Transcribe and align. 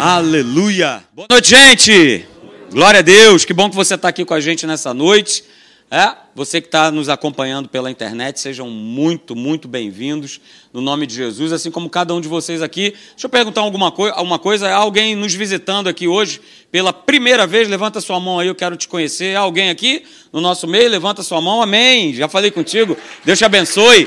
Aleluia! 0.00 1.02
Boa 1.12 1.26
noite, 1.28 1.50
gente! 1.50 2.24
Glória 2.70 3.00
a 3.00 3.02
Deus! 3.02 3.44
Que 3.44 3.52
bom 3.52 3.68
que 3.68 3.74
você 3.74 3.96
está 3.96 4.06
aqui 4.06 4.24
com 4.24 4.32
a 4.32 4.38
gente 4.38 4.64
nessa 4.64 4.94
noite. 4.94 5.42
É? 5.90 6.12
Você 6.36 6.60
que 6.60 6.68
está 6.68 6.92
nos 6.92 7.08
acompanhando 7.08 7.68
pela 7.68 7.90
internet, 7.90 8.38
sejam 8.38 8.70
muito, 8.70 9.34
muito 9.34 9.66
bem-vindos 9.66 10.40
no 10.72 10.80
nome 10.80 11.04
de 11.04 11.16
Jesus, 11.16 11.52
assim 11.52 11.68
como 11.72 11.90
cada 11.90 12.14
um 12.14 12.20
de 12.20 12.28
vocês 12.28 12.62
aqui. 12.62 12.94
Deixa 13.10 13.26
eu 13.26 13.28
perguntar 13.28 13.62
alguma, 13.62 13.90
coi 13.90 14.12
alguma 14.12 14.38
coisa. 14.38 14.68
Há 14.68 14.76
alguém 14.76 15.16
nos 15.16 15.34
visitando 15.34 15.88
aqui 15.88 16.06
hoje 16.06 16.40
pela 16.70 16.92
primeira 16.92 17.44
vez? 17.44 17.68
Levanta 17.68 18.00
sua 18.00 18.20
mão 18.20 18.38
aí, 18.38 18.46
eu 18.46 18.54
quero 18.54 18.76
te 18.76 18.86
conhecer. 18.86 19.36
Há 19.36 19.40
alguém 19.40 19.68
aqui 19.68 20.04
no 20.32 20.40
nosso 20.40 20.68
meio? 20.68 20.88
Levanta 20.88 21.24
sua 21.24 21.40
mão, 21.40 21.60
amém. 21.60 22.14
Já 22.14 22.28
falei 22.28 22.52
contigo, 22.52 22.96
Deus 23.24 23.36
te 23.36 23.44
abençoe. 23.44 24.06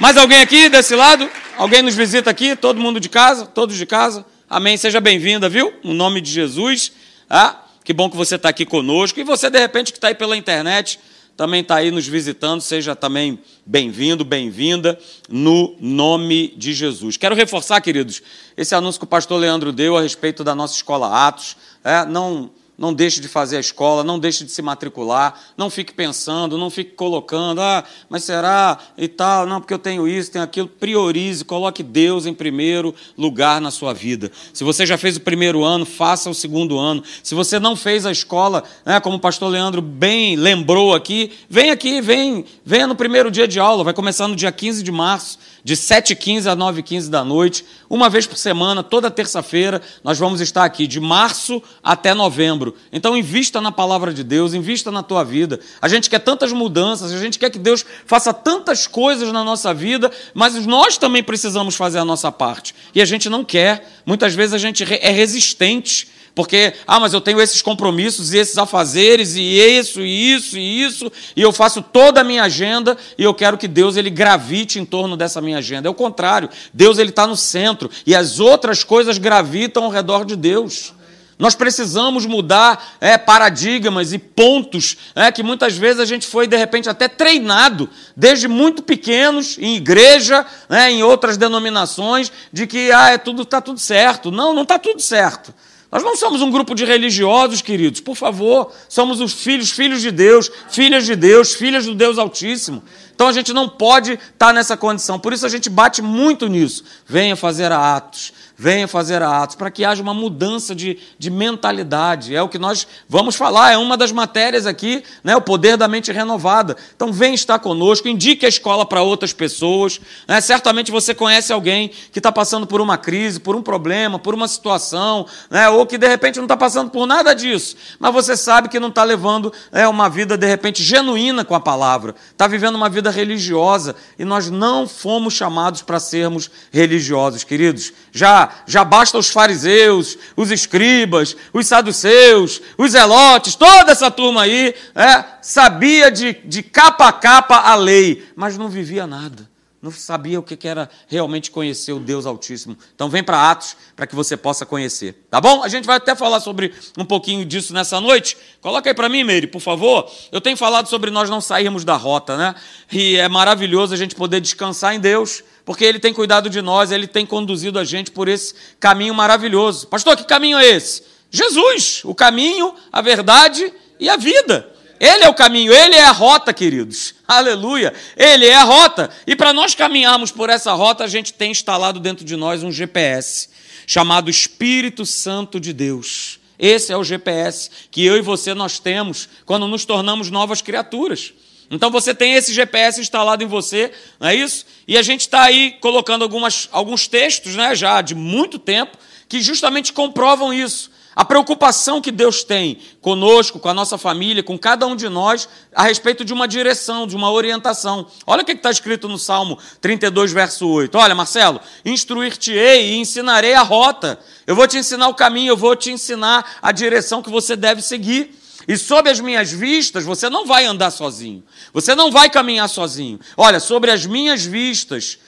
Mais 0.00 0.16
alguém 0.16 0.40
aqui 0.40 0.70
desse 0.70 0.96
lado? 0.96 1.28
Alguém 1.58 1.82
nos 1.82 1.94
visita 1.94 2.30
aqui? 2.30 2.56
Todo 2.56 2.80
mundo 2.80 2.98
de 2.98 3.10
casa? 3.10 3.44
Todos 3.44 3.76
de 3.76 3.84
casa? 3.84 4.24
Amém. 4.48 4.76
Seja 4.76 5.00
bem-vinda, 5.00 5.48
viu? 5.48 5.72
No 5.82 5.94
nome 5.94 6.20
de 6.20 6.30
Jesus. 6.30 6.92
Ah, 7.30 7.64
que 7.82 7.94
bom 7.94 8.10
que 8.10 8.16
você 8.16 8.34
está 8.34 8.50
aqui 8.50 8.66
conosco. 8.66 9.18
E 9.18 9.24
você, 9.24 9.48
de 9.48 9.58
repente, 9.58 9.90
que 9.90 9.96
está 9.96 10.08
aí 10.08 10.14
pela 10.14 10.36
internet, 10.36 11.00
também 11.34 11.62
está 11.62 11.76
aí 11.76 11.90
nos 11.90 12.06
visitando, 12.06 12.60
seja 12.60 12.94
também 12.94 13.38
bem-vindo, 13.64 14.22
bem-vinda, 14.22 14.98
no 15.30 15.74
nome 15.80 16.52
de 16.58 16.74
Jesus. 16.74 17.16
Quero 17.16 17.34
reforçar, 17.34 17.80
queridos, 17.80 18.22
esse 18.54 18.74
anúncio 18.74 19.00
que 19.00 19.04
o 19.04 19.08
pastor 19.08 19.40
Leandro 19.40 19.72
deu 19.72 19.96
a 19.96 20.02
respeito 20.02 20.44
da 20.44 20.54
nossa 20.54 20.74
escola 20.74 21.26
Atos. 21.26 21.56
É, 21.82 22.04
não 22.04 22.50
não 22.76 22.92
deixe 22.92 23.20
de 23.20 23.28
fazer 23.28 23.56
a 23.56 23.60
escola, 23.60 24.02
não 24.02 24.18
deixe 24.18 24.44
de 24.44 24.50
se 24.50 24.60
matricular, 24.60 25.40
não 25.56 25.70
fique 25.70 25.92
pensando, 25.92 26.58
não 26.58 26.70
fique 26.70 26.92
colocando, 26.92 27.60
ah, 27.60 27.84
mas 28.08 28.24
será 28.24 28.78
e 28.98 29.06
tal, 29.06 29.46
não, 29.46 29.60
porque 29.60 29.72
eu 29.72 29.78
tenho 29.78 30.08
isso, 30.08 30.32
tenho 30.32 30.44
aquilo. 30.44 30.68
Priorize, 30.68 31.44
coloque 31.44 31.82
Deus 31.82 32.26
em 32.26 32.34
primeiro 32.34 32.94
lugar 33.16 33.60
na 33.60 33.70
sua 33.70 33.94
vida. 33.94 34.30
Se 34.52 34.64
você 34.64 34.84
já 34.84 34.98
fez 34.98 35.16
o 35.16 35.20
primeiro 35.20 35.62
ano, 35.62 35.86
faça 35.86 36.28
o 36.28 36.34
segundo 36.34 36.78
ano. 36.78 37.02
Se 37.22 37.34
você 37.34 37.58
não 37.58 37.76
fez 37.76 38.04
a 38.04 38.12
escola, 38.12 38.64
né, 38.84 38.98
como 39.00 39.16
o 39.16 39.20
pastor 39.20 39.50
Leandro 39.50 39.80
bem 39.80 40.36
lembrou 40.36 40.94
aqui, 40.94 41.32
vem 41.48 41.70
aqui, 41.70 42.00
vem, 42.00 42.44
venha 42.64 42.86
no 42.86 42.96
primeiro 42.96 43.30
dia 43.30 43.46
de 43.46 43.60
aula, 43.60 43.84
vai 43.84 43.94
começar 43.94 44.26
no 44.26 44.34
dia 44.34 44.50
15 44.50 44.82
de 44.82 44.90
março 44.90 45.38
de 45.64 45.74
7h15 45.74 46.46
a 46.46 46.54
9h15 46.54 47.08
da 47.08 47.24
noite, 47.24 47.64
uma 47.88 48.10
vez 48.10 48.26
por 48.26 48.36
semana, 48.36 48.82
toda 48.82 49.10
terça-feira, 49.10 49.80
nós 50.04 50.18
vamos 50.18 50.42
estar 50.42 50.62
aqui, 50.62 50.86
de 50.86 51.00
março 51.00 51.62
até 51.82 52.12
novembro. 52.12 52.76
Então, 52.92 53.16
invista 53.16 53.62
na 53.62 53.72
palavra 53.72 54.12
de 54.12 54.22
Deus, 54.22 54.52
invista 54.52 54.90
na 54.90 55.02
tua 55.02 55.24
vida. 55.24 55.58
A 55.80 55.88
gente 55.88 56.10
quer 56.10 56.18
tantas 56.18 56.52
mudanças, 56.52 57.12
a 57.12 57.18
gente 57.18 57.38
quer 57.38 57.48
que 57.48 57.58
Deus 57.58 57.82
faça 58.04 58.34
tantas 58.34 58.86
coisas 58.86 59.32
na 59.32 59.42
nossa 59.42 59.72
vida, 59.72 60.12
mas 60.34 60.66
nós 60.66 60.98
também 60.98 61.22
precisamos 61.22 61.74
fazer 61.74 61.98
a 61.98 62.04
nossa 62.04 62.30
parte. 62.30 62.74
E 62.94 63.00
a 63.00 63.06
gente 63.06 63.30
não 63.30 63.42
quer. 63.42 64.02
Muitas 64.04 64.34
vezes 64.34 64.52
a 64.52 64.58
gente 64.58 64.84
é 64.84 65.10
resistente 65.10 66.12
porque, 66.34 66.74
ah, 66.86 66.98
mas 66.98 67.14
eu 67.14 67.20
tenho 67.20 67.40
esses 67.40 67.62
compromissos 67.62 68.32
e 68.32 68.38
esses 68.38 68.58
afazeres, 68.58 69.36
e 69.36 69.40
isso, 69.40 70.00
e 70.00 70.34
isso, 70.34 70.58
e 70.58 70.82
isso, 70.82 71.12
e 71.36 71.40
eu 71.40 71.52
faço 71.52 71.80
toda 71.80 72.20
a 72.20 72.24
minha 72.24 72.42
agenda, 72.42 72.96
e 73.16 73.22
eu 73.22 73.32
quero 73.32 73.56
que 73.56 73.68
Deus 73.68 73.96
ele 73.96 74.10
gravite 74.10 74.80
em 74.80 74.84
torno 74.84 75.16
dessa 75.16 75.40
minha 75.40 75.58
agenda. 75.58 75.86
É 75.86 75.90
o 75.90 75.94
contrário, 75.94 76.50
Deus 76.72 76.98
ele 76.98 77.10
está 77.10 77.26
no 77.26 77.36
centro, 77.36 77.88
e 78.04 78.16
as 78.16 78.40
outras 78.40 78.82
coisas 78.82 79.16
gravitam 79.16 79.84
ao 79.84 79.90
redor 79.90 80.24
de 80.24 80.34
Deus. 80.34 80.92
Nós 81.38 81.54
precisamos 81.54 82.26
mudar 82.26 82.96
é, 83.00 83.18
paradigmas 83.18 84.12
e 84.12 84.18
pontos 84.18 84.96
é, 85.14 85.32
que 85.32 85.42
muitas 85.42 85.76
vezes 85.76 86.00
a 86.00 86.04
gente 86.04 86.26
foi, 86.26 86.46
de 86.46 86.56
repente, 86.56 86.88
até 86.88 87.08
treinado, 87.08 87.88
desde 88.16 88.46
muito 88.46 88.82
pequenos, 88.82 89.58
em 89.58 89.76
igreja, 89.76 90.46
né, 90.68 90.92
em 90.92 91.02
outras 91.02 91.36
denominações, 91.36 92.30
de 92.52 92.66
que 92.66 92.90
ah, 92.92 93.10
é 93.10 93.18
tudo 93.18 93.42
está 93.42 93.60
tudo 93.60 93.80
certo. 93.80 94.30
Não, 94.30 94.54
não 94.54 94.62
está 94.62 94.78
tudo 94.78 95.00
certo. 95.00 95.52
Nós 95.94 96.02
não 96.02 96.16
somos 96.16 96.42
um 96.42 96.50
grupo 96.50 96.74
de 96.74 96.84
religiosos, 96.84 97.62
queridos, 97.62 98.00
por 98.00 98.16
favor. 98.16 98.72
Somos 98.88 99.20
os 99.20 99.32
filhos, 99.32 99.70
filhos 99.70 100.02
de 100.02 100.10
Deus, 100.10 100.50
filhas 100.68 101.06
de 101.06 101.14
Deus, 101.14 101.54
filhas 101.54 101.86
do 101.86 101.94
Deus 101.94 102.18
Altíssimo. 102.18 102.82
Então 103.14 103.28
a 103.28 103.32
gente 103.32 103.52
não 103.52 103.68
pode 103.68 104.14
estar 104.14 104.52
nessa 104.52 104.76
condição. 104.76 105.20
Por 105.20 105.32
isso 105.32 105.46
a 105.46 105.48
gente 105.48 105.70
bate 105.70 106.02
muito 106.02 106.48
nisso. 106.48 106.82
Venha 107.06 107.36
fazer 107.36 107.70
atos, 107.70 108.32
venha 108.56 108.86
fazer 108.86 109.20
atos, 109.22 109.56
para 109.56 109.70
que 109.70 109.84
haja 109.84 110.02
uma 110.02 110.14
mudança 110.14 110.74
de, 110.74 110.98
de 111.18 111.30
mentalidade. 111.30 112.34
É 112.34 112.42
o 112.42 112.48
que 112.48 112.58
nós 112.58 112.86
vamos 113.08 113.34
falar, 113.34 113.72
é 113.72 113.78
uma 113.78 113.96
das 113.96 114.12
matérias 114.12 114.66
aqui, 114.66 115.02
né, 115.22 115.34
o 115.36 115.40
poder 115.40 115.76
da 115.76 115.88
mente 115.88 116.12
renovada. 116.12 116.76
Então 116.94 117.12
vem 117.12 117.34
estar 117.34 117.58
conosco, 117.58 118.08
indique 118.08 118.46
a 118.46 118.48
escola 118.48 118.86
para 118.86 119.02
outras 119.02 119.32
pessoas. 119.32 120.00
Né? 120.28 120.40
Certamente 120.40 120.92
você 120.92 121.14
conhece 121.14 121.52
alguém 121.52 121.90
que 122.12 122.18
está 122.18 122.30
passando 122.30 122.66
por 122.66 122.80
uma 122.80 122.96
crise, 122.96 123.40
por 123.40 123.56
um 123.56 123.62
problema, 123.62 124.18
por 124.18 124.34
uma 124.34 124.46
situação, 124.46 125.26
né, 125.50 125.68
ou 125.68 125.84
que 125.84 125.98
de 125.98 126.06
repente 126.06 126.36
não 126.36 126.44
está 126.44 126.56
passando 126.56 126.90
por 126.90 127.06
nada 127.06 127.34
disso, 127.34 127.76
mas 127.98 128.12
você 128.12 128.36
sabe 128.36 128.68
que 128.68 128.78
não 128.78 128.88
está 128.88 129.02
levando 129.02 129.52
é, 129.72 129.86
uma 129.88 130.08
vida 130.08 130.36
de 130.36 130.46
repente 130.46 130.82
genuína 130.82 131.44
com 131.44 131.54
a 131.54 131.60
palavra, 131.60 132.14
está 132.30 132.46
vivendo 132.46 132.76
uma 132.76 132.88
vida 132.88 133.10
religiosa 133.10 133.96
e 134.18 134.24
nós 134.24 134.48
não 134.48 134.86
fomos 134.86 135.34
chamados 135.34 135.82
para 135.82 135.98
sermos 135.98 136.50
religiosos, 136.70 137.42
queridos. 137.42 137.92
Já 138.12 138.43
já, 138.66 138.84
basta 138.84 139.18
os 139.18 139.28
fariseus, 139.28 140.18
os 140.36 140.50
escribas, 140.50 141.36
os 141.52 141.66
saduceus, 141.66 142.60
os 142.76 142.92
zelotes, 142.92 143.54
toda 143.54 143.92
essa 143.92 144.10
turma 144.10 144.42
aí, 144.42 144.74
é, 144.94 145.24
sabia 145.40 146.10
de, 146.10 146.34
de 146.44 146.62
capa 146.62 147.08
a 147.08 147.12
capa 147.12 147.56
a 147.56 147.74
lei, 147.74 148.26
mas 148.34 148.58
não 148.58 148.68
vivia 148.68 149.06
nada. 149.06 149.53
Não 149.84 149.90
sabia 149.90 150.40
o 150.40 150.42
que 150.42 150.66
era 150.66 150.88
realmente 151.08 151.50
conhecer 151.50 151.92
o 151.92 152.00
Deus 152.00 152.24
Altíssimo. 152.24 152.74
Então 152.94 153.10
vem 153.10 153.22
para 153.22 153.50
Atos 153.50 153.76
para 153.94 154.06
que 154.06 154.14
você 154.14 154.34
possa 154.34 154.64
conhecer. 154.64 155.26
Tá 155.30 155.42
bom? 155.42 155.62
A 155.62 155.68
gente 155.68 155.84
vai 155.84 155.98
até 155.98 156.14
falar 156.14 156.40
sobre 156.40 156.72
um 156.96 157.04
pouquinho 157.04 157.44
disso 157.44 157.74
nessa 157.74 158.00
noite. 158.00 158.34
Coloca 158.62 158.88
aí 158.88 158.94
para 158.94 159.10
mim, 159.10 159.24
Meire, 159.24 159.46
por 159.46 159.60
favor. 159.60 160.10
Eu 160.32 160.40
tenho 160.40 160.56
falado 160.56 160.88
sobre 160.88 161.10
nós 161.10 161.28
não 161.28 161.38
sairmos 161.38 161.84
da 161.84 161.96
rota, 161.96 162.34
né? 162.34 162.54
E 162.90 163.16
é 163.16 163.28
maravilhoso 163.28 163.92
a 163.92 163.96
gente 163.98 164.14
poder 164.14 164.40
descansar 164.40 164.94
em 164.94 165.00
Deus 165.00 165.44
porque 165.66 165.84
Ele 165.84 165.98
tem 165.98 166.14
cuidado 166.14 166.48
de 166.48 166.62
nós, 166.62 166.90
Ele 166.90 167.06
tem 167.06 167.26
conduzido 167.26 167.78
a 167.78 167.84
gente 167.84 168.10
por 168.10 168.26
esse 168.26 168.54
caminho 168.80 169.12
maravilhoso. 169.12 169.86
Pastor, 169.88 170.16
que 170.16 170.24
caminho 170.24 170.56
é 170.56 170.64
esse? 170.64 171.02
Jesus, 171.30 172.00
o 172.06 172.14
caminho, 172.14 172.74
a 172.90 173.02
verdade 173.02 173.70
e 174.00 174.08
a 174.08 174.16
vida. 174.16 174.73
Ele 175.00 175.24
é 175.24 175.28
o 175.28 175.34
caminho, 175.34 175.72
ele 175.72 175.94
é 175.94 176.04
a 176.04 176.12
rota, 176.12 176.52
queridos. 176.52 177.14
Aleluia. 177.26 177.92
Ele 178.16 178.46
é 178.46 178.54
a 178.54 178.64
rota. 178.64 179.10
E 179.26 179.34
para 179.34 179.52
nós 179.52 179.74
caminharmos 179.74 180.30
por 180.30 180.50
essa 180.50 180.72
rota, 180.72 181.04
a 181.04 181.08
gente 181.08 181.32
tem 181.32 181.50
instalado 181.50 182.00
dentro 182.00 182.24
de 182.24 182.36
nós 182.36 182.62
um 182.62 182.72
GPS 182.72 183.48
chamado 183.86 184.30
Espírito 184.30 185.04
Santo 185.04 185.60
de 185.60 185.72
Deus. 185.72 186.38
Esse 186.58 186.92
é 186.92 186.96
o 186.96 187.04
GPS 187.04 187.70
que 187.90 188.04
eu 188.04 188.16
e 188.16 188.22
você 188.22 188.54
nós 188.54 188.78
temos 188.78 189.28
quando 189.44 189.66
nos 189.66 189.84
tornamos 189.84 190.30
novas 190.30 190.62
criaturas. 190.62 191.32
Então 191.70 191.90
você 191.90 192.14
tem 192.14 192.34
esse 192.34 192.52
GPS 192.52 193.00
instalado 193.00 193.42
em 193.42 193.46
você, 193.46 193.90
não 194.20 194.28
é 194.28 194.34
isso? 194.34 194.66
E 194.86 194.96
a 194.96 195.02
gente 195.02 195.22
está 195.22 195.42
aí 195.42 195.72
colocando 195.80 196.22
algumas, 196.22 196.68
alguns 196.70 197.08
textos, 197.08 197.56
né, 197.56 197.74
já 197.74 198.00
de 198.00 198.14
muito 198.14 198.58
tempo, 198.58 198.96
que 199.28 199.40
justamente 199.40 199.92
comprovam 199.92 200.52
isso. 200.52 200.90
A 201.14 201.24
preocupação 201.24 202.00
que 202.00 202.10
Deus 202.10 202.42
tem 202.42 202.78
conosco, 203.00 203.58
com 203.60 203.68
a 203.68 203.74
nossa 203.74 203.96
família, 203.96 204.42
com 204.42 204.58
cada 204.58 204.86
um 204.86 204.96
de 204.96 205.08
nós, 205.08 205.48
a 205.74 205.84
respeito 205.84 206.24
de 206.24 206.32
uma 206.32 206.48
direção, 206.48 207.06
de 207.06 207.14
uma 207.14 207.30
orientação. 207.30 208.06
Olha 208.26 208.42
o 208.42 208.44
que 208.44 208.52
está 208.52 208.70
escrito 208.70 209.08
no 209.08 209.18
Salmo 209.18 209.58
32, 209.80 210.32
verso 210.32 210.68
8. 210.68 210.96
Olha, 210.98 211.14
Marcelo, 211.14 211.60
instruir-te-ei 211.84 212.92
e 212.92 212.96
ensinarei 212.96 213.54
a 213.54 213.62
rota. 213.62 214.18
Eu 214.46 214.56
vou 214.56 214.66
te 214.66 214.76
ensinar 214.76 215.08
o 215.08 215.14
caminho, 215.14 215.52
eu 215.52 215.56
vou 215.56 215.76
te 215.76 215.90
ensinar 215.90 216.58
a 216.60 216.72
direção 216.72 217.22
que 217.22 217.30
você 217.30 217.54
deve 217.54 217.80
seguir. 217.80 218.34
E 218.66 218.76
sob 218.78 219.10
as 219.10 219.20
minhas 219.20 219.52
vistas, 219.52 220.04
você 220.04 220.30
não 220.30 220.46
vai 220.46 220.64
andar 220.64 220.90
sozinho. 220.90 221.44
Você 221.72 221.94
não 221.94 222.10
vai 222.10 222.30
caminhar 222.30 222.68
sozinho. 222.68 223.20
Olha, 223.36 223.60
sobre 223.60 223.90
as 223.90 224.06
minhas 224.06 224.44
vistas, 224.44 225.18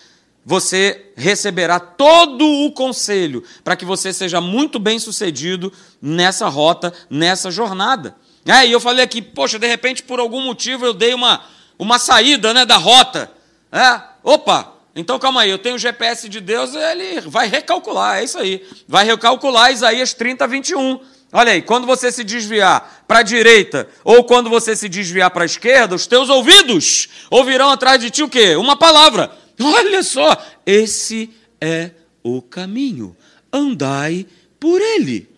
você 0.48 1.10
receberá 1.16 1.80
todo 1.80 2.46
o 2.46 2.70
conselho 2.70 3.42
para 3.64 3.74
que 3.74 3.84
você 3.84 4.12
seja 4.12 4.40
muito 4.40 4.78
bem 4.78 4.96
sucedido 4.96 5.72
nessa 6.00 6.46
rota, 6.46 6.94
nessa 7.10 7.50
jornada. 7.50 8.14
É, 8.46 8.64
e 8.64 8.70
eu 8.70 8.78
falei 8.78 9.02
aqui, 9.02 9.20
poxa, 9.20 9.58
de 9.58 9.66
repente, 9.66 10.04
por 10.04 10.20
algum 10.20 10.40
motivo, 10.40 10.86
eu 10.86 10.94
dei 10.94 11.12
uma, 11.12 11.42
uma 11.76 11.98
saída 11.98 12.54
né, 12.54 12.64
da 12.64 12.76
rota. 12.76 13.28
É, 13.72 14.00
opa, 14.22 14.72
então 14.94 15.18
calma 15.18 15.42
aí, 15.42 15.50
eu 15.50 15.58
tenho 15.58 15.74
o 15.74 15.80
GPS 15.80 16.28
de 16.28 16.40
Deus, 16.40 16.76
ele 16.76 17.22
vai 17.22 17.48
recalcular, 17.48 18.18
é 18.18 18.24
isso 18.24 18.38
aí. 18.38 18.64
Vai 18.86 19.04
recalcular 19.04 19.72
Isaías 19.72 20.14
30, 20.14 20.46
21. 20.46 21.00
Olha 21.32 21.54
aí, 21.54 21.60
quando 21.60 21.88
você 21.88 22.12
se 22.12 22.22
desviar 22.22 23.04
para 23.08 23.18
a 23.18 23.22
direita 23.22 23.88
ou 24.04 24.22
quando 24.22 24.48
você 24.48 24.76
se 24.76 24.88
desviar 24.88 25.32
para 25.32 25.42
a 25.42 25.46
esquerda, 25.46 25.96
os 25.96 26.06
teus 26.06 26.28
ouvidos 26.28 27.08
ouvirão 27.28 27.68
atrás 27.68 28.00
de 28.00 28.10
ti 28.10 28.22
o 28.22 28.28
quê? 28.28 28.54
Uma 28.54 28.76
palavra. 28.76 29.44
Olha 29.60 30.02
só, 30.02 30.36
esse 30.64 31.30
é 31.60 31.90
o 32.22 32.42
caminho. 32.42 33.16
Andai 33.52 34.26
por 34.58 34.80
ele. 34.80 35.28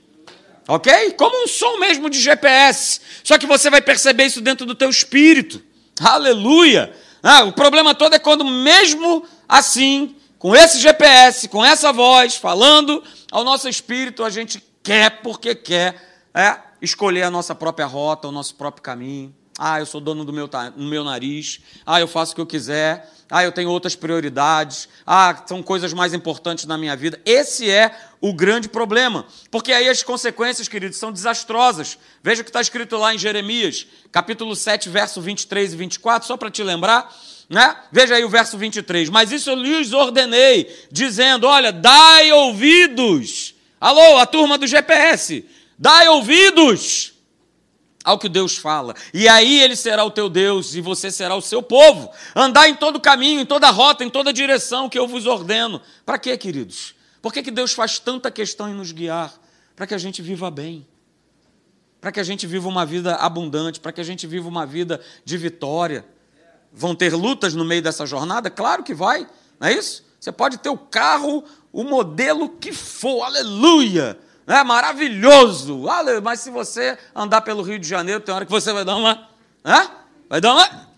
Ok? 0.67 1.13
Como 1.13 1.45
um 1.45 1.47
som 1.47 1.79
mesmo 1.79 2.11
de 2.11 2.21
GPS. 2.21 3.01
Só 3.25 3.39
que 3.39 3.47
você 3.47 3.71
vai 3.71 3.81
perceber 3.81 4.27
isso 4.27 4.41
dentro 4.41 4.67
do 4.67 4.75
teu 4.75 4.91
espírito. 4.91 5.63
Aleluia! 6.01 6.95
Ah, 7.23 7.45
o 7.45 7.53
problema 7.53 7.95
todo 7.95 8.15
é 8.15 8.19
quando, 8.19 8.45
mesmo 8.45 9.25
assim, 9.49 10.15
com 10.39 10.55
esse 10.55 10.79
GPS, 10.79 11.49
com 11.49 11.65
essa 11.65 11.93
voz, 11.93 12.37
falando 12.37 13.03
ao 13.31 13.43
nosso 13.45 13.69
espírito, 13.69 14.23
a 14.23 14.31
gente 14.31 14.63
quer 14.83 15.23
porque 15.23 15.55
quer 15.55 15.97
é, 16.33 16.57
escolher 16.81 17.23
a 17.23 17.31
nossa 17.31 17.55
própria 17.55 17.87
rota, 17.87 18.29
o 18.29 18.33
nosso 18.33 18.55
próprio 18.55 18.83
caminho. 18.83 19.35
Ah, 19.61 19.81
eu 19.81 19.87
sou 19.87 20.01
dono 20.01 20.25
do 20.25 20.33
meu, 20.33 20.47
do 20.47 20.85
meu 20.85 21.03
nariz. 21.03 21.61
Ah, 21.85 21.99
eu 21.99 22.07
faço 22.07 22.31
o 22.31 22.35
que 22.37 22.41
eu 22.41 22.47
quiser. 22.47 23.13
Ah, 23.29 23.43
eu 23.43 23.51
tenho 23.51 23.69
outras 23.69 23.97
prioridades. 23.97 24.89
Ah, 25.05 25.43
são 25.47 25.65
coisas 25.65 25.93
mais 25.93 26.15
importantes 26.15 26.65
na 26.65 26.79
minha 26.79 26.95
vida. 26.95 27.21
Esse 27.27 27.69
é 27.69 27.93
o 28.21 28.33
grande 28.33 28.69
problema. 28.69 29.27
Porque 29.51 29.73
aí 29.73 29.89
as 29.89 30.01
consequências, 30.01 30.69
queridos, 30.69 30.97
são 30.97 31.11
desastrosas. 31.11 31.99
Veja 32.23 32.43
o 32.43 32.45
que 32.45 32.51
está 32.51 32.61
escrito 32.61 32.97
lá 32.97 33.13
em 33.13 33.19
Jeremias, 33.19 33.85
capítulo 34.13 34.55
7, 34.55 34.89
verso 34.89 35.21
23 35.21 35.73
e 35.73 35.77
24, 35.77 36.29
só 36.29 36.37
para 36.37 36.53
te 36.53 36.63
lembrar. 36.63 37.13
Né? 37.51 37.77
Veja 37.91 38.15
aí 38.15 38.25
o 38.25 38.29
verso 38.29 38.57
23. 38.57 39.09
Mas 39.11 39.33
isso 39.33 39.51
eu 39.51 39.57
lhes 39.57 39.93
ordenei, 39.93 40.73
dizendo: 40.89 41.49
olha, 41.49 41.73
dai 41.73 42.31
ouvidos. 42.31 43.57
Alô, 43.81 44.19
a 44.19 44.27
turma 44.27 44.57
do 44.57 44.69
GPS. 44.69 45.45
Dai 45.77 46.07
ouvidos 46.09 47.18
ao 48.09 48.19
que 48.19 48.29
Deus 48.29 48.57
fala. 48.57 48.95
E 49.13 49.29
aí 49.29 49.61
ele 49.61 49.77
será 49.77 50.03
o 50.03 50.11
teu 50.11 50.31
Deus 50.31 50.75
e 50.75 50.81
você 50.81 51.11
será 51.11 51.37
o 51.37 51.43
seu 51.43 51.63
povo. 51.63 52.11
Andar 52.35 52.67
em 52.67 52.75
todo 52.75 52.99
caminho, 52.99 53.41
em 53.41 53.45
toda 53.45 53.69
rota, 53.69 54.03
em 54.03 54.09
toda 54.09 54.33
direção 54.33 54.89
que 54.89 54.99
eu 54.99 55.07
vos 55.07 55.27
ordeno. 55.27 55.79
Para 56.07 56.19
quê, 56.19 56.35
queridos? 56.39 56.95
Por 57.21 57.35
que, 57.35 57.43
que 57.43 57.51
Deus 57.51 57.75
faz 57.75 57.99
tanta 57.99 58.31
questão 58.31 58.67
em 58.71 58.73
nos 58.73 58.93
guiar? 58.93 59.31
Para 59.77 59.87
que 59.87 59.95
a 59.95 59.99
gente 59.99 60.23
viva 60.23 60.51
bem. 60.51 60.89
Para 62.01 62.11
que 62.11 62.19
a 62.19 62.23
gente 62.23 62.47
viva 62.47 62.67
uma 62.67 62.87
vida 62.87 63.15
abundante, 63.17 63.79
para 63.79 63.93
que 63.93 64.01
a 64.01 64.05
gente 64.05 64.27
viva 64.27 64.49
uma 64.49 64.65
vida 64.65 65.03
de 65.23 65.37
vitória. 65.37 66.03
Vão 66.73 66.95
ter 66.95 67.15
lutas 67.15 67.53
no 67.53 67.65
meio 67.65 67.83
dessa 67.83 68.07
jornada? 68.07 68.49
Claro 68.49 68.83
que 68.83 68.95
vai, 68.95 69.27
não 69.61 69.69
é 69.69 69.75
isso? 69.75 70.03
Você 70.19 70.33
pode 70.33 70.57
ter 70.57 70.71
o 70.71 70.79
carro, 70.79 71.45
o 71.71 71.85
modelo 71.85 72.49
que 72.49 72.73
for, 72.73 73.23
aleluia! 73.23 74.19
É 74.49 74.65
maravilhoso. 74.65 75.83
Mas 76.23 76.41
se 76.41 76.51
você 76.51 76.97
andar 77.15 77.43
pelo 77.43 77.63
Rio 77.63 77.79
de 77.79 77.87
Janeiro, 77.87 78.21
tem 78.21 78.35
hora 78.35 78.47
que 78.47 78.51
você 78.51 78.73
vai 78.73 78.85
dar 78.85 78.97
uma. 78.97 79.29
É? 79.63 79.89
Vai 80.27 80.41
dar 80.41 80.55
uma, 80.55 80.89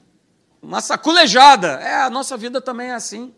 uma 0.62 0.80
saculejada. 0.80 1.72
É, 1.80 2.02
a 2.02 2.10
nossa 2.10 2.36
vida 2.36 2.60
também 2.60 2.90
é 2.90 2.94
assim. 2.94 3.34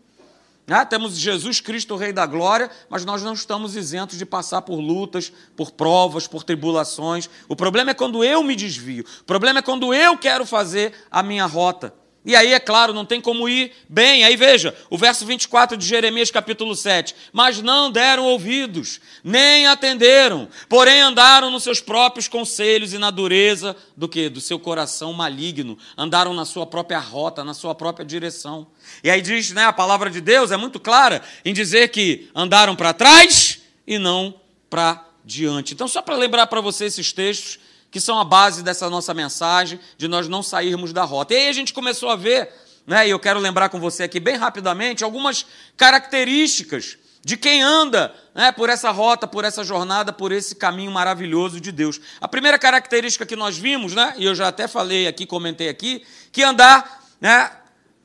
É, 0.67 0.85
temos 0.85 1.17
Jesus 1.17 1.59
Cristo, 1.59 1.95
o 1.95 1.97
Rei 1.97 2.13
da 2.13 2.25
Glória, 2.25 2.69
mas 2.89 3.03
nós 3.03 3.21
não 3.23 3.33
estamos 3.33 3.75
isentos 3.75 4.17
de 4.17 4.25
passar 4.25 4.61
por 4.61 4.79
lutas, 4.79 5.33
por 5.57 5.71
provas, 5.71 6.27
por 6.27 6.43
tribulações. 6.43 7.29
O 7.49 7.55
problema 7.55 7.91
é 7.91 7.93
quando 7.93 8.23
eu 8.23 8.43
me 8.43 8.55
desvio. 8.55 9.03
O 9.21 9.23
problema 9.25 9.59
é 9.59 9.61
quando 9.61 9.93
eu 9.93 10.17
quero 10.17 10.45
fazer 10.45 10.93
a 11.11 11.21
minha 11.23 11.45
rota. 11.45 11.93
E 12.25 12.35
aí, 12.35 12.53
é 12.53 12.59
claro, 12.59 12.93
não 12.93 13.05
tem 13.05 13.19
como 13.19 13.49
ir 13.49 13.73
bem. 13.89 14.23
Aí 14.23 14.37
veja, 14.37 14.75
o 14.89 14.97
verso 14.97 15.25
24 15.25 15.75
de 15.75 15.85
Jeremias, 15.85 16.31
capítulo 16.31 16.75
7. 16.75 17.13
Mas 17.33 17.61
não 17.61 17.91
deram 17.91 18.23
ouvidos, 18.25 19.01
nem 19.23 19.67
atenderam, 19.67 20.47
porém 20.69 21.01
andaram 21.01 21.51
nos 21.51 21.63
seus 21.63 21.81
próprios 21.81 22.27
conselhos 22.27 22.93
e 22.93 22.97
na 22.97 23.11
dureza 23.11 23.75
do 23.97 24.07
que? 24.07 24.29
Do 24.29 24.39
seu 24.39 24.57
coração 24.57 25.11
maligno. 25.11 25.77
Andaram 25.97 26.33
na 26.33 26.45
sua 26.45 26.65
própria 26.65 26.99
rota, 26.99 27.43
na 27.43 27.53
sua 27.53 27.75
própria 27.75 28.05
direção. 28.05 28.67
E 29.03 29.09
aí 29.09 29.21
diz, 29.21 29.51
né, 29.51 29.65
a 29.65 29.73
palavra 29.73 30.09
de 30.09 30.21
Deus 30.21 30.51
é 30.51 30.57
muito 30.57 30.79
clara 30.79 31.21
em 31.43 31.53
dizer 31.53 31.89
que 31.89 32.29
andaram 32.33 32.75
para 32.75 32.93
trás 32.93 33.61
e 33.85 33.99
não 33.99 34.33
para 34.69 35.05
diante. 35.25 35.73
Então, 35.73 35.87
só 35.87 36.01
para 36.01 36.15
lembrar 36.15 36.47
para 36.47 36.61
você 36.61 36.85
esses 36.85 37.11
textos, 37.11 37.59
que 37.93 38.01
são 38.01 38.19
a 38.19 38.23
base 38.23 38.63
dessa 38.63 38.89
nossa 38.89 39.13
mensagem, 39.13 39.79
de 39.99 40.07
nós 40.07 40.27
não 40.27 40.41
sairmos 40.41 40.91
da 40.91 41.03
rota. 41.03 41.35
E 41.35 41.37
aí 41.37 41.47
a 41.47 41.53
gente 41.53 41.71
começou 41.71 42.09
a 42.09 42.15
ver, 42.15 42.49
né, 42.87 43.07
e 43.07 43.11
eu 43.11 43.19
quero 43.19 43.39
lembrar 43.39 43.69
com 43.69 43.79
você 43.79 44.01
aqui 44.01 44.19
bem 44.19 44.35
rapidamente, 44.35 45.03
algumas 45.03 45.45
características 45.77 46.97
de 47.23 47.37
quem 47.37 47.61
anda 47.61 48.11
né, 48.33 48.51
por 48.51 48.67
essa 48.67 48.89
rota, 48.89 49.27
por 49.27 49.45
essa 49.45 49.63
jornada, 49.63 50.11
por 50.11 50.31
esse 50.31 50.55
caminho 50.55 50.89
maravilhoso 50.89 51.61
de 51.61 51.71
Deus. 51.71 52.01
A 52.19 52.27
primeira 52.27 52.57
característica 52.57 53.27
que 53.27 53.35
nós 53.35 53.59
vimos, 53.59 53.93
né, 53.93 54.15
e 54.17 54.25
eu 54.25 54.33
já 54.33 54.47
até 54.47 54.67
falei 54.67 55.05
aqui, 55.05 55.27
comentei 55.27 55.69
aqui, 55.69 56.03
que 56.31 56.41
andar, 56.41 57.05
né, 57.21 57.51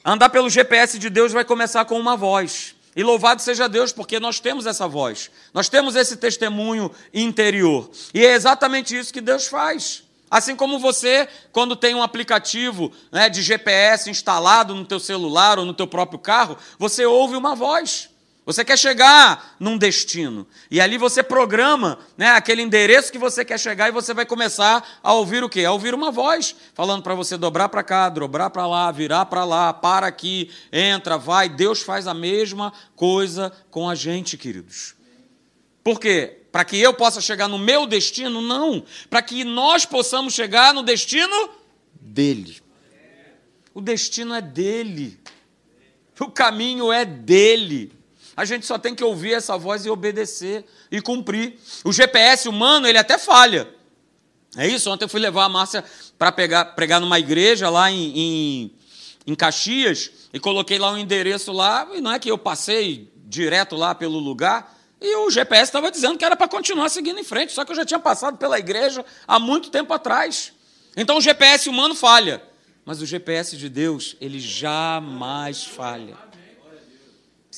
andar 0.05 0.29
pelo 0.29 0.51
GPS 0.51 0.99
de 0.99 1.09
Deus 1.09 1.33
vai 1.33 1.47
começar 1.47 1.87
com 1.87 1.99
uma 1.99 2.15
voz. 2.15 2.75
E 2.99 3.03
louvado 3.05 3.41
seja 3.41 3.69
Deus, 3.69 3.93
porque 3.93 4.19
nós 4.19 4.41
temos 4.41 4.67
essa 4.67 4.89
voz, 4.89 5.31
nós 5.55 5.69
temos 5.69 5.95
esse 5.95 6.17
testemunho 6.17 6.91
interior. 7.15 7.89
E 8.13 8.27
é 8.27 8.33
exatamente 8.33 8.99
isso 8.99 9.13
que 9.13 9.21
Deus 9.21 9.47
faz. 9.47 10.03
Assim 10.29 10.57
como 10.57 10.81
você, 10.81 11.29
quando 11.53 11.77
tem 11.77 11.95
um 11.95 12.03
aplicativo 12.03 12.91
né, 13.13 13.29
de 13.29 13.41
GPS 13.41 14.11
instalado 14.11 14.75
no 14.75 14.85
teu 14.85 14.99
celular 14.99 15.61
ou 15.61 15.65
no 15.65 15.73
teu 15.73 15.87
próprio 15.87 16.19
carro, 16.19 16.59
você 16.77 17.07
ouve 17.07 17.37
uma 17.37 17.55
voz. 17.55 18.11
Você 18.49 18.65
quer 18.65 18.79
chegar 18.79 19.57
num 19.61 19.77
destino. 19.77 20.47
E 20.71 20.81
ali 20.81 20.97
você 20.97 21.23
programa 21.23 21.99
né, 22.17 22.31
aquele 22.31 22.63
endereço 22.63 23.13
que 23.13 23.19
você 23.19 23.45
quer 23.45 23.61
chegar 23.61 23.89
e 23.89 23.93
você 23.93 24.15
vai 24.15 24.25
começar 24.25 25.01
a 25.03 25.13
ouvir 25.13 25.45
o 25.45 25.51
quê? 25.51 25.67
A 25.67 25.71
ouvir 25.73 25.93
uma 25.93 26.11
voz 26.11 26.57
falando 26.73 27.03
para 27.03 27.15
você 27.15 27.37
dobrar 27.37 27.69
para 27.69 27.83
cá, 27.83 28.09
dobrar 28.09 28.49
para 28.49 28.67
lá, 28.67 28.91
virar 28.91 29.27
para 29.27 29.45
lá, 29.45 29.71
para 29.75 30.07
aqui, 30.07 30.51
entra, 30.73 31.19
vai. 31.19 31.47
Deus 31.51 31.83
faz 31.83 32.07
a 32.07 32.15
mesma 32.15 32.73
coisa 32.97 33.53
com 33.71 33.87
a 33.87 33.95
gente, 33.95 34.39
queridos. 34.39 34.95
Por 35.85 36.01
quê? 36.01 36.39
Para 36.51 36.65
que 36.65 36.79
eu 36.81 36.95
possa 36.95 37.21
chegar 37.21 37.49
no 37.49 37.59
meu 37.59 37.87
destino? 37.87 38.41
Não. 38.41 38.83
Para 39.11 39.21
que 39.21 39.45
nós 39.45 39.85
possamos 39.85 40.33
chegar 40.33 40.73
no 40.73 40.83
destino 40.83 41.51
dele. 42.01 42.63
O 43.75 43.83
destino 43.83 44.33
é 44.33 44.41
dele. 44.41 45.21
O 46.19 46.31
caminho 46.31 46.91
é 46.91 47.05
dele. 47.05 47.98
A 48.39 48.45
gente 48.45 48.65
só 48.65 48.79
tem 48.79 48.95
que 48.95 49.03
ouvir 49.03 49.33
essa 49.33 49.59
voz 49.59 49.85
e 49.85 49.91
obedecer 49.91 50.65
e 50.93 51.01
cumprir. 51.01 51.59
O 51.85 51.93
GPS 51.93 52.49
humano, 52.49 52.87
ele 52.87 52.97
até 52.97 53.19
falha. 53.19 53.69
É 54.57 54.65
isso? 54.65 54.89
Ontem 54.89 55.07
eu 55.07 55.09
fui 55.09 55.19
levar 55.19 55.43
a 55.43 55.49
Márcia 55.49 55.85
para 56.17 56.31
pregar 56.31 57.01
numa 57.01 57.19
igreja 57.19 57.69
lá 57.69 57.91
em, 57.91 58.17
em, 58.17 58.75
em 59.27 59.35
Caxias 59.35 60.13
e 60.33 60.39
coloquei 60.39 60.79
lá 60.79 60.93
um 60.93 60.97
endereço 60.97 61.51
lá, 61.51 61.89
e 61.93 62.01
não 62.01 62.13
é 62.13 62.21
que 62.21 62.31
eu 62.31 62.39
passei 62.39 63.13
direto 63.27 63.75
lá 63.75 63.93
pelo 63.93 64.21
lugar, 64.21 64.73
e 65.01 65.17
o 65.17 65.31
GPS 65.33 65.65
estava 65.65 65.91
dizendo 65.91 66.17
que 66.17 66.25
era 66.25 66.37
para 66.37 66.47
continuar 66.47 66.91
seguindo 66.91 67.19
em 67.19 67.25
frente, 67.25 67.53
só 67.53 67.65
que 67.65 67.73
eu 67.73 67.77
já 67.77 67.85
tinha 67.85 67.99
passado 67.99 68.39
pela 68.39 68.57
igreja 68.57 69.05
há 69.27 69.41
muito 69.41 69.69
tempo 69.69 69.93
atrás. 69.93 70.53
Então 70.97 71.17
o 71.17 71.21
GPS 71.21 71.69
humano 71.69 71.97
falha, 71.97 72.41
mas 72.85 73.03
o 73.03 73.07
GPS 73.07 73.57
de 73.57 73.69
Deus, 73.69 74.15
ele 74.21 74.39
jamais 74.39 75.65
falha. 75.65 76.28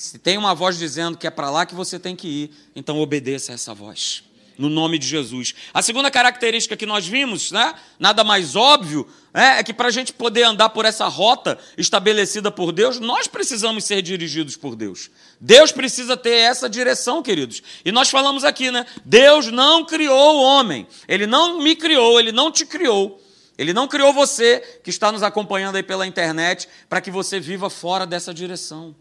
Se 0.00 0.18
tem 0.18 0.38
uma 0.38 0.54
voz 0.54 0.78
dizendo 0.78 1.18
que 1.18 1.26
é 1.26 1.30
para 1.30 1.50
lá 1.50 1.66
que 1.66 1.74
você 1.74 1.98
tem 1.98 2.16
que 2.16 2.26
ir, 2.26 2.50
então 2.74 2.98
obedeça 2.98 3.52
a 3.52 3.54
essa 3.54 3.74
voz. 3.74 4.24
No 4.56 4.70
nome 4.70 4.98
de 4.98 5.06
Jesus. 5.06 5.54
A 5.74 5.82
segunda 5.82 6.10
característica 6.10 6.74
que 6.74 6.86
nós 6.86 7.06
vimos, 7.06 7.52
né, 7.52 7.74
nada 7.98 8.24
mais 8.24 8.56
óbvio, 8.56 9.06
é, 9.34 9.58
é 9.58 9.62
que 9.62 9.74
para 9.74 9.88
a 9.88 9.90
gente 9.90 10.14
poder 10.14 10.44
andar 10.44 10.70
por 10.70 10.86
essa 10.86 11.06
rota 11.06 11.58
estabelecida 11.76 12.50
por 12.50 12.72
Deus, 12.72 12.98
nós 12.98 13.26
precisamos 13.26 13.84
ser 13.84 14.00
dirigidos 14.00 14.56
por 14.56 14.74
Deus. 14.74 15.10
Deus 15.38 15.70
precisa 15.70 16.16
ter 16.16 16.30
essa 16.30 16.66
direção, 16.66 17.22
queridos. 17.22 17.62
E 17.84 17.92
nós 17.92 18.08
falamos 18.08 18.42
aqui, 18.42 18.70
né? 18.70 18.86
Deus 19.04 19.48
não 19.48 19.84
criou 19.84 20.36
o 20.36 20.42
homem. 20.42 20.86
Ele 21.06 21.26
não 21.26 21.60
me 21.60 21.76
criou, 21.76 22.18
ele 22.18 22.32
não 22.32 22.50
te 22.50 22.64
criou. 22.64 23.22
Ele 23.58 23.74
não 23.74 23.86
criou 23.86 24.14
você 24.14 24.60
que 24.82 24.88
está 24.88 25.12
nos 25.12 25.22
acompanhando 25.22 25.76
aí 25.76 25.82
pela 25.82 26.06
internet 26.06 26.66
para 26.88 27.02
que 27.02 27.10
você 27.10 27.38
viva 27.38 27.68
fora 27.68 28.06
dessa 28.06 28.32
direção 28.32 28.96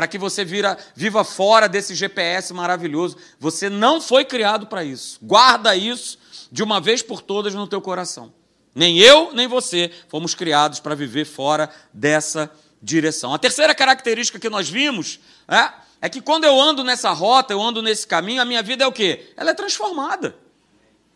para 0.00 0.08
que 0.08 0.16
você 0.16 0.46
vira, 0.46 0.78
viva 0.94 1.22
fora 1.22 1.68
desse 1.68 1.94
GPS 1.94 2.54
maravilhoso. 2.54 3.18
Você 3.38 3.68
não 3.68 4.00
foi 4.00 4.24
criado 4.24 4.66
para 4.66 4.82
isso. 4.82 5.18
Guarda 5.20 5.76
isso 5.76 6.18
de 6.50 6.62
uma 6.62 6.80
vez 6.80 7.02
por 7.02 7.20
todas 7.20 7.54
no 7.54 7.66
teu 7.66 7.82
coração. 7.82 8.32
Nem 8.74 8.98
eu, 8.98 9.34
nem 9.34 9.46
você 9.46 9.90
fomos 10.08 10.34
criados 10.34 10.80
para 10.80 10.94
viver 10.94 11.26
fora 11.26 11.68
dessa 11.92 12.50
direção. 12.80 13.34
A 13.34 13.38
terceira 13.38 13.74
característica 13.74 14.38
que 14.38 14.48
nós 14.48 14.70
vimos 14.70 15.20
é, 15.46 15.70
é 16.00 16.08
que 16.08 16.22
quando 16.22 16.44
eu 16.44 16.58
ando 16.58 16.82
nessa 16.82 17.10
rota, 17.10 17.52
eu 17.52 17.60
ando 17.60 17.82
nesse 17.82 18.06
caminho, 18.06 18.40
a 18.40 18.46
minha 18.46 18.62
vida 18.62 18.84
é 18.84 18.86
o 18.86 18.92
quê? 18.92 19.34
Ela 19.36 19.50
é 19.50 19.54
transformada. 19.54 20.34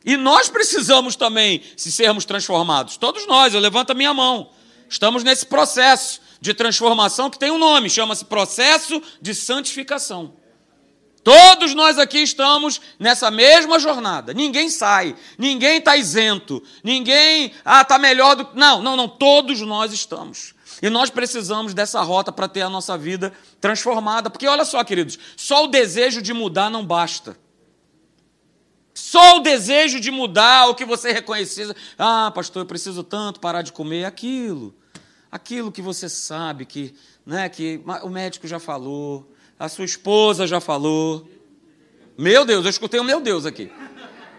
E 0.05 0.15
nós 0.15 0.51
precisamos 0.51 1.17
também 1.17 1.63
se 1.75 1.91
sermos 1.91 2.27
transformados. 2.27 2.99
Todos 2.99 3.27
nós, 3.27 3.55
eu 3.55 3.61
levanto 3.61 3.93
a 3.93 3.95
minha 3.95 4.13
mão. 4.13 4.51
Estamos 4.91 5.25
nesse 5.25 5.47
processo 5.47 6.21
de 6.45 6.53
transformação 6.53 7.31
que 7.31 7.39
tem 7.39 7.51
um 7.51 7.57
nome, 7.57 7.89
chama-se 7.89 8.27
processo 8.27 9.03
de 9.19 9.35
santificação. 9.35 10.35
Todos 11.23 11.75
nós 11.75 11.99
aqui 11.99 12.19
estamos 12.19 12.83
nessa 12.99 13.31
mesma 13.31 13.79
jornada. 13.79 14.35
Ninguém 14.35 14.69
sai, 14.69 15.17
ninguém 15.39 15.79
está 15.79 15.97
isento, 15.97 16.63
ninguém 16.83 17.51
ah 17.65 17.81
está 17.81 17.99
melhor 17.99 18.37
do 18.37 18.47
não, 18.53 18.83
não, 18.83 18.95
não. 18.95 19.09
Todos 19.09 19.63
nós 19.63 19.91
estamos. 19.91 20.55
E 20.83 20.91
nós 20.91 21.09
precisamos 21.09 21.73
dessa 21.73 22.03
rota 22.03 22.31
para 22.31 22.47
ter 22.47 22.61
a 22.61 22.69
nossa 22.69 22.99
vida 22.99 23.33
transformada. 23.59 24.29
Porque 24.29 24.47
olha 24.47 24.67
só, 24.67 24.85
queridos, 24.85 25.19
só 25.35 25.65
o 25.65 25.69
desejo 25.69 26.21
de 26.21 26.35
mudar 26.35 26.69
não 26.69 26.85
basta. 26.85 27.39
Só 28.93 29.39
o 29.39 29.41
desejo 29.41 29.99
de 29.99 30.11
mudar 30.11 30.69
o 30.69 30.75
que 30.75 30.85
você 30.85 31.11
reconhecia. 31.11 31.75
Ah, 31.99 32.31
pastor, 32.35 32.65
eu 32.65 32.67
preciso 32.67 33.03
tanto 33.03 33.41
parar 33.41 33.63
de 33.63 33.73
comer 33.73 34.05
aquilo 34.05 34.75
aquilo 35.35 35.73
que 35.73 35.83
você 35.83 36.09
sabe 36.09 36.65
que, 36.65 36.95
né, 37.27 37.49
que 37.49 37.81
o 38.05 38.09
médico 38.09 38.47
já 38.47 38.61
falou, 38.61 39.35
a 39.59 39.69
sua 39.69 39.85
esposa 39.85 40.47
já 40.47 40.61
falou. 40.61 41.29
Meu 42.17 42.45
Deus, 42.45 42.65
eu 42.65 42.71
escutei 42.71 43.01
o 43.01 43.05
meu 43.05 43.21
Deus 43.21 43.45
aqui. 43.45 43.69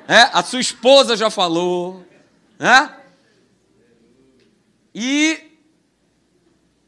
É, 0.08 0.22
a 0.32 0.42
sua 0.42 0.62
esposa 0.62 1.18
já 1.18 1.30
falou. 1.30 2.08
Né? 2.58 2.96
E. 4.94 5.52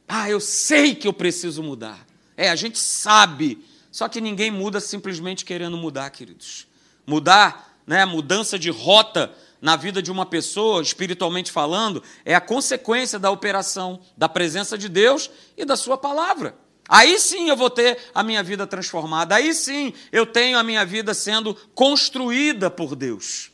Ah, 0.08 0.30
eu 0.30 0.40
sei 0.40 0.96
que 0.96 1.06
eu 1.06 1.12
preciso 1.12 1.62
mudar. 1.62 2.08
É, 2.38 2.50
a 2.50 2.56
gente 2.56 2.80
sabe. 2.80 3.62
Só 3.92 4.08
que 4.08 4.22
ninguém 4.22 4.50
muda 4.50 4.80
simplesmente 4.80 5.44
querendo 5.44 5.76
mudar, 5.76 6.10
queridos. 6.12 6.66
Mudar, 7.06 7.78
né? 7.86 8.06
Mudança 8.06 8.58
de 8.58 8.70
rota 8.70 9.36
na 9.62 9.76
vida 9.76 10.02
de 10.02 10.12
uma 10.12 10.26
pessoa, 10.26 10.82
espiritualmente 10.82 11.52
falando, 11.52 12.04
é 12.24 12.36
a 12.36 12.42
consequência 12.42 13.18
da 13.18 13.32
operação 13.32 14.00
da 14.16 14.30
presença 14.30 14.78
de 14.78 14.88
Deus 14.88 15.30
e 15.56 15.66
da 15.66 15.76
Sua 15.76 15.98
palavra. 15.98 16.56
Aí 16.88 17.20
sim 17.20 17.50
eu 17.50 17.58
vou 17.58 17.70
ter 17.70 17.98
a 18.16 18.24
minha 18.24 18.42
vida 18.42 18.66
transformada, 18.66 19.36
aí 19.36 19.54
sim 19.54 19.94
eu 20.12 20.26
tenho 20.26 20.58
a 20.58 20.64
minha 20.64 20.86
vida 20.86 21.14
sendo 21.14 21.54
construída 21.76 22.70
por 22.70 22.96
Deus. 22.96 23.52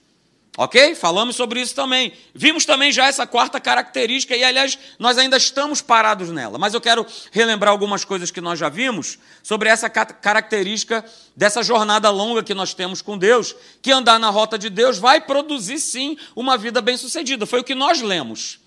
Ok? 0.55 0.93
Falamos 0.93 1.35
sobre 1.35 1.59
isso 1.59 1.73
também. 1.73 2.13
Vimos 2.33 2.63
também 2.63 2.91
já 2.91 3.07
essa 3.07 3.25
quarta 3.25 3.59
característica, 3.59 4.35
e 4.35 4.43
aliás, 4.43 4.77
nós 4.99 5.17
ainda 5.17 5.35
estamos 5.35 5.81
parados 5.81 6.29
nela. 6.29 6.59
Mas 6.59 6.75
eu 6.75 6.81
quero 6.81 7.05
relembrar 7.31 7.71
algumas 7.71 8.05
coisas 8.05 8.29
que 8.29 8.39
nós 8.39 8.59
já 8.59 8.69
vimos 8.69 9.17
sobre 9.41 9.67
essa 9.67 9.89
característica 9.89 11.03
dessa 11.35 11.63
jornada 11.63 12.11
longa 12.11 12.43
que 12.43 12.53
nós 12.53 12.75
temos 12.75 13.01
com 13.01 13.17
Deus, 13.17 13.55
que 13.81 13.91
andar 13.91 14.19
na 14.19 14.29
rota 14.29 14.57
de 14.57 14.69
Deus 14.69 14.99
vai 14.99 15.19
produzir 15.21 15.79
sim 15.79 16.15
uma 16.35 16.55
vida 16.55 16.81
bem-sucedida. 16.81 17.47
Foi 17.47 17.61
o 17.61 17.63
que 17.63 17.73
nós 17.73 18.01
lemos. 18.01 18.59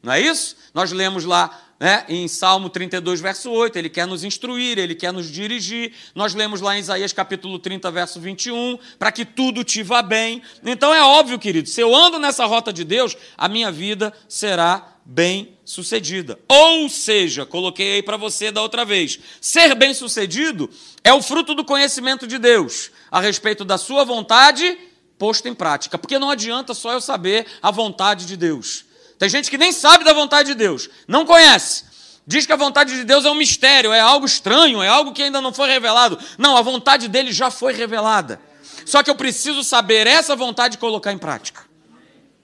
Não 0.00 0.12
é 0.12 0.20
isso? 0.20 0.56
Nós 0.72 0.92
lemos 0.92 1.24
lá 1.24 1.60
né? 1.82 2.04
em 2.08 2.28
Salmo 2.28 2.70
32, 2.70 3.20
verso 3.20 3.50
8, 3.50 3.76
ele 3.76 3.90
quer 3.90 4.06
nos 4.06 4.22
instruir, 4.22 4.78
ele 4.78 4.94
quer 4.94 5.12
nos 5.12 5.28
dirigir. 5.28 5.92
Nós 6.14 6.32
lemos 6.32 6.60
lá 6.60 6.76
em 6.76 6.78
Isaías 6.78 7.12
capítulo 7.12 7.58
30, 7.58 7.90
verso 7.90 8.20
21, 8.20 8.78
para 9.00 9.10
que 9.10 9.24
tudo 9.24 9.64
te 9.64 9.82
vá 9.82 10.00
bem. 10.00 10.40
Então 10.64 10.94
é 10.94 11.02
óbvio, 11.02 11.40
querido, 11.40 11.68
se 11.68 11.80
eu 11.80 11.92
ando 11.92 12.20
nessa 12.20 12.46
rota 12.46 12.72
de 12.72 12.84
Deus, 12.84 13.16
a 13.36 13.48
minha 13.48 13.72
vida 13.72 14.12
será 14.28 14.94
bem 15.04 15.58
sucedida. 15.64 16.38
Ou 16.46 16.88
seja, 16.88 17.44
coloquei 17.44 17.94
aí 17.94 18.02
para 18.04 18.16
você 18.16 18.52
da 18.52 18.62
outra 18.62 18.84
vez, 18.84 19.18
ser 19.40 19.74
bem 19.74 19.92
sucedido 19.92 20.70
é 21.02 21.12
o 21.12 21.20
fruto 21.20 21.52
do 21.52 21.64
conhecimento 21.64 22.28
de 22.28 22.38
Deus 22.38 22.92
a 23.10 23.20
respeito 23.20 23.64
da 23.64 23.76
sua 23.76 24.04
vontade 24.04 24.78
posto 25.18 25.48
em 25.48 25.54
prática. 25.54 25.98
Porque 25.98 26.16
não 26.16 26.30
adianta 26.30 26.74
só 26.74 26.92
eu 26.92 27.00
saber 27.00 27.44
a 27.60 27.72
vontade 27.72 28.24
de 28.24 28.36
Deus. 28.36 28.84
Tem 29.22 29.28
gente 29.28 29.52
que 29.52 29.56
nem 29.56 29.70
sabe 29.70 30.02
da 30.02 30.12
vontade 30.12 30.48
de 30.48 30.56
Deus, 30.56 30.90
não 31.06 31.24
conhece. 31.24 31.84
Diz 32.26 32.44
que 32.44 32.52
a 32.52 32.56
vontade 32.56 32.96
de 32.96 33.04
Deus 33.04 33.24
é 33.24 33.30
um 33.30 33.36
mistério, 33.36 33.92
é 33.92 34.00
algo 34.00 34.26
estranho, 34.26 34.82
é 34.82 34.88
algo 34.88 35.12
que 35.12 35.22
ainda 35.22 35.40
não 35.40 35.54
foi 35.54 35.68
revelado. 35.68 36.18
Não, 36.36 36.56
a 36.56 36.60
vontade 36.60 37.06
dele 37.06 37.30
já 37.30 37.48
foi 37.48 37.72
revelada. 37.72 38.40
Só 38.84 39.00
que 39.00 39.08
eu 39.08 39.14
preciso 39.14 39.62
saber 39.62 40.08
essa 40.08 40.34
vontade 40.34 40.74
e 40.74 40.78
colocar 40.78 41.12
em 41.12 41.18
prática. 41.18 41.62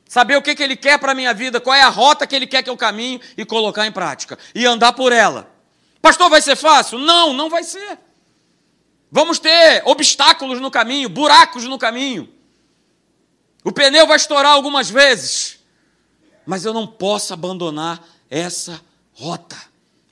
Saber 0.09 0.37
o 0.37 0.43
que, 0.43 0.55
que 0.55 0.63
ele 0.63 0.77
quer 0.77 1.01
para 1.01 1.11
a 1.11 1.15
minha 1.17 1.35
vida, 1.35 1.61
qual 1.61 1.75
é 1.75 1.83
a 1.83 1.89
rota 1.89 2.29
que 2.29 2.37
ele 2.37 2.47
quer 2.47 2.63
que 2.63 2.71
eu 2.71 2.77
caminhe 2.77 3.21
e 3.37 3.45
colocar 3.45 3.85
em 3.85 3.91
prática. 3.91 4.39
E 4.55 4.65
andar 4.65 4.93
por 4.93 5.11
ela. 5.11 5.51
Pastor, 6.01 6.31
vai 6.31 6.41
ser 6.41 6.55
fácil? 6.55 7.01
Não, 7.01 7.33
não 7.33 7.51
vai 7.51 7.65
ser. 7.65 7.99
Vamos 9.11 9.41
ter 9.41 9.83
obstáculos 9.85 10.61
no 10.61 10.71
caminho, 10.71 11.09
buracos 11.09 11.65
no 11.65 11.77
caminho. 11.77 12.33
O 13.65 13.73
pneu 13.73 14.07
vai 14.07 14.17
estourar 14.17 14.53
algumas 14.53 14.89
vezes 14.89 15.58
mas 16.49 16.65
eu 16.65 16.73
não 16.73 16.87
posso 16.87 17.35
abandonar 17.35 18.03
essa 18.31 18.81
rota. 19.13 19.55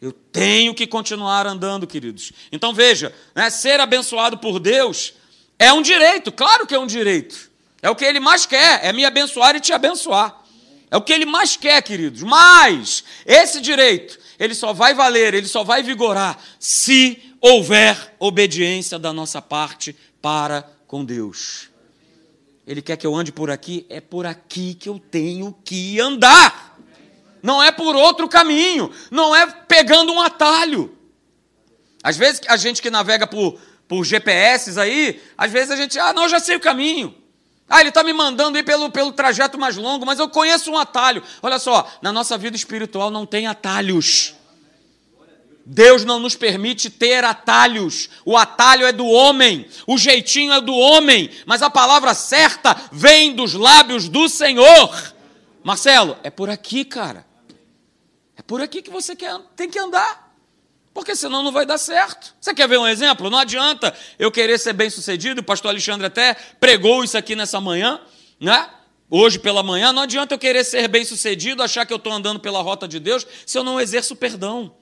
Eu 0.03 0.13
tenho 0.13 0.75
que 0.75 0.87
continuar 0.87 1.47
andando, 1.47 1.87
queridos. 1.87 2.31
Então 2.53 2.75
veja, 2.75 3.11
né, 3.35 3.49
ser 3.49 3.81
abençoado 3.81 4.37
por 4.37 4.61
Deus 4.61 5.15
é 5.59 5.73
um 5.73 5.81
direito, 5.81 6.31
claro 6.31 6.67
que 6.67 6.75
é 6.75 6.79
um 6.79 6.87
direito. 6.87 7.51
É 7.81 7.89
o 7.89 7.97
que 7.97 8.05
Ele 8.05 8.21
mais 8.21 8.45
quer, 8.45 8.85
é 8.85 8.93
me 8.93 9.03
abençoar 9.07 9.57
e 9.57 9.61
te 9.61 9.73
abençoar. 9.73 10.43
É 10.91 10.97
o 10.99 11.01
que 11.01 11.15
Ele 11.15 11.25
mais 11.25 11.57
quer, 11.57 11.83
queridos. 11.83 12.23
Mas 12.23 13.03
esse 13.25 13.59
direito, 13.59 14.19
ele 14.39 14.55
só 14.55 14.75
vai 14.75 14.93
valer, 14.93 15.33
ele 15.33 15.49
só 15.49 15.65
vai 15.65 15.83
vigorar 15.83 16.39
se 16.61 17.35
houver 17.41 18.15
obediência 18.19 18.99
da 18.99 19.11
nossa 19.11 19.41
parte 19.41 19.97
para 20.21 20.71
com 20.87 21.03
Deus. 21.03 21.71
Ele 22.67 22.83
quer 22.83 22.97
que 22.97 23.07
eu 23.07 23.15
ande 23.15 23.31
por 23.31 23.51
aqui, 23.51 23.87
é 23.89 24.01
por 24.01 24.27
aqui 24.27 24.75
que 24.75 24.89
eu 24.89 24.99
tenho 24.99 25.57
que 25.65 26.01
andar. 26.01 26.77
Não 27.43 27.63
é 27.63 27.71
por 27.71 27.95
outro 27.95 28.29
caminho, 28.29 28.91
não 29.11 29.35
é 29.35 29.47
pegando 29.47 30.13
um 30.13 30.21
atalho. 30.21 30.97
Às 32.03 32.17
vezes 32.17 32.41
a 32.49 32.57
gente 32.57 32.83
que 32.83 32.91
navega 32.91 33.27
por, 33.27 33.59
por 33.89 34.05
GPS 34.05 34.79
aí, 34.79 35.23
às 35.37 35.51
vezes 35.53 35.71
a 35.71 35.77
gente, 35.77 35.99
ah, 35.99 36.13
não, 36.13 36.25
eu 36.25 36.29
já 36.29 36.41
sei 36.41 36.57
o 36.57 36.61
caminho. 36.61 37.15
Ah, 37.69 37.81
ele 37.81 37.89
está 37.89 38.05
me 38.05 38.13
mandando 38.13 38.57
ir 38.57 38.63
pelo, 38.63 38.91
pelo 38.91 39.13
trajeto 39.13 39.59
mais 39.59 39.77
longo, 39.77 40.07
mas 40.07 40.21
eu 40.21 40.29
conheço 40.29 40.71
um 40.71 40.79
atalho. 40.79 41.23
Olha 41.43 41.59
só, 41.59 41.89
na 42.01 42.13
nossa 42.13 42.39
vida 42.39 42.57
espiritual 42.57 43.11
não 43.11 43.27
tem 43.27 43.49
atalhos. 43.49 44.36
Deus 45.69 46.05
não 46.05 46.21
nos 46.21 46.37
permite 46.37 46.89
ter 46.89 47.25
atalhos. 47.25 48.09
O 48.25 48.37
atalho 48.37 48.87
é 48.87 48.93
do 48.93 49.05
homem, 49.05 49.67
o 49.85 49.99
jeitinho 49.99 50.53
é 50.53 50.61
do 50.61 50.73
homem, 50.73 51.29
mas 51.45 51.61
a 51.61 51.69
palavra 51.69 52.15
certa 52.15 52.77
vem 52.93 53.35
dos 53.35 53.55
lábios 53.55 54.09
do 54.09 54.29
Senhor. 54.29 55.15
Marcelo, 55.65 56.17
é 56.23 56.31
por 56.31 56.49
aqui, 56.49 56.85
cara. 56.85 57.27
É 58.37 58.43
por 58.43 58.61
aqui 58.61 58.81
que 58.81 58.91
você 58.91 59.17
quer, 59.17 59.37
tem 59.57 59.69
que 59.69 59.77
andar. 59.77 60.33
Porque 60.95 61.17
senão 61.17 61.43
não 61.43 61.51
vai 61.51 61.67
dar 61.67 61.79
certo. 61.79 62.33
Você 62.41 62.55
quer 62.55 62.69
ver 62.69 62.79
um 62.79 62.87
exemplo? 62.87 63.29
Não 63.29 63.39
adianta 63.39 63.93
eu 64.21 64.31
querer 64.31 64.59
ser 64.59 64.73
bem 64.73 64.89
sucedido, 64.89 65.41
o 65.41 65.45
pastor 65.45 65.73
Alexandre 65.73 66.07
até 66.07 66.35
pregou 66.61 67.03
isso 67.03 67.19
aqui 67.19 67.35
nessa 67.35 67.61
manhã, 67.61 68.01
né? 68.39 68.71
Hoje 69.11 69.41
pela 69.41 69.65
manhã, 69.65 69.93
não 69.93 70.03
adianta 70.03 70.33
eu 70.33 70.39
querer 70.39 70.63
ser 70.63 70.87
bem 70.87 71.05
sucedido, 71.05 71.61
achar 71.61 71.85
que 71.85 71.93
eu 71.93 71.97
estou 71.97 72.13
andando 72.13 72.39
pela 72.39 72.63
rota 72.63 72.87
de 72.87 73.01
Deus, 73.01 73.27
se 73.45 73.59
eu 73.59 73.65
não 73.65 73.81
exerço 73.81 74.15
perdão 74.15 74.73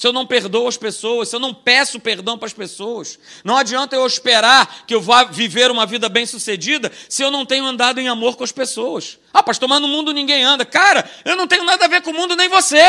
se 0.00 0.06
eu 0.06 0.14
não 0.14 0.26
perdoo 0.26 0.66
as 0.66 0.78
pessoas, 0.78 1.28
se 1.28 1.36
eu 1.36 1.40
não 1.40 1.52
peço 1.52 2.00
perdão 2.00 2.38
para 2.38 2.46
as 2.46 2.54
pessoas. 2.54 3.18
Não 3.44 3.54
adianta 3.54 3.94
eu 3.94 4.06
esperar 4.06 4.86
que 4.86 4.94
eu 4.94 5.00
vá 5.02 5.24
viver 5.24 5.70
uma 5.70 5.84
vida 5.84 6.08
bem-sucedida 6.08 6.90
se 7.06 7.22
eu 7.22 7.30
não 7.30 7.44
tenho 7.44 7.66
andado 7.66 8.00
em 8.00 8.08
amor 8.08 8.34
com 8.34 8.42
as 8.42 8.50
pessoas. 8.50 9.18
Ah, 9.30 9.42
pastor, 9.42 9.68
mas 9.68 9.78
no 9.78 9.88
mundo 9.88 10.14
ninguém 10.14 10.42
anda. 10.42 10.64
Cara, 10.64 11.06
eu 11.22 11.36
não 11.36 11.46
tenho 11.46 11.64
nada 11.64 11.84
a 11.84 11.88
ver 11.88 12.00
com 12.00 12.12
o 12.12 12.14
mundo 12.14 12.34
nem 12.34 12.48
você. 12.48 12.80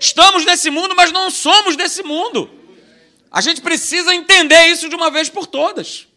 Estamos 0.00 0.46
nesse 0.46 0.70
mundo, 0.70 0.96
mas 0.96 1.12
não 1.12 1.30
somos 1.30 1.76
desse 1.76 2.02
mundo. 2.02 2.50
A 3.30 3.42
gente 3.42 3.60
precisa 3.60 4.14
entender 4.14 4.68
isso 4.68 4.88
de 4.88 4.94
uma 4.96 5.10
vez 5.10 5.28
por 5.28 5.46
todas. 5.46 6.08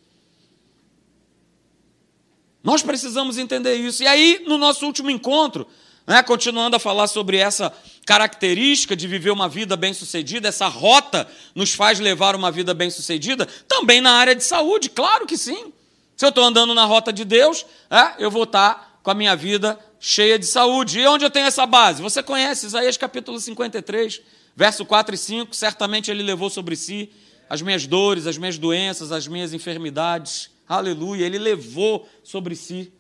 Nós 2.64 2.82
precisamos 2.82 3.38
entender 3.38 3.76
isso. 3.76 4.02
E 4.02 4.08
aí, 4.08 4.46
no 4.48 4.58
nosso 4.58 4.86
último 4.86 5.10
encontro, 5.10 5.68
né, 6.06 6.24
continuando 6.24 6.76
a 6.76 6.80
falar 6.80 7.08
sobre 7.08 7.38
essa 7.38 7.72
característica 8.06 8.96
de 8.96 9.08
viver 9.08 9.32
uma 9.32 9.48
vida 9.48 9.76
bem-sucedida, 9.76 10.48
essa 10.48 10.68
rota 10.68 11.28
nos 11.54 11.74
faz 11.74 12.00
levar 12.00 12.36
uma 12.36 12.52
vida 12.52 12.74
bem-sucedida, 12.74 13.46
também 13.68 14.02
na 14.02 14.14
área 14.14 14.36
de 14.36 14.44
saúde, 14.44 14.90
claro 14.90 15.26
que 15.26 15.38
sim. 15.38 15.72
Se 16.16 16.26
eu 16.26 16.30
estou 16.30 16.44
andando 16.44 16.74
na 16.76 16.86
rota 16.86 17.12
de 17.12 17.26
Deus, 17.26 17.66
é, 17.90 18.24
eu 18.24 18.30
vou 18.30 18.44
estar 18.44 18.74
tá 18.74 18.92
com 19.02 19.12
a 19.12 19.14
minha 19.14 19.36
vida 19.36 19.80
cheia 20.00 20.38
de 20.38 20.46
saúde. 20.46 21.00
E 21.00 21.08
onde 21.08 21.26
eu 21.26 21.30
tenho 21.30 21.48
essa 21.48 21.66
base? 21.66 22.02
Você 22.02 22.22
conhece 22.22 22.66
Isaías 22.66 22.98
capítulo 22.98 23.40
53, 23.40 24.22
verso 24.56 24.86
4 24.86 25.16
e 25.16 25.18
5. 25.18 25.56
Certamente 25.56 26.12
ele 26.12 26.24
levou 26.24 26.50
sobre 26.50 26.76
si 26.76 27.12
as 27.50 27.62
minhas 27.62 27.86
dores, 27.86 28.28
as 28.28 28.38
minhas 28.38 28.58
doenças, 28.58 29.12
as 29.12 29.28
minhas 29.28 29.54
enfermidades. 29.54 30.50
Aleluia, 30.68 31.26
ele 31.26 31.38
levou 31.38 32.08
sobre 32.24 32.56
si. 32.56 32.92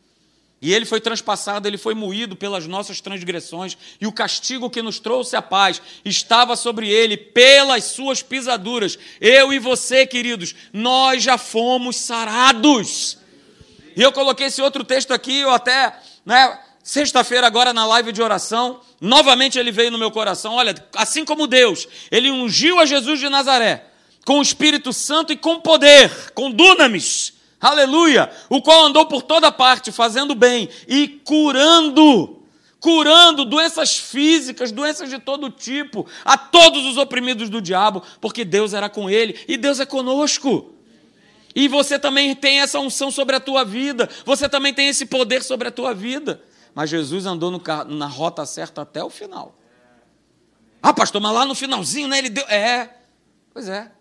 E 0.62 0.72
ele 0.72 0.86
foi 0.86 1.02
transpassado, 1.02 1.68
ele 1.68 1.78
foi 1.78 1.96
moído 1.96 2.36
pelas 2.36 2.68
nossas 2.68 3.02
transgressões, 3.02 3.76
e 4.00 4.06
o 4.06 4.12
castigo 4.12 4.70
que 4.70 4.82
nos 4.82 5.00
trouxe 5.00 5.36
a 5.36 5.42
paz 5.42 5.82
estava 6.06 6.56
sobre 6.56 6.88
ele 6.88 7.18
pelas 7.18 7.86
suas 7.86 8.22
pisaduras. 8.22 8.98
Eu 9.20 9.52
e 9.52 9.58
você, 9.58 10.06
queridos, 10.06 10.54
nós 10.72 11.24
já 11.24 11.36
fomos 11.36 11.96
sarados. 11.96 13.18
E 13.98 14.04
eu 14.04 14.12
coloquei 14.12 14.48
esse 14.48 14.62
outro 14.62 14.84
texto 14.84 15.12
aqui, 15.12 15.40
eu 15.40 15.50
até, 15.50 16.00
né, 16.24 16.60
sexta-feira 16.84 17.48
agora 17.48 17.74
na 17.74 17.88
live 17.88 18.12
de 18.12 18.22
oração, 18.22 18.82
novamente 19.02 19.58
ele 19.58 19.72
veio 19.72 19.90
no 19.90 19.98
meu 19.98 20.12
coração. 20.12 20.54
Olha, 20.54 20.76
assim 20.96 21.26
como 21.26 21.48
Deus, 21.48 21.88
ele 22.12 22.30
ungiu 22.30 22.80
a 22.80 22.86
Jesus 22.86 23.20
de 23.20 23.30
Nazaré 23.30 23.88
com 24.24 24.38
o 24.38 24.44
Espírito 24.44 24.94
Santo 24.94 25.34
e 25.34 25.38
com 25.38 25.60
poder, 25.60 26.32
com 26.36 26.52
dunamis 26.52 27.41
aleluia, 27.62 28.32
o 28.50 28.62
qual 28.62 28.86
andou 28.86 29.06
por 29.06 29.22
toda 29.22 29.52
parte 29.52 29.92
fazendo 29.92 30.34
bem 30.34 30.68
e 30.88 31.08
curando, 31.08 32.42
curando 32.80 33.46
doenças 33.46 33.96
físicas, 33.96 34.72
doenças 34.72 35.10
de 35.10 35.20
todo 35.20 35.50
tipo, 35.50 36.06
a 36.26 36.38
todos 36.38 36.86
os 36.86 36.98
oprimidos 36.98 37.50
do 37.50 37.62
diabo, 37.62 38.02
porque 38.20 38.44
Deus 38.44 38.74
era 38.74 38.90
com 38.90 39.10
ele 39.10 39.40
e 39.48 39.56
Deus 39.56 39.80
é 39.80 39.86
conosco. 39.86 40.74
E 41.54 41.68
você 41.68 42.00
também 42.00 42.36
tem 42.36 42.62
essa 42.62 42.80
unção 42.80 43.12
sobre 43.12 43.36
a 43.36 43.40
tua 43.40 43.64
vida, 43.64 44.10
você 44.26 44.50
também 44.50 44.74
tem 44.74 44.88
esse 44.88 45.06
poder 45.06 45.44
sobre 45.44 45.68
a 45.68 45.72
tua 45.72 45.94
vida. 45.94 46.42
Mas 46.74 46.90
Jesus 46.90 47.26
andou 47.26 47.52
na 47.88 48.08
rota 48.08 48.46
certa 48.46 48.82
até 48.82 49.04
o 49.04 49.10
final. 49.10 49.58
Ah, 50.82 50.94
pastor, 50.94 51.22
mas 51.22 51.34
lá 51.34 51.46
no 51.46 51.54
finalzinho, 51.54 52.08
né? 52.08 52.18
Ele 52.18 52.30
deu. 52.30 52.44
É, 52.46 52.90
pois 53.54 53.68
é. 53.70 53.92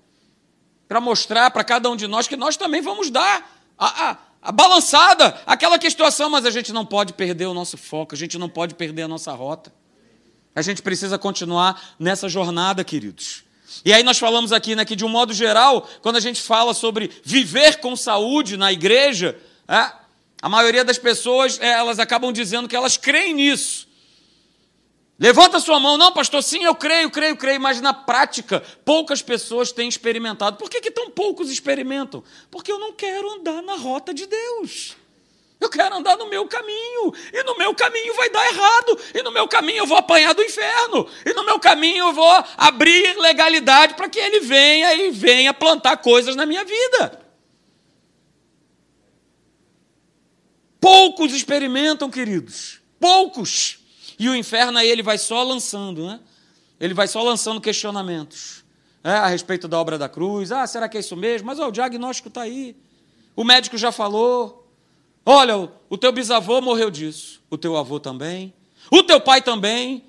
Para 0.91 1.01
mostrar 1.01 1.53
para 1.53 1.63
cada 1.63 1.89
um 1.89 1.95
de 1.95 2.09
nós 2.09 2.27
que 2.27 2.37
nós 2.37 2.57
também 2.57 2.83
vamos 2.83 3.11
dar 3.11 3.49
a, 3.79 4.11
a, 4.11 4.17
a 4.43 4.51
balançada, 4.51 5.41
aquela 5.47 5.79
que 5.79 5.89
situação, 5.89 6.29
mas 6.29 6.45
a 6.45 6.51
gente 6.51 6.73
não 6.73 6.85
pode 6.85 7.13
perder 7.13 7.47
o 7.47 7.55
nosso 7.55 7.79
foco, 7.79 8.13
a 8.13 8.19
gente 8.19 8.37
não 8.37 8.49
pode 8.49 8.75
perder 8.75 9.03
a 9.03 9.09
nossa 9.09 9.31
rota. 9.31 9.73
A 10.53 10.61
gente 10.63 10.83
precisa 10.83 11.17
continuar 11.17 11.81
nessa 11.97 12.29
jornada, 12.29 12.83
queridos. 12.83 13.45
E 13.85 13.93
aí 13.93 14.03
nós 14.03 14.19
falamos 14.19 14.53
aqui, 14.53 14.75
né, 14.75 14.85
que 14.85 14.97
de 14.97 15.05
um 15.05 15.09
modo 15.09 15.33
geral, 15.33 15.89
quando 16.03 16.17
a 16.17 16.21
gente 16.21 16.43
fala 16.43 16.75
sobre 16.75 17.09
viver 17.23 17.79
com 17.79 17.95
saúde 17.95 18.57
na 18.57 18.73
igreja, 18.73 19.39
é, 19.69 19.93
a 20.43 20.49
maioria 20.49 20.85
das 20.85 20.99
pessoas, 20.99 21.57
é, 21.61 21.69
elas 21.69 22.01
acabam 22.01 22.33
dizendo 22.33 22.69
que 22.69 22.75
elas 22.75 22.97
creem 22.97 23.33
nisso. 23.33 23.87
Levanta 25.21 25.61
sua 25.61 25.79
mão, 25.79 25.99
não, 25.99 26.11
pastor, 26.13 26.43
sim, 26.43 26.65
eu 26.65 26.75
creio, 26.75 27.11
creio, 27.11 27.37
creio, 27.37 27.61
mas 27.61 27.79
na 27.79 27.93
prática, 27.93 28.61
poucas 28.87 29.21
pessoas 29.21 29.71
têm 29.71 29.87
experimentado. 29.87 30.57
Por 30.57 30.71
que, 30.71 30.81
que 30.81 30.91
tão 30.91 31.11
poucos 31.11 31.51
experimentam? 31.51 32.25
Porque 32.51 32.73
eu 32.73 32.79
não 32.79 32.95
quero 32.95 33.31
andar 33.35 33.61
na 33.61 33.75
rota 33.75 34.15
de 34.15 34.25
Deus. 34.25 34.97
Eu 35.61 35.69
quero 35.69 35.95
andar 35.95 36.17
no 36.17 36.27
meu 36.27 36.47
caminho, 36.47 37.13
e 37.35 37.43
no 37.43 37.59
meu 37.59 37.75
caminho 37.75 38.15
vai 38.15 38.31
dar 38.31 38.47
errado, 38.47 38.99
e 39.15 39.23
no 39.23 39.31
meu 39.31 39.47
caminho 39.47 39.81
eu 39.81 39.87
vou 39.87 39.99
apanhar 39.99 40.33
do 40.33 40.43
inferno, 40.43 41.07
e 41.27 41.35
no 41.35 41.45
meu 41.45 41.61
caminho 41.61 42.07
eu 42.07 42.13
vou 42.15 42.45
abrir 42.57 43.15
legalidade 43.19 43.93
para 43.93 44.09
que 44.09 44.19
ele 44.19 44.41
venha 44.41 44.95
e 44.95 45.11
venha 45.11 45.53
plantar 45.53 45.99
coisas 45.99 46.35
na 46.35 46.47
minha 46.47 46.65
vida. 46.65 47.21
Poucos 50.81 51.35
experimentam, 51.35 52.09
queridos, 52.09 52.81
poucos. 52.99 53.80
E 54.21 54.29
o 54.29 54.37
inferno 54.37 54.77
aí 54.77 54.87
ele 54.87 55.03
vai 55.03 55.17
só 55.17 55.43
lançando, 55.43 56.07
né? 56.07 56.21
Ele 56.79 56.93
vai 56.93 57.09
só 57.09 57.23
lançando 57.23 57.59
questionamentos 57.59 58.63
é, 59.03 59.13
a 59.13 59.27
respeito 59.27 59.67
da 59.67 59.81
obra 59.81 59.97
da 59.97 60.11
cruz. 60.11 60.53
Ah, 60.53 60.67
será 60.67 60.91
que 60.91 60.99
é 60.99 61.01
isso 61.01 61.17
mesmo? 61.17 61.47
Mas 61.47 61.59
ó, 61.59 61.69
o 61.69 61.73
diagnóstico 61.73 62.29
está 62.29 62.43
aí. 62.43 62.77
O 63.35 63.43
médico 63.43 63.79
já 63.79 63.91
falou. 63.91 64.71
Olha, 65.25 65.71
o 65.89 65.97
teu 65.97 66.13
bisavô 66.13 66.61
morreu 66.61 66.91
disso, 66.91 67.41
o 67.49 67.57
teu 67.57 67.79
avô 67.79 67.99
também, 67.99 68.53
o 68.91 69.03
teu 69.03 69.23
pai 69.23 69.41
também. 69.41 70.05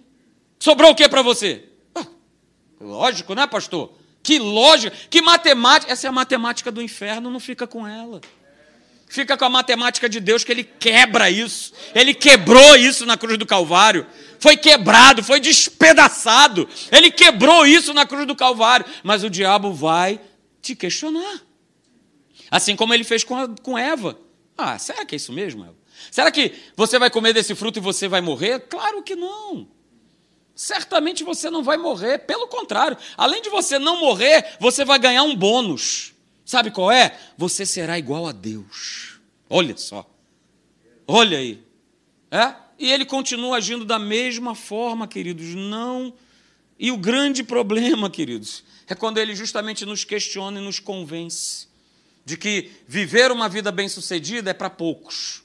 Sobrou 0.60 0.91
o 0.91 0.96
que 0.96 1.08
para 1.08 1.22
você? 1.22 1.70
Ah, 1.96 2.06
lógico, 2.82 3.34
né, 3.34 3.48
pastor? 3.48 3.94
Que 4.22 4.38
lógica, 4.39 4.96
que 5.10 5.22
matemática. 5.22 5.89
Essa 5.89 6.08
é 6.08 6.10
a 6.10 6.12
matemática 6.12 6.70
do 6.70 6.82
inferno, 6.82 7.30
não 7.30 7.39
fica 7.39 7.65
com 7.65 7.88
ela. 7.88 8.20
Fica 9.12 9.36
com 9.36 9.44
a 9.44 9.50
matemática 9.50 10.08
de 10.08 10.22
Deus 10.22 10.41
que 10.46 10.53
ele 10.53 10.63
quebra 10.63 11.30
isso. 11.30 11.74
Ele 11.94 12.13
quebrou 12.13 12.77
isso 12.77 13.06
na 13.06 13.18
cruz 13.18 13.38
do 13.38 13.46
Calvário. 13.46 14.08
Foi 14.39 14.56
quebrado, 14.56 15.22
foi 15.22 15.41
despedaçado. 15.41 16.65
Ele 16.89 17.12
quebrou 17.12 17.68
isso 17.68 17.94
na 17.94 18.06
cruz 18.06 18.25
do 18.25 18.34
Calvário. 18.34 18.86
Mas 19.03 19.25
o 19.25 19.30
diabo 19.30 19.74
vai 19.74 20.18
te 20.62 20.74
questionar. 20.77 21.41
Assim 22.50 22.74
como 22.74 22.94
ele 22.94 23.03
fez 23.03 23.22
com, 23.25 23.36
a, 23.36 23.50
com 23.62 23.77
Eva. 23.77 24.18
Ah, 24.58 24.80
será 24.80 25.03
que 25.03 25.13
é 25.13 25.18
isso 25.18 25.34
mesmo, 25.34 25.65
Eva? 25.65 25.75
Será 26.10 26.32
que 26.32 26.53
você 26.77 26.98
vai 26.98 27.10
comer 27.10 27.34
desse 27.34 27.53
fruto 27.53 27.80
e 27.80 27.82
você 27.82 28.08
vai 28.08 28.22
morrer? 28.22 28.62
Claro 28.62 29.03
que 29.03 29.18
não. 29.18 29.68
Certamente 30.56 31.22
você 31.22 31.50
não 31.50 31.63
vai 31.63 31.75
morrer, 31.75 32.20
pelo 32.20 32.48
contrário, 32.48 32.98
além 33.18 33.41
de 33.41 33.50
você 33.50 33.77
não 33.77 34.00
morrer, 34.00 34.56
você 34.58 34.86
vai 34.86 34.98
ganhar 34.98 35.24
um 35.24 35.36
bônus. 35.36 36.11
Sabe 36.51 36.70
qual 36.70 36.91
é? 36.91 37.17
Você 37.38 37.65
será 37.65 37.98
igual 37.98 38.27
a 38.27 38.34
Deus. 38.34 39.22
Olha 39.50 39.77
só. 39.77 40.05
Olha 41.08 41.38
aí. 41.38 41.63
É? 42.29 42.53
E 42.77 42.91
ele 42.91 43.05
continua 43.05 43.55
agindo 43.55 43.86
da 43.86 43.98
mesma 43.98 44.53
forma, 44.53 45.08
queridos. 45.08 45.55
Não. 45.55 46.13
E 46.77 46.91
o 46.91 46.98
grande 46.98 47.41
problema, 47.41 48.10
queridos, 48.10 48.65
é 48.86 48.93
quando 48.93 49.17
ele 49.17 49.34
justamente 49.34 49.86
nos 49.86 50.03
questiona 50.03 50.60
e 50.60 50.62
nos 50.62 50.77
convence 50.77 51.70
de 52.25 52.36
que 52.36 52.70
viver 52.86 53.31
uma 53.31 53.48
vida 53.48 53.72
bem-sucedida 53.72 54.51
é 54.51 54.53
para 54.53 54.70
poucos. 54.70 55.43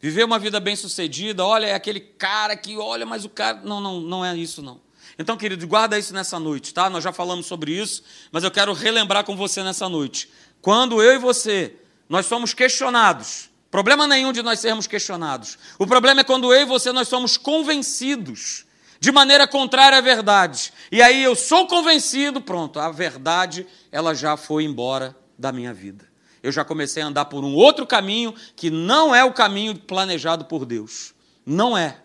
Viver 0.00 0.22
uma 0.22 0.38
vida 0.38 0.60
bem-sucedida, 0.60 1.44
olha, 1.44 1.66
é 1.66 1.74
aquele 1.74 1.98
cara 1.98 2.56
que 2.56 2.76
olha, 2.76 3.04
mas 3.04 3.24
o 3.24 3.28
cara. 3.28 3.62
Não, 3.64 3.80
não, 3.80 4.00
não 4.00 4.24
é 4.24 4.36
isso, 4.36 4.62
não. 4.62 4.80
Então, 5.18 5.36
querido, 5.36 5.66
guarda 5.66 5.98
isso 5.98 6.12
nessa 6.12 6.38
noite, 6.38 6.74
tá? 6.74 6.90
Nós 6.90 7.04
já 7.04 7.12
falamos 7.12 7.46
sobre 7.46 7.72
isso, 7.72 8.02
mas 8.32 8.42
eu 8.42 8.50
quero 8.50 8.72
relembrar 8.72 9.24
com 9.24 9.36
você 9.36 9.62
nessa 9.62 9.88
noite. 9.88 10.28
Quando 10.60 11.02
eu 11.02 11.14
e 11.14 11.18
você, 11.18 11.74
nós 12.08 12.26
somos 12.26 12.52
questionados, 12.52 13.48
problema 13.70 14.06
nenhum 14.06 14.32
de 14.32 14.42
nós 14.42 14.60
sermos 14.60 14.86
questionados. 14.86 15.58
O 15.78 15.86
problema 15.86 16.22
é 16.22 16.24
quando 16.24 16.52
eu 16.52 16.62
e 16.62 16.64
você, 16.64 16.92
nós 16.92 17.08
somos 17.08 17.36
convencidos 17.36 18.64
de 19.00 19.12
maneira 19.12 19.46
contrária 19.46 19.98
à 19.98 20.00
verdade. 20.00 20.72
E 20.90 21.00
aí 21.00 21.22
eu 21.22 21.36
sou 21.36 21.66
convencido, 21.66 22.40
pronto, 22.40 22.80
a 22.80 22.90
verdade, 22.90 23.66
ela 23.92 24.14
já 24.14 24.36
foi 24.36 24.64
embora 24.64 25.16
da 25.38 25.52
minha 25.52 25.72
vida. 25.72 26.08
Eu 26.42 26.52
já 26.52 26.64
comecei 26.64 27.02
a 27.02 27.06
andar 27.06 27.26
por 27.26 27.44
um 27.44 27.54
outro 27.54 27.86
caminho 27.86 28.34
que 28.56 28.70
não 28.70 29.14
é 29.14 29.24
o 29.24 29.32
caminho 29.32 29.76
planejado 29.76 30.44
por 30.44 30.64
Deus. 30.64 31.14
Não 31.44 31.76
é. 31.76 32.00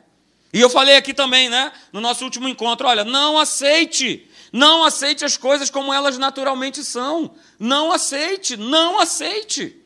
E 0.54 0.62
eu 0.62 0.70
falei 0.70 0.96
aqui 0.96 1.14
também, 1.14 1.50
né, 1.50 1.74
no 1.92 2.00
nosso 2.00 2.24
último 2.24 2.48
encontro, 2.48 2.88
olha, 2.88 3.04
não 3.04 3.40
aceite, 3.40 4.30
não 4.52 4.84
aceite 4.84 5.26
as 5.26 5.36
coisas 5.36 5.72
como 5.72 5.92
elas 5.92 6.16
naturalmente 6.20 6.84
são. 6.84 7.34
Não 7.58 7.92
aceite, 7.92 8.56
não 8.56 9.00
aceite. 9.00 9.84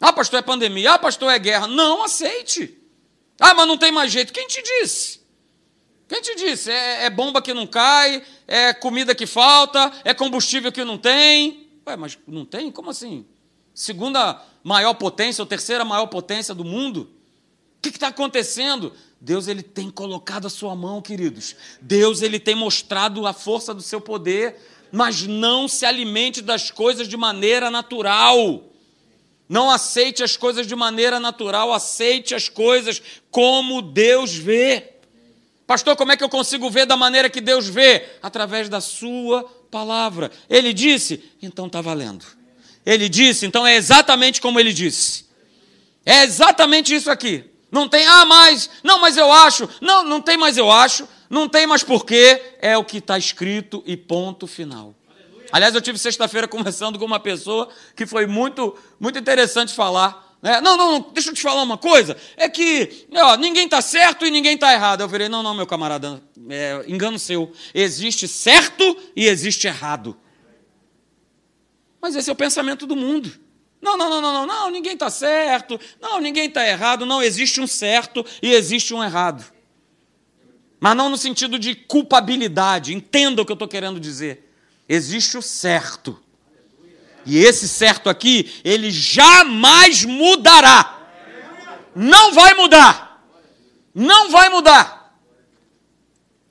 Ah, 0.00 0.12
pastor, 0.12 0.38
é 0.38 0.42
pandemia. 0.42 0.92
Ah, 0.92 0.98
pastor, 0.98 1.32
é 1.32 1.38
guerra. 1.38 1.66
Não 1.66 2.04
aceite. 2.04 2.78
Ah, 3.40 3.54
mas 3.54 3.66
não 3.66 3.76
tem 3.76 3.90
mais 3.90 4.12
jeito. 4.12 4.32
Quem 4.32 4.46
te 4.46 4.62
disse? 4.62 5.20
Quem 6.08 6.22
te 6.22 6.36
disse? 6.36 6.70
É, 6.70 7.06
é 7.06 7.10
bomba 7.10 7.42
que 7.42 7.52
não 7.52 7.66
cai, 7.66 8.22
é 8.46 8.72
comida 8.72 9.14
que 9.14 9.26
falta, 9.26 9.92
é 10.04 10.14
combustível 10.14 10.70
que 10.70 10.84
não 10.84 10.96
tem. 10.96 11.68
Ué, 11.86 11.96
mas 11.96 12.16
não 12.26 12.44
tem? 12.44 12.70
Como 12.70 12.90
assim? 12.90 13.26
Segunda 13.74 14.40
maior 14.62 14.94
potência, 14.94 15.42
ou 15.42 15.46
terceira 15.46 15.84
maior 15.84 16.06
potência 16.06 16.54
do 16.54 16.64
mundo? 16.64 17.10
O 17.78 17.80
que 17.82 17.88
está 17.88 18.08
acontecendo? 18.08 18.92
Deus 19.20 19.48
ele 19.48 19.62
tem 19.62 19.90
colocado 19.90 20.46
a 20.46 20.50
sua 20.50 20.76
mão, 20.76 21.02
queridos. 21.02 21.56
Deus 21.80 22.22
ele 22.22 22.38
tem 22.38 22.54
mostrado 22.54 23.26
a 23.26 23.32
força 23.32 23.74
do 23.74 23.82
seu 23.82 24.00
poder, 24.00 24.56
mas 24.92 25.26
não 25.26 25.66
se 25.66 25.84
alimente 25.84 26.40
das 26.40 26.70
coisas 26.70 27.08
de 27.08 27.16
maneira 27.16 27.70
natural. 27.70 28.64
Não 29.48 29.70
aceite 29.70 30.22
as 30.22 30.36
coisas 30.36 30.66
de 30.66 30.76
maneira 30.76 31.18
natural, 31.18 31.72
aceite 31.72 32.34
as 32.34 32.48
coisas 32.48 33.02
como 33.30 33.82
Deus 33.82 34.34
vê. 34.34 34.92
Pastor, 35.66 35.96
como 35.96 36.12
é 36.12 36.16
que 36.16 36.24
eu 36.24 36.28
consigo 36.28 36.70
ver 36.70 36.86
da 36.86 36.96
maneira 36.96 37.28
que 37.28 37.40
Deus 37.40 37.66
vê? 37.66 38.08
Através 38.22 38.68
da 38.68 38.80
sua 38.80 39.42
palavra. 39.70 40.30
Ele 40.48 40.72
disse, 40.72 41.22
então 41.42 41.66
está 41.66 41.80
valendo. 41.80 42.24
Ele 42.86 43.08
disse, 43.08 43.46
então 43.46 43.66
é 43.66 43.74
exatamente 43.74 44.40
como 44.40 44.60
ele 44.60 44.72
disse. 44.72 45.26
É 46.06 46.22
exatamente 46.22 46.94
isso 46.94 47.10
aqui. 47.10 47.44
Não 47.70 47.88
tem, 47.88 48.06
ah, 48.06 48.24
mais, 48.24 48.70
não, 48.82 48.98
mas 48.98 49.16
eu 49.16 49.30
acho, 49.30 49.68
não, 49.80 50.02
não 50.02 50.20
tem 50.20 50.36
mais 50.36 50.56
eu 50.56 50.70
acho, 50.70 51.06
não 51.28 51.48
tem 51.48 51.66
mais 51.66 51.82
porquê, 51.82 52.54
é 52.60 52.76
o 52.78 52.84
que 52.84 52.98
está 52.98 53.18
escrito 53.18 53.82
e 53.86 53.96
ponto 53.96 54.46
final. 54.46 54.94
Aliás, 55.50 55.74
eu 55.74 55.80
tive 55.80 55.98
sexta-feira 55.98 56.46
conversando 56.46 56.98
com 56.98 57.04
uma 57.04 57.20
pessoa 57.20 57.68
que 57.96 58.06
foi 58.06 58.26
muito, 58.26 58.76
muito 59.00 59.18
interessante 59.18 59.74
falar. 59.74 60.36
Né? 60.42 60.60
Não, 60.60 60.76
não, 60.76 60.92
não, 60.92 61.10
deixa 61.12 61.30
eu 61.30 61.34
te 61.34 61.42
falar 61.42 61.62
uma 61.62 61.78
coisa. 61.78 62.16
É 62.36 62.48
que 62.48 63.06
ó, 63.14 63.36
ninguém 63.36 63.64
está 63.64 63.80
certo 63.80 64.26
e 64.26 64.30
ninguém 64.30 64.54
está 64.54 64.72
errado. 64.72 65.00
Eu 65.00 65.08
virei, 65.08 65.28
não, 65.28 65.42
não, 65.42 65.54
meu 65.54 65.66
camarada, 65.66 66.22
é, 66.48 66.84
engano 66.86 67.18
seu. 67.18 67.52
Existe 67.74 68.28
certo 68.28 68.96
e 69.16 69.26
existe 69.26 69.66
errado. 69.66 70.16
Mas 72.00 72.14
esse 72.14 72.28
é 72.28 72.32
o 72.32 72.36
pensamento 72.36 72.86
do 72.86 72.94
mundo. 72.94 73.47
Não, 73.80 73.96
não, 73.96 74.10
não, 74.10 74.20
não, 74.20 74.46
não, 74.46 74.70
ninguém 74.70 74.94
está 74.94 75.08
certo, 75.08 75.78
não, 76.00 76.20
ninguém 76.20 76.48
está 76.48 76.66
errado, 76.66 77.06
não, 77.06 77.22
existe 77.22 77.60
um 77.60 77.66
certo 77.66 78.24
e 78.42 78.52
existe 78.52 78.92
um 78.92 79.02
errado. 79.02 79.44
Mas 80.80 80.96
não 80.96 81.08
no 81.08 81.16
sentido 81.16 81.58
de 81.58 81.74
culpabilidade, 81.74 82.94
entenda 82.94 83.42
o 83.42 83.46
que 83.46 83.52
eu 83.52 83.54
estou 83.54 83.68
querendo 83.68 84.00
dizer. 84.00 84.52
Existe 84.88 85.36
o 85.36 85.42
certo 85.42 86.20
e 87.28 87.44
esse 87.44 87.68
certo 87.68 88.08
aqui, 88.08 88.50
ele 88.64 88.90
jamais 88.90 90.02
mudará. 90.02 90.98
Não 91.94 92.32
vai 92.32 92.54
mudar. 92.54 93.22
Não 93.94 94.30
vai 94.30 94.48
mudar. 94.48 95.14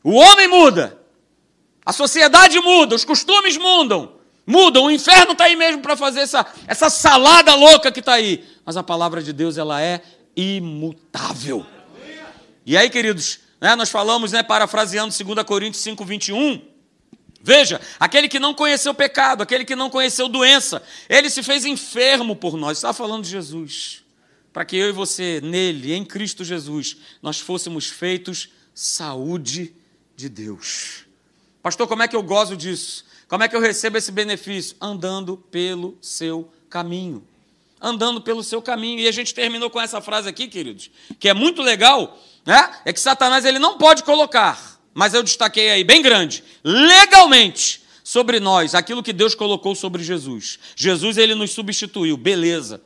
O 0.04 0.14
homem 0.14 0.48
muda. 0.48 1.02
A 1.84 1.92
sociedade 1.92 2.60
muda, 2.60 2.94
os 2.94 3.04
costumes 3.04 3.58
mudam. 3.58 4.17
Mudam, 4.48 4.86
o 4.86 4.92
inferno 4.92 5.34
está 5.34 5.44
aí 5.44 5.58
mesmo 5.58 5.82
para 5.82 5.98
fazer 5.98 6.22
essa, 6.22 6.46
essa 6.66 6.90
salada 6.90 7.54
louca 7.54 7.92
que 7.92 8.00
está 8.00 8.14
aí. 8.14 8.48
Mas 8.66 8.78
a 8.78 8.82
palavra 8.82 9.22
de 9.22 9.34
Deus, 9.34 9.58
ela 9.58 9.82
é 9.82 10.02
imutável. 10.38 11.66
E 12.66 12.78
aí, 12.78 12.90
queridos, 12.90 13.42
né, 13.60 13.76
nós 13.76 13.90
falamos, 13.90 14.32
né, 14.32 14.42
parafraseando 14.42 15.14
2 15.14 15.44
Coríntios 15.44 15.84
5, 15.84 16.06
21, 16.06 16.62
Veja, 17.48 17.80
aquele 17.98 18.28
que 18.28 18.40
não 18.40 18.54
conheceu 18.54 18.94
pecado, 18.94 19.42
aquele 19.42 19.64
que 19.64 19.74
não 19.76 19.90
conheceu 19.90 20.28
doença, 20.28 20.84
ele 21.08 21.30
se 21.30 21.42
fez 21.42 21.64
enfermo 21.64 22.36
por 22.36 22.58
nós. 22.58 22.78
Está 22.78 22.92
falando 22.92 23.24
de 23.24 23.30
Jesus. 23.30 24.04
Para 24.52 24.66
que 24.66 24.76
eu 24.76 24.90
e 24.90 24.92
você, 24.92 25.40
nele, 25.42 25.94
em 25.94 26.04
Cristo 26.04 26.44
Jesus, 26.44 26.98
nós 27.22 27.40
fôssemos 27.40 27.88
feitos 27.88 28.50
saúde 28.74 29.74
de 30.14 30.28
Deus. 30.28 31.06
Pastor, 31.64 31.88
como 31.88 32.04
é 32.04 32.08
que 32.08 32.16
eu 32.18 32.24
gozo 32.24 32.58
disso? 32.58 33.06
Como 33.28 33.44
é 33.44 33.48
que 33.48 33.56
eu 33.56 33.60
recebo 33.60 33.98
esse 33.98 34.12
benefício? 34.12 34.76
Andando 34.80 35.38
pelo 35.38 35.98
seu 36.02 36.50
caminho. 36.70 37.26
Andando 37.82 38.22
pelo 38.22 38.44
seu 38.44 38.62
caminho. 38.62 39.00
E 39.00 39.08
a 39.08 39.12
gente 39.12 39.34
terminou 39.34 39.70
com 39.70 39.82
essa 39.82 40.02
frase 40.02 40.30
aqui, 40.30 40.48
queridos, 40.48 40.90
que 41.20 41.28
é 41.28 41.34
muito 41.34 41.62
legal, 41.62 42.18
né? 42.46 42.72
É 42.86 42.94
que 42.94 43.00
Satanás 43.00 43.46
ele 43.46 43.60
não 43.60 43.78
pode 43.78 44.04
colocar, 44.04 44.80
mas 44.94 45.14
eu 45.14 45.22
destaquei 45.22 45.70
aí 45.70 45.84
bem 45.84 46.02
grande, 46.02 46.44
legalmente 46.64 47.84
sobre 48.04 48.40
nós 48.40 48.74
aquilo 48.74 49.04
que 49.04 49.12
Deus 49.12 49.36
colocou 49.36 49.76
sobre 49.76 50.02
Jesus. 50.02 50.58
Jesus 50.76 51.18
ele 51.18 51.36
nos 51.36 51.52
substituiu, 51.52 52.16
beleza. 52.16 52.82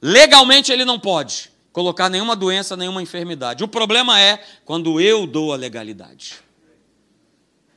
Legalmente 0.00 0.70
ele 0.72 0.84
não 0.84 0.98
pode 0.98 1.50
colocar 1.72 2.08
nenhuma 2.08 2.36
doença, 2.36 2.76
nenhuma 2.76 3.02
enfermidade. 3.02 3.64
O 3.64 3.68
problema 3.68 4.20
é 4.20 4.42
quando 4.64 5.00
eu 5.00 5.26
dou 5.26 5.52
a 5.52 5.56
legalidade. 5.56 6.36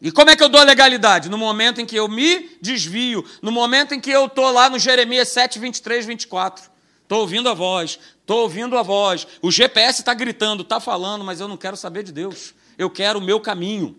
E 0.04 0.12
como 0.12 0.30
é 0.30 0.36
que 0.36 0.44
eu 0.44 0.50
dou 0.50 0.60
a 0.60 0.66
legalidade? 0.66 1.30
No 1.30 1.38
momento 1.38 1.80
em 1.80 1.86
que 1.86 1.96
eu 1.96 2.10
me 2.10 2.58
desvio, 2.62 3.24
no 3.42 3.54
momento 3.54 3.94
em 3.94 4.02
que 4.02 4.12
eu 4.12 4.26
estou 4.26 4.52
lá 4.52 4.70
no 4.70 4.78
Jeremias 4.78 5.30
7, 5.30 5.58
23, 5.60 6.06
24. 6.06 6.70
Estou 7.04 7.22
ouvindo 7.22 7.48
a 7.48 7.54
voz, 7.54 7.98
estou 8.20 8.42
ouvindo 8.42 8.78
a 8.78 8.84
voz. 8.84 9.26
O 9.42 9.50
GPS 9.50 10.02
está 10.02 10.14
gritando, 10.14 10.62
está 10.62 10.82
falando, 10.82 11.24
mas 11.24 11.40
eu 11.40 11.48
não 11.48 11.56
quero 11.56 11.78
saber 11.78 12.04
de 12.04 12.12
Deus. 12.12 12.54
Eu 12.78 12.90
quero 12.90 13.20
o 13.20 13.22
meu 13.22 13.40
caminho. 13.40 13.96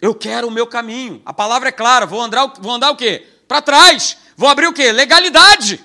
Eu 0.00 0.12
quero 0.12 0.48
o 0.48 0.50
meu 0.50 0.66
caminho. 0.66 1.22
A 1.24 1.32
palavra 1.32 1.68
é 1.68 1.72
clara. 1.72 2.04
Vou 2.04 2.20
andar, 2.20 2.52
vou 2.58 2.72
andar 2.72 2.90
o 2.90 2.96
quê? 2.96 3.24
Para 3.46 3.62
trás. 3.62 4.18
Vou 4.36 4.48
abrir 4.48 4.66
o 4.66 4.72
quê? 4.72 4.90
Legalidade. 4.90 5.78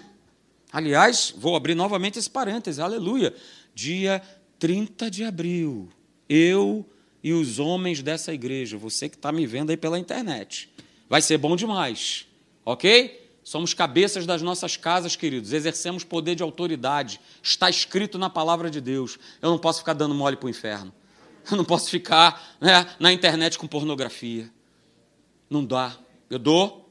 Aliás, 0.71 1.31
vou 1.37 1.55
abrir 1.55 1.75
novamente 1.75 2.17
esse 2.17 2.29
parêntese. 2.29 2.81
Aleluia. 2.81 3.35
Dia 3.75 4.19
30 4.57 5.11
de 5.11 5.23
abril. 5.23 5.89
Eu 6.27 6.83
e 7.27 7.33
os 7.33 7.59
homens 7.59 8.01
dessa 8.01 8.33
igreja, 8.33 8.77
você 8.77 9.09
que 9.09 9.17
está 9.17 9.33
me 9.33 9.45
vendo 9.45 9.69
aí 9.69 9.75
pela 9.75 9.99
internet. 9.99 10.69
Vai 11.09 11.21
ser 11.21 11.37
bom 11.37 11.57
demais. 11.57 12.25
Ok? 12.63 13.29
Somos 13.43 13.73
cabeças 13.73 14.25
das 14.25 14.41
nossas 14.41 14.77
casas, 14.77 15.17
queridos. 15.17 15.51
Exercemos 15.51 16.05
poder 16.05 16.35
de 16.35 16.43
autoridade. 16.43 17.19
Está 17.43 17.69
escrito 17.69 18.17
na 18.17 18.29
palavra 18.29 18.69
de 18.69 18.79
Deus. 18.79 19.19
Eu 19.41 19.49
não 19.49 19.57
posso 19.57 19.79
ficar 19.79 19.91
dando 19.91 20.15
mole 20.15 20.37
para 20.37 20.47
o 20.47 20.49
inferno. 20.49 20.93
Eu 21.51 21.57
não 21.57 21.65
posso 21.65 21.89
ficar 21.89 22.55
né, 22.61 22.87
na 22.97 23.11
internet 23.11 23.57
com 23.57 23.67
pornografia. 23.67 24.49
Não 25.49 25.65
dá. 25.65 25.97
Eu 26.29 26.39
dou 26.39 26.89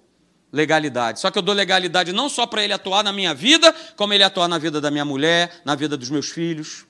legalidade. 0.52 1.18
Só 1.18 1.30
que 1.30 1.38
eu 1.38 1.42
dou 1.42 1.54
legalidade 1.54 2.12
não 2.12 2.28
só 2.28 2.46
para 2.46 2.62
ele 2.62 2.74
atuar 2.74 3.02
na 3.02 3.12
minha 3.12 3.32
vida, 3.32 3.74
como 3.96 4.12
ele 4.12 4.22
atuar 4.22 4.48
na 4.48 4.58
vida 4.58 4.82
da 4.82 4.90
minha 4.90 5.04
mulher, 5.04 5.62
na 5.64 5.74
vida 5.74 5.96
dos 5.96 6.10
meus 6.10 6.28
filhos. 6.28 6.85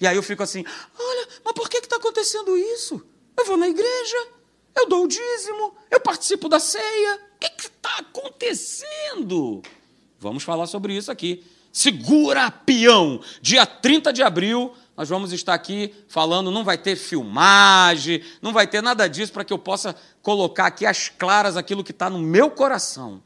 E 0.00 0.06
aí 0.06 0.16
eu 0.16 0.22
fico 0.22 0.42
assim: 0.42 0.64
olha, 0.98 1.28
mas 1.44 1.54
por 1.54 1.68
que 1.68 1.78
está 1.78 1.96
acontecendo 1.96 2.56
isso? 2.56 3.02
Eu 3.36 3.44
vou 3.44 3.56
na 3.56 3.68
igreja, 3.68 4.28
eu 4.74 4.88
dou 4.88 5.04
o 5.04 5.08
dízimo, 5.08 5.76
eu 5.90 6.00
participo 6.00 6.48
da 6.48 6.58
ceia. 6.58 7.20
O 7.36 7.38
que 7.38 7.66
está 7.66 7.98
acontecendo? 7.98 9.62
Vamos 10.18 10.42
falar 10.42 10.66
sobre 10.66 10.96
isso 10.96 11.10
aqui. 11.10 11.44
Segura, 11.72 12.50
peão! 12.50 13.20
Dia 13.40 13.64
30 13.64 14.12
de 14.12 14.22
abril, 14.22 14.74
nós 14.96 15.08
vamos 15.08 15.32
estar 15.32 15.54
aqui 15.54 15.94
falando, 16.08 16.50
não 16.50 16.64
vai 16.64 16.76
ter 16.76 16.96
filmagem, 16.96 18.24
não 18.42 18.52
vai 18.52 18.66
ter 18.66 18.82
nada 18.82 19.08
disso 19.08 19.32
para 19.32 19.44
que 19.44 19.52
eu 19.52 19.58
possa 19.58 19.94
colocar 20.22 20.66
aqui 20.66 20.84
as 20.84 21.08
claras 21.08 21.56
aquilo 21.56 21.84
que 21.84 21.92
está 21.92 22.10
no 22.10 22.18
meu 22.18 22.50
coração. 22.50 23.22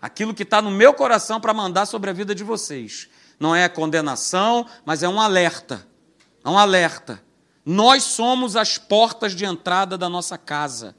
Aquilo 0.00 0.34
que 0.34 0.44
está 0.44 0.62
no 0.62 0.70
meu 0.70 0.94
coração 0.94 1.40
para 1.40 1.52
mandar 1.52 1.86
sobre 1.86 2.10
a 2.10 2.12
vida 2.12 2.34
de 2.34 2.44
vocês. 2.44 3.08
Não 3.38 3.54
é 3.54 3.68
condenação, 3.68 4.66
mas 4.84 5.02
é 5.02 5.08
um 5.08 5.20
alerta. 5.20 5.84
É 6.44 6.48
um 6.48 6.58
alerta. 6.58 7.22
Nós 7.64 8.02
somos 8.02 8.56
as 8.56 8.76
portas 8.78 9.34
de 9.34 9.44
entrada 9.44 9.96
da 9.96 10.08
nossa 10.08 10.36
casa. 10.36 10.94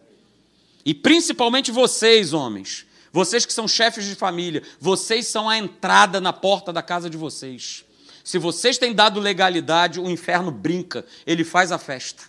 E 0.85 0.93
principalmente 0.93 1.71
vocês, 1.71 2.33
homens, 2.33 2.85
vocês 3.11 3.45
que 3.45 3.53
são 3.53 3.67
chefes 3.67 4.05
de 4.05 4.15
família, 4.15 4.63
vocês 4.79 5.27
são 5.27 5.49
a 5.49 5.57
entrada 5.57 6.19
na 6.19 6.33
porta 6.33 6.71
da 6.73 6.81
casa 6.81 7.09
de 7.09 7.17
vocês. 7.17 7.85
Se 8.23 8.37
vocês 8.37 8.77
têm 8.77 8.93
dado 8.93 9.19
legalidade, 9.19 9.99
o 9.99 10.09
inferno 10.09 10.49
brinca, 10.49 11.05
ele 11.25 11.43
faz 11.43 11.71
a 11.71 11.77
festa. 11.77 12.23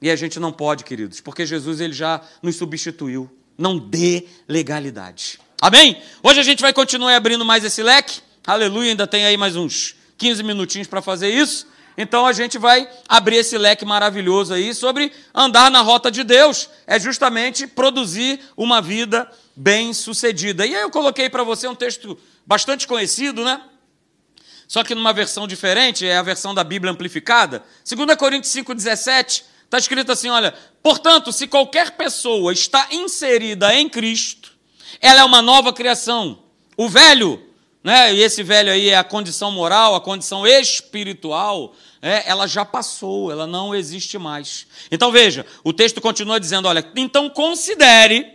E 0.00 0.10
a 0.10 0.16
gente 0.16 0.40
não 0.40 0.52
pode, 0.52 0.84
queridos, 0.84 1.20
porque 1.20 1.44
Jesus 1.44 1.80
ele 1.80 1.92
já 1.92 2.22
nos 2.42 2.56
substituiu. 2.56 3.30
Não 3.58 3.78
dê 3.78 4.26
legalidade. 4.48 5.38
Amém? 5.60 6.00
Hoje 6.22 6.40
a 6.40 6.42
gente 6.42 6.62
vai 6.62 6.72
continuar 6.72 7.14
abrindo 7.14 7.44
mais 7.44 7.62
esse 7.64 7.82
leque. 7.82 8.20
Aleluia, 8.46 8.90
ainda 8.90 9.06
tem 9.06 9.26
aí 9.26 9.36
mais 9.36 9.56
uns 9.56 9.94
15 10.16 10.42
minutinhos 10.42 10.88
para 10.88 11.02
fazer 11.02 11.28
isso. 11.28 11.66
Então 11.96 12.26
a 12.26 12.32
gente 12.32 12.58
vai 12.58 12.88
abrir 13.08 13.36
esse 13.36 13.58
leque 13.58 13.84
maravilhoso 13.84 14.54
aí 14.54 14.74
sobre 14.74 15.12
andar 15.34 15.70
na 15.70 15.80
rota 15.80 16.10
de 16.10 16.24
Deus. 16.24 16.68
É 16.86 16.98
justamente 16.98 17.66
produzir 17.66 18.40
uma 18.56 18.80
vida 18.80 19.30
bem-sucedida. 19.56 20.66
E 20.66 20.74
aí 20.74 20.82
eu 20.82 20.90
coloquei 20.90 21.28
para 21.28 21.44
você 21.44 21.68
um 21.68 21.74
texto 21.74 22.18
bastante 22.46 22.86
conhecido, 22.86 23.44
né? 23.44 23.60
Só 24.66 24.84
que 24.84 24.94
numa 24.94 25.12
versão 25.12 25.48
diferente, 25.48 26.06
é 26.06 26.16
a 26.16 26.22
versão 26.22 26.54
da 26.54 26.62
Bíblia 26.62 26.92
amplificada. 26.92 27.64
2 27.84 28.16
Coríntios 28.16 28.54
5,17, 28.54 29.42
está 29.64 29.78
escrito 29.78 30.12
assim: 30.12 30.30
olha, 30.30 30.54
portanto, 30.82 31.32
se 31.32 31.48
qualquer 31.48 31.92
pessoa 31.92 32.52
está 32.52 32.86
inserida 32.92 33.74
em 33.74 33.88
Cristo, 33.88 34.52
ela 35.00 35.20
é 35.20 35.24
uma 35.24 35.42
nova 35.42 35.72
criação. 35.72 36.44
O 36.76 36.88
velho, 36.88 37.49
né, 37.82 38.14
e 38.14 38.22
esse 38.22 38.42
velho 38.42 38.70
aí 38.70 38.90
é 38.90 38.96
a 38.96 39.04
condição 39.04 39.50
moral, 39.50 39.94
a 39.94 40.00
condição 40.00 40.46
espiritual, 40.46 41.74
é, 42.02 42.28
ela 42.28 42.46
já 42.46 42.64
passou, 42.64 43.30
ela 43.30 43.46
não 43.46 43.74
existe 43.74 44.18
mais. 44.18 44.66
Então 44.90 45.10
veja, 45.10 45.46
o 45.64 45.72
texto 45.72 46.00
continua 46.00 46.38
dizendo: 46.38 46.68
olha, 46.68 46.86
então 46.96 47.30
considere 47.30 48.26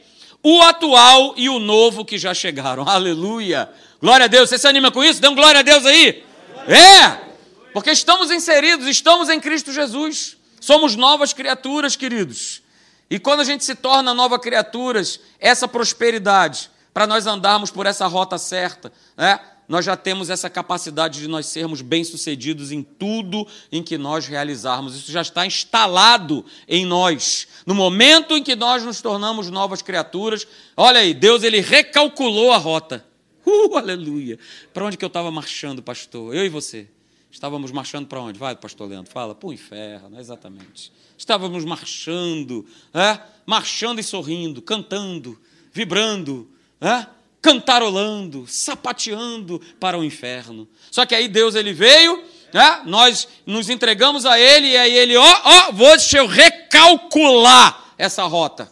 o 0.41 0.61
atual 0.61 1.33
e 1.37 1.49
o 1.49 1.59
novo 1.59 2.03
que 2.03 2.17
já 2.17 2.33
chegaram. 2.33 2.83
Aleluia! 2.89 3.69
Glória 4.01 4.25
a 4.25 4.27
Deus. 4.27 4.49
Você 4.49 4.57
se 4.57 4.67
anima 4.67 4.91
com 4.91 5.03
isso? 5.03 5.21
Dê 5.21 5.27
um 5.27 5.35
glória 5.35 5.59
a 5.59 5.63
Deus 5.63 5.85
aí. 5.85 6.23
É! 6.67 7.25
Porque 7.73 7.91
estamos 7.91 8.31
inseridos, 8.31 8.87
estamos 8.87 9.29
em 9.29 9.39
Cristo 9.39 9.71
Jesus. 9.71 10.37
Somos 10.59 10.95
novas 10.95 11.33
criaturas, 11.33 11.95
queridos. 11.95 12.61
E 13.09 13.19
quando 13.19 13.41
a 13.41 13.43
gente 13.43 13.63
se 13.63 13.75
torna 13.75 14.13
nova 14.13 14.39
criaturas, 14.39 15.19
essa 15.39 15.67
prosperidade, 15.67 16.69
para 16.95 17.05
nós 17.05 17.27
andarmos 17.27 17.69
por 17.69 17.85
essa 17.85 18.07
rota 18.07 18.37
certa, 18.37 18.89
né? 19.17 19.37
nós 19.67 19.83
já 19.83 19.97
temos 19.97 20.29
essa 20.29 20.49
capacidade 20.49 21.19
de 21.19 21.27
nós 21.27 21.45
sermos 21.45 21.81
bem-sucedidos 21.81 22.71
em 22.71 22.81
tudo 22.81 23.45
em 23.69 23.83
que 23.83 23.97
nós 23.97 24.27
realizarmos. 24.27 24.95
Isso 24.95 25.11
já 25.11 25.21
está 25.21 25.45
instalado 25.45 26.45
em 26.65 26.85
nós. 26.85 27.49
No 27.65 27.75
momento 27.75 28.37
em 28.37 28.41
que 28.41 28.55
nós 28.55 28.81
nos 28.81 29.01
tornamos 29.01 29.49
novas 29.49 29.81
criaturas, 29.81 30.47
olha 30.77 31.01
aí, 31.01 31.13
Deus 31.13 31.43
ele 31.43 31.59
recalculou 31.59 32.53
a 32.53 32.57
rota. 32.57 33.05
Uh, 33.47 33.77
aleluia. 33.77 34.39
Para 34.73 34.85
onde 34.85 34.97
que 34.97 35.05
eu 35.05 35.07
estava 35.07 35.29
marchando, 35.29 35.83
pastor? 35.83 36.33
Eu 36.33 36.47
e 36.47 36.49
você. 36.49 36.87
Estávamos 37.29 37.71
marchando 37.71 38.07
para 38.07 38.19
onde? 38.19 38.39
Vai, 38.39 38.55
pastor 38.55 38.89
Leandro, 38.89 39.11
fala. 39.11 39.35
Para 39.35 39.49
o 39.49 39.53
inferno, 39.53 40.19
exatamente. 40.19 40.91
Estávamos 41.15 41.63
marchando, 41.63 42.65
é? 42.91 43.19
marchando 43.45 43.99
e 43.99 44.03
sorrindo, 44.03 44.63
cantando, 44.63 45.39
vibrando, 45.71 46.49
é? 46.81 47.05
cantarolando, 47.41 48.45
sapateando 48.47 49.61
para 49.79 49.99
o 49.99 50.03
inferno. 50.03 50.67
Só 50.89 51.05
que 51.05 51.13
aí 51.13 51.27
Deus 51.27 51.53
ele 51.53 51.73
veio, 51.73 52.23
né? 52.51 52.81
nós 52.85 53.27
nos 53.45 53.69
entregamos 53.69 54.25
a 54.25 54.39
Ele, 54.39 54.69
e 54.69 54.77
aí 54.77 54.97
Ele, 54.97 55.15
ó, 55.15 55.41
ó, 55.43 55.71
vou 55.71 55.95
deixa 55.95 56.17
eu 56.17 56.25
recalcular 56.25 57.93
essa 57.99 58.23
rota. 58.23 58.71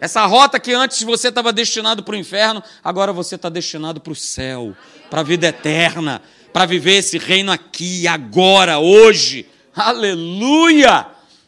Essa 0.00 0.24
rota 0.26 0.60
que 0.60 0.72
antes 0.72 1.02
você 1.02 1.28
estava 1.28 1.52
destinado 1.52 2.04
para 2.04 2.14
o 2.14 2.18
inferno, 2.18 2.62
agora 2.84 3.12
você 3.12 3.34
está 3.34 3.48
destinado 3.48 4.00
para 4.00 4.12
o 4.12 4.16
céu, 4.16 4.76
para 5.10 5.20
a 5.22 5.24
vida 5.24 5.48
eterna, 5.48 6.22
para 6.52 6.64
viver 6.64 6.98
esse 6.98 7.18
reino 7.18 7.50
aqui, 7.50 8.06
agora, 8.06 8.78
hoje. 8.78 9.46
Aleluia! 9.74 11.06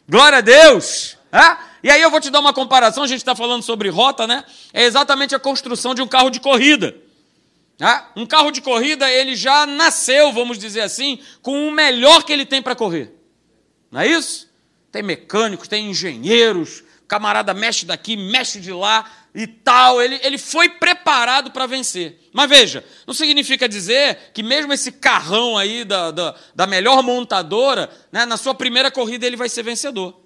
Glória 0.09 0.39
a 0.39 0.41
Deus! 0.41 1.17
É? 1.31 1.68
E 1.83 1.89
aí 1.89 2.01
eu 2.01 2.11
vou 2.11 2.19
te 2.19 2.29
dar 2.29 2.39
uma 2.39 2.53
comparação, 2.53 3.03
a 3.03 3.07
gente 3.07 3.19
está 3.19 3.35
falando 3.35 3.63
sobre 3.63 3.89
rota, 3.89 4.27
né? 4.27 4.43
É 4.73 4.83
exatamente 4.83 5.33
a 5.33 5.39
construção 5.39 5.95
de 5.95 6.01
um 6.01 6.07
carro 6.07 6.29
de 6.29 6.39
corrida. 6.39 6.95
É? 7.79 8.19
Um 8.19 8.25
carro 8.25 8.51
de 8.51 8.61
corrida, 8.61 9.09
ele 9.09 9.35
já 9.35 9.65
nasceu, 9.65 10.33
vamos 10.33 10.57
dizer 10.57 10.81
assim, 10.81 11.19
com 11.41 11.67
o 11.67 11.71
melhor 11.71 12.23
que 12.23 12.33
ele 12.33 12.45
tem 12.45 12.61
para 12.61 12.75
correr. 12.75 13.13
Não 13.89 14.01
é 14.01 14.07
isso? 14.07 14.49
Tem 14.91 15.01
mecânicos, 15.01 15.69
tem 15.69 15.89
engenheiros, 15.89 16.83
camarada 17.07 17.53
mexe 17.53 17.85
daqui, 17.85 18.17
mexe 18.17 18.59
de 18.59 18.73
lá 18.73 19.09
e 19.33 19.47
tal. 19.47 20.01
Ele, 20.01 20.19
ele 20.23 20.37
foi 20.37 20.67
preparado 20.67 21.51
para 21.51 21.65
vencer. 21.65 22.19
Mas 22.33 22.49
veja, 22.49 22.83
não 23.07 23.13
significa 23.13 23.69
dizer 23.69 24.31
que 24.33 24.43
mesmo 24.43 24.73
esse 24.73 24.91
carrão 24.91 25.57
aí 25.57 25.85
da, 25.85 26.11
da, 26.11 26.35
da 26.53 26.67
melhor 26.67 27.01
montadora, 27.01 27.89
né, 28.11 28.25
na 28.25 28.35
sua 28.35 28.53
primeira 28.53 28.91
corrida 28.91 29.25
ele 29.25 29.37
vai 29.37 29.47
ser 29.47 29.63
vencedor. 29.63 30.18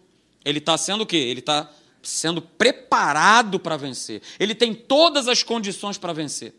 Ele 0.43 0.59
está 0.59 0.77
sendo 0.77 1.01
o 1.01 1.05
quê? 1.05 1.17
Ele 1.17 1.39
está 1.39 1.69
sendo 2.01 2.41
preparado 2.41 3.59
para 3.59 3.77
vencer. 3.77 4.21
Ele 4.39 4.53
tem 4.53 4.73
todas 4.73 5.27
as 5.27 5.41
condições 5.41 5.97
para 5.97 6.13
vencer. 6.13 6.53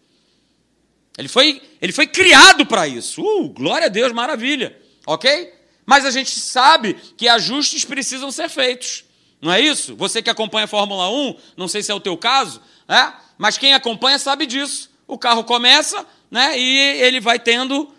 Ele 1.17 1.29
foi, 1.29 1.63
ele 1.81 1.93
foi 1.93 2.07
criado 2.07 2.67
para 2.67 2.89
isso. 2.89 3.23
Uh, 3.23 3.49
glória 3.51 3.87
a 3.87 3.91
Deus, 3.91 4.13
maravilha. 4.13 4.77
Ok? 5.07 5.53
Mas 5.87 6.05
a 6.05 6.11
gente 6.11 6.31
sabe 6.41 6.95
que 7.17 7.29
ajustes 7.29 7.85
precisam 7.85 8.31
ser 8.33 8.49
feitos. 8.49 9.05
Não 9.41 9.53
é 9.53 9.61
isso? 9.61 9.95
Você 9.97 10.23
que 10.23 10.31
acompanha 10.31 10.65
a 10.65 10.69
Fórmula 10.69 11.11
1, 11.11 11.37
não 11.57 11.69
sei 11.69 11.83
se 11.83 11.93
é 11.93 11.95
o 11.95 12.01
teu 12.01 12.17
caso, 12.17 12.61
é? 12.89 13.13
mas 13.37 13.59
quem 13.59 13.75
acompanha 13.75 14.19
sabe 14.19 14.47
disso. 14.47 14.91
O 15.07 15.19
carro 15.19 15.45
começa 15.45 16.07
né, 16.31 16.59
e 16.59 17.03
ele 17.03 17.21
vai 17.21 17.39
tendo, 17.39 17.95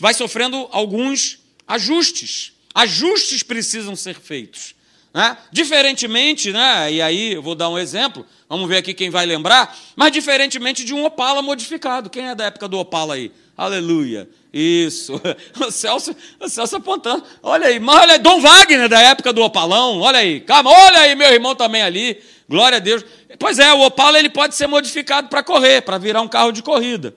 vai 0.00 0.12
sofrendo 0.12 0.68
alguns 0.72 1.38
ajustes. 1.68 2.52
Ajustes 2.74 3.42
precisam 3.44 3.94
ser 3.94 4.18
feitos. 4.18 4.74
Né? 5.14 5.36
Diferentemente, 5.50 6.52
né, 6.52 6.90
e 6.90 7.02
aí 7.02 7.34
eu 7.34 7.42
vou 7.42 7.54
dar 7.54 7.68
um 7.68 7.78
exemplo, 7.78 8.24
vamos 8.48 8.66
ver 8.66 8.78
aqui 8.78 8.94
quem 8.94 9.10
vai 9.10 9.26
lembrar, 9.26 9.76
mas 9.94 10.10
diferentemente 10.10 10.84
de 10.84 10.94
um 10.94 11.04
Opala 11.04 11.42
modificado. 11.42 12.08
Quem 12.08 12.28
é 12.28 12.34
da 12.34 12.44
época 12.44 12.66
do 12.66 12.78
Opala 12.78 13.14
aí? 13.14 13.30
Aleluia. 13.56 14.28
Isso. 14.52 15.20
O 15.60 15.70
Celso, 15.70 16.16
o 16.40 16.48
Celso 16.48 16.76
apontando. 16.76 17.22
Olha 17.42 17.66
aí, 17.66 17.78
mas 17.78 18.02
olha 18.02 18.12
aí, 18.14 18.18
Dom 18.18 18.40
Wagner 18.40 18.88
da 18.88 19.00
época 19.00 19.32
do 19.32 19.42
Opalão. 19.42 20.00
Olha 20.00 20.18
aí, 20.18 20.40
calma, 20.40 20.70
olha 20.70 21.00
aí, 21.00 21.14
meu 21.14 21.30
irmão 21.30 21.54
também 21.54 21.82
ali. 21.82 22.22
Glória 22.48 22.76
a 22.76 22.80
Deus. 22.80 23.04
Pois 23.38 23.58
é, 23.58 23.72
o 23.72 23.82
Opala 23.82 24.18
ele 24.18 24.30
pode 24.30 24.54
ser 24.54 24.66
modificado 24.66 25.28
para 25.28 25.42
correr, 25.42 25.82
para 25.82 25.98
virar 25.98 26.22
um 26.22 26.28
carro 26.28 26.52
de 26.52 26.62
corrida. 26.62 27.14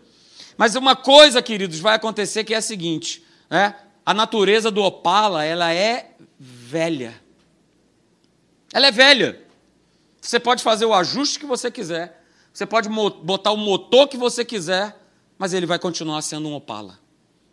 Mas 0.58 0.76
uma 0.76 0.96
coisa, 0.96 1.42
queridos, 1.42 1.80
vai 1.80 1.96
acontecer 1.96 2.44
que 2.44 2.54
é 2.54 2.58
a 2.58 2.62
seguinte, 2.62 3.24
né? 3.50 3.76
A 4.06 4.14
natureza 4.14 4.70
do 4.70 4.84
Opala, 4.84 5.44
ela 5.44 5.74
é 5.74 6.12
velha. 6.40 7.25
Ela 8.76 8.88
é 8.88 8.92
velha. 8.92 9.42
Você 10.20 10.38
pode 10.38 10.62
fazer 10.62 10.84
o 10.84 10.94
ajuste 10.94 11.40
que 11.40 11.46
você 11.46 11.72
quiser. 11.72 12.22
Você 12.52 12.66
pode 12.66 12.90
botar 12.90 13.54
o 13.54 13.58
motor 13.58 14.06
que 14.06 14.18
você 14.18 14.44
quiser, 14.44 14.94
mas 15.38 15.54
ele 15.54 15.66
vai 15.66 15.80
continuar 15.80 16.22
sendo 16.22 16.50
um 16.50 16.54
Opala. 16.54 17.00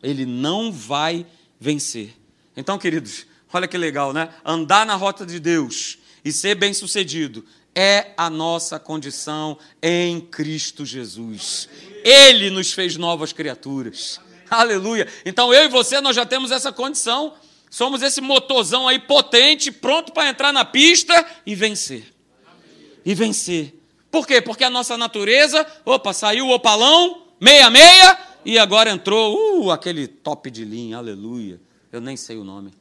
Ele 0.02 0.26
não 0.26 0.72
vai 0.72 1.24
vencer. 1.60 2.12
Então, 2.56 2.76
queridos, 2.76 3.24
olha 3.52 3.68
que 3.68 3.78
legal, 3.78 4.12
né? 4.12 4.30
Andar 4.44 4.84
na 4.84 4.96
rota 4.96 5.24
de 5.24 5.38
Deus 5.38 5.96
e 6.24 6.32
ser 6.32 6.56
bem-sucedido 6.56 7.44
é 7.72 8.10
a 8.16 8.28
nossa 8.28 8.80
condição 8.80 9.56
em 9.80 10.20
Cristo 10.20 10.84
Jesus. 10.84 11.68
Ele 12.02 12.50
nos 12.50 12.72
fez 12.72 12.96
novas 12.96 13.32
criaturas. 13.32 14.20
Aleluia. 14.50 15.06
Então 15.24 15.54
eu 15.54 15.66
e 15.66 15.68
você 15.68 16.00
nós 16.00 16.16
já 16.16 16.26
temos 16.26 16.50
essa 16.50 16.72
condição. 16.72 17.34
Somos 17.72 18.02
esse 18.02 18.20
motorzão 18.20 18.86
aí 18.86 18.98
potente, 18.98 19.72
pronto 19.72 20.12
para 20.12 20.28
entrar 20.28 20.52
na 20.52 20.62
pista 20.62 21.26
e 21.46 21.54
vencer. 21.54 22.12
E 23.02 23.14
vencer. 23.14 23.74
Por 24.10 24.26
quê? 24.26 24.42
Porque 24.42 24.62
a 24.62 24.68
nossa 24.68 24.98
natureza, 24.98 25.66
opa, 25.82 26.12
saiu 26.12 26.48
o 26.48 26.54
opalão, 26.54 27.28
meia 27.40 27.70
meia, 27.70 28.18
e 28.44 28.58
agora 28.58 28.90
entrou, 28.90 29.64
uh, 29.64 29.70
aquele 29.70 30.06
top 30.06 30.50
de 30.50 30.66
linha, 30.66 30.98
aleluia. 30.98 31.58
Eu 31.90 32.02
nem 32.02 32.14
sei 32.14 32.36
o 32.36 32.44
nome. 32.44 32.74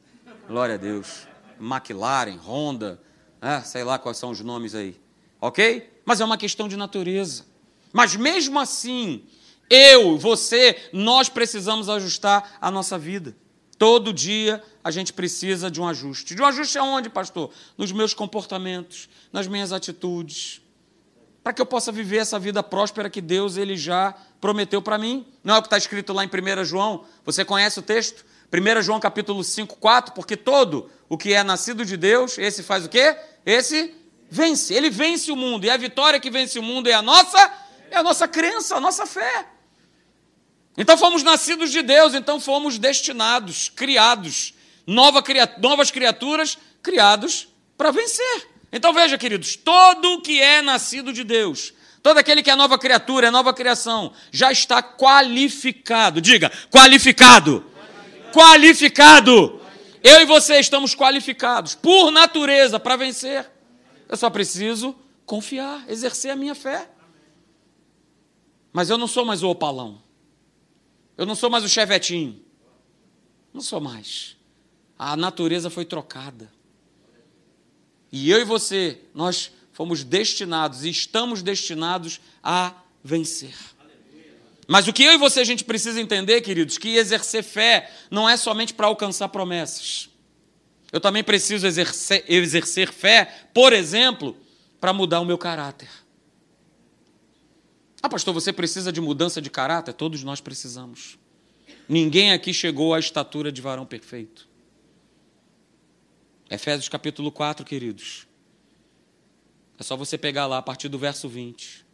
Glória 0.46 0.76
a 0.76 0.78
Deus. 0.78 1.26
McLaren, 1.58 2.38
Honda, 2.46 3.02
é, 3.42 3.62
sei 3.62 3.86
lá 3.86 3.98
quais 3.98 4.18
são 4.18 4.30
os 4.30 4.42
nomes 4.42 4.76
aí. 4.76 5.00
Ok? 5.40 5.90
Mas 6.04 6.20
é 6.20 6.26
uma 6.26 6.38
questão 6.38 6.68
de 6.68 6.76
natureza. 6.76 7.46
Mas 7.94 8.18
mesmo 8.18 8.60
assim, 8.60 9.24
eu, 9.70 10.18
você, 10.18 10.78
nós 10.92 11.30
precisamos 11.30 11.88
ajustar 11.88 12.58
a 12.60 12.70
nossa 12.70 12.98
vida. 12.98 13.34
Todo 13.82 14.14
dia 14.14 14.62
a 14.84 14.92
gente 14.92 15.12
precisa 15.12 15.72
de 15.72 15.82
um 15.82 15.88
ajuste. 15.88 16.36
De 16.36 16.42
um 16.44 16.46
ajuste 16.46 16.78
aonde, 16.78 17.10
pastor? 17.10 17.50
Nos 17.76 17.92
meus 17.92 18.14
comportamentos, 18.14 19.10
nas 19.34 19.48
minhas 19.48 19.72
atitudes. 19.72 20.62
Para 21.44 21.52
que 21.52 21.60
eu 21.60 21.66
possa 21.66 21.92
viver 21.92 22.18
essa 22.18 22.38
vida 22.38 22.62
próspera 22.62 23.10
que 23.10 23.20
Deus 23.20 23.58
ele 23.58 23.76
já 23.76 24.16
prometeu 24.40 24.84
para 24.84 25.00
mim. 25.00 25.26
Não 25.44 25.56
é 25.56 25.58
o 25.58 25.62
que 25.64 25.66
está 25.66 25.80
escrito 25.80 26.14
lá 26.14 26.24
em 26.24 26.28
1 26.28 26.64
João? 26.64 27.06
Você 27.26 27.44
conhece 27.44 27.80
o 27.80 27.82
texto? 27.82 28.24
1 28.54 28.84
João 28.84 29.00
capítulo 29.00 29.44
5, 29.44 29.76
4, 29.78 30.14
porque 30.14 30.38
todo 30.38 30.88
o 31.10 31.18
que 31.18 31.34
é 31.34 31.44
nascido 31.44 31.84
de 31.84 31.98
Deus, 31.98 32.38
esse 32.38 32.62
faz 32.62 32.86
o 32.86 32.88
quê? 32.88 33.18
Esse 33.44 33.96
vence. 34.30 34.76
Ele 34.76 34.92
vence 34.92 35.32
o 35.32 35.36
mundo. 35.36 35.66
E 35.66 35.72
a 35.72 35.78
vitória 35.78 36.20
que 36.20 36.30
vence 36.30 36.60
o 36.60 36.64
mundo 36.64 36.88
é 36.88 36.94
a 36.94 37.02
nossa, 37.02 37.52
é 37.90 37.98
a 37.98 38.04
nossa 38.04 38.28
crença, 38.28 38.76
a 38.76 38.80
nossa 38.80 39.08
fé. 39.08 39.48
Então 40.78 40.98
fomos 40.98 41.24
nascidos 41.24 41.72
de 41.72 41.82
Deus, 41.82 42.14
então 42.14 42.40
fomos 42.40 42.78
destinados, 42.78 43.70
criados, 43.70 44.54
nova, 44.88 45.24
novas 45.58 45.92
criaturas 45.92 46.58
criados 46.82 47.48
para 47.78 47.92
vencer. 47.92 48.50
Então 48.72 48.94
veja, 48.94 49.18
queridos, 49.18 49.56
todo 49.56 50.22
que 50.22 50.40
é 50.40 50.62
nascido 50.62 51.12
de 51.12 51.24
Deus, 51.24 51.74
todo 52.02 52.18
aquele 52.18 52.42
que 52.42 52.50
é 52.50 52.56
nova 52.56 52.78
criatura, 52.78 53.28
é 53.28 53.32
nova 53.32 53.54
criação, 53.54 54.14
já 54.32 54.52
está 54.52 54.82
qualificado. 54.82 56.22
Diga, 56.22 56.50
qualificado. 56.70 57.66
Qualificado. 58.32 58.32
qualificado. 58.34 59.62
Eu 60.04 60.22
e 60.22 60.26
você 60.26 60.60
estamos 60.60 60.96
qualificados 60.96 61.76
por 61.76 62.12
natureza 62.12 62.80
para 62.80 62.96
vencer. 62.96 63.50
Eu 64.10 64.18
só 64.18 64.30
preciso 64.30 64.96
confiar, 65.26 65.84
exercer 65.88 66.32
a 66.32 66.36
minha 66.36 66.56
fé. 66.56 66.90
Mas 68.74 68.90
eu 68.90 68.98
não 68.98 69.08
sou 69.08 69.26
mais 69.26 69.44
o 69.44 69.50
opalão. 69.50 70.01
Eu 71.22 71.28
não 71.28 71.36
sou 71.36 71.52
mais 71.52 71.64
o 71.64 71.70
chevetinho. 71.70 72.42
Não 73.54 73.62
sou 73.62 73.80
mais. 73.80 74.36
A 74.98 75.16
natureza 75.16 75.70
foi 75.70 75.86
trocada. 75.86 76.52
E 78.12 78.32
eu 78.32 78.42
e 78.42 78.44
você, 78.44 78.98
nós 79.14 79.52
fomos 79.72 80.04
destinados 80.04 80.84
e 80.84 80.90
estamos 80.90 81.44
destinados 81.44 82.20
a 82.44 82.74
vencer. 83.04 83.54
Mas 84.68 84.88
o 84.88 84.94
que 84.94 85.04
eu 85.04 85.14
e 85.14 85.18
você 85.20 85.42
a 85.42 85.44
gente 85.44 85.64
precisa 85.64 86.02
entender, 86.02 86.42
queridos, 86.42 86.80
que 86.80 86.96
exercer 86.96 87.44
fé 87.44 87.94
não 88.10 88.28
é 88.28 88.36
somente 88.36 88.74
para 88.74 88.88
alcançar 88.88 89.30
promessas. 89.30 90.10
Eu 90.92 91.00
também 91.00 91.24
preciso 91.24 91.68
exercer, 91.68 92.26
exercer 92.28 92.92
fé, 92.92 93.46
por 93.54 93.74
exemplo, 93.74 94.36
para 94.80 94.92
mudar 94.92 95.20
o 95.20 95.26
meu 95.26 95.38
caráter. 95.38 96.01
Ah, 98.02 98.10
pastor, 98.10 98.34
você 98.34 98.52
precisa 98.52 98.92
de 98.92 99.00
mudança 99.00 99.42
de 99.42 99.50
caráter? 99.50 99.94
Todos 99.94 100.24
nós 100.24 100.42
precisamos. 100.42 101.20
Ninguém 101.88 102.32
aqui 102.32 102.54
chegou 102.54 102.94
à 102.94 103.00
estatura 103.00 103.52
de 103.52 103.62
varão 103.62 103.86
perfeito. 103.86 104.48
Efésios 106.50 106.90
capítulo 106.90 107.32
4, 107.32 107.66
queridos. 107.66 108.28
É 109.78 109.84
só 109.84 109.96
você 109.96 110.18
pegar 110.18 110.48
lá 110.48 110.58
a 110.58 110.62
partir 110.62 110.90
do 110.90 110.98
verso 110.98 111.30
20. 111.30 111.86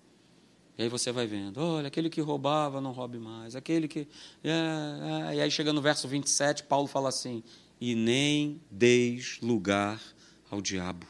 E 0.78 0.84
aí 0.84 0.90
você 0.90 1.12
vai 1.12 1.26
vendo, 1.26 1.60
olha, 1.60 1.88
aquele 1.88 2.10
que 2.10 2.22
roubava 2.22 2.80
não 2.80 2.92
roube 2.92 3.18
mais, 3.18 3.56
aquele 3.56 3.88
que. 3.88 4.08
É, 4.44 5.32
é. 5.32 5.36
E 5.36 5.42
aí 5.42 5.50
chega 5.50 5.74
no 5.74 5.82
verso 5.82 6.08
27, 6.08 6.64
Paulo 6.64 6.88
fala 6.88 7.10
assim: 7.10 7.44
e 7.80 7.96
nem 7.96 8.62
deis 8.70 9.40
lugar 9.42 10.02
ao 10.50 10.62
diabo. 10.62 11.06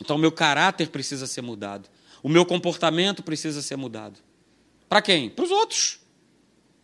Então, 0.00 0.16
meu 0.16 0.32
caráter 0.32 0.88
precisa 0.88 1.26
ser 1.26 1.42
mudado. 1.42 1.88
O 2.22 2.28
meu 2.28 2.44
comportamento 2.44 3.22
precisa 3.22 3.62
ser 3.62 3.76
mudado. 3.76 4.18
Para 4.88 5.00
quem? 5.00 5.30
Para 5.30 5.44
os 5.44 5.50
outros. 5.50 6.00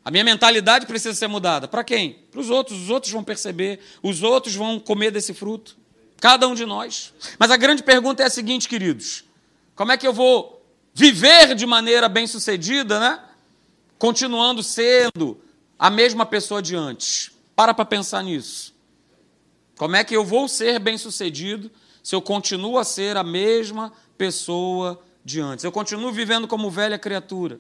A 0.04 0.10
minha 0.10 0.22
mentalidade 0.22 0.86
precisa 0.86 1.14
ser 1.14 1.26
mudada. 1.26 1.66
Para 1.66 1.82
quem? 1.82 2.20
Para 2.30 2.40
os 2.40 2.48
outros. 2.48 2.80
Os 2.80 2.90
outros 2.90 3.12
vão 3.12 3.24
perceber, 3.24 3.80
os 4.02 4.22
outros 4.22 4.54
vão 4.54 4.78
comer 4.78 5.10
desse 5.10 5.34
fruto. 5.34 5.76
Cada 6.20 6.46
um 6.46 6.54
de 6.54 6.64
nós. 6.64 7.12
Mas 7.38 7.50
a 7.50 7.56
grande 7.56 7.82
pergunta 7.82 8.22
é 8.22 8.26
a 8.26 8.30
seguinte, 8.30 8.68
queridos: 8.68 9.24
como 9.74 9.92
é 9.92 9.96
que 9.96 10.06
eu 10.06 10.12
vou 10.12 10.64
viver 10.94 11.54
de 11.54 11.66
maneira 11.66 12.08
bem-sucedida, 12.08 13.00
né? 13.00 13.20
Continuando 13.98 14.62
sendo 14.62 15.40
a 15.78 15.90
mesma 15.90 16.24
pessoa 16.24 16.62
de 16.62 16.76
antes? 16.76 17.32
Para 17.54 17.74
para 17.74 17.84
pensar 17.84 18.22
nisso. 18.22 18.74
Como 19.76 19.96
é 19.96 20.04
que 20.04 20.16
eu 20.16 20.24
vou 20.24 20.48
ser 20.48 20.78
bem-sucedido 20.78 21.70
se 22.02 22.14
eu 22.14 22.22
continuo 22.22 22.78
a 22.78 22.84
ser 22.84 23.16
a 23.16 23.24
mesma 23.24 23.92
pessoa 24.16 25.02
de 25.26 25.40
antes. 25.40 25.64
Eu 25.64 25.72
continuo 25.72 26.12
vivendo 26.12 26.46
como 26.46 26.70
velha 26.70 26.96
criatura. 26.96 27.58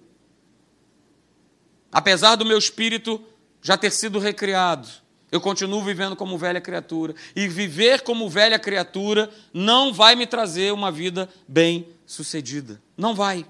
Apesar 1.90 2.36
do 2.36 2.46
meu 2.46 2.56
espírito 2.56 3.20
já 3.60 3.76
ter 3.76 3.90
sido 3.90 4.20
recriado, 4.20 4.88
eu 5.32 5.40
continuo 5.40 5.82
vivendo 5.82 6.14
como 6.14 6.38
velha 6.38 6.60
criatura. 6.60 7.12
E 7.34 7.48
viver 7.48 8.02
como 8.02 8.30
velha 8.30 8.56
criatura 8.56 9.28
não 9.52 9.92
vai 9.92 10.14
me 10.14 10.28
trazer 10.28 10.72
uma 10.72 10.92
vida 10.92 11.28
bem-sucedida. 11.48 12.80
Não 12.96 13.16
vai. 13.16 13.44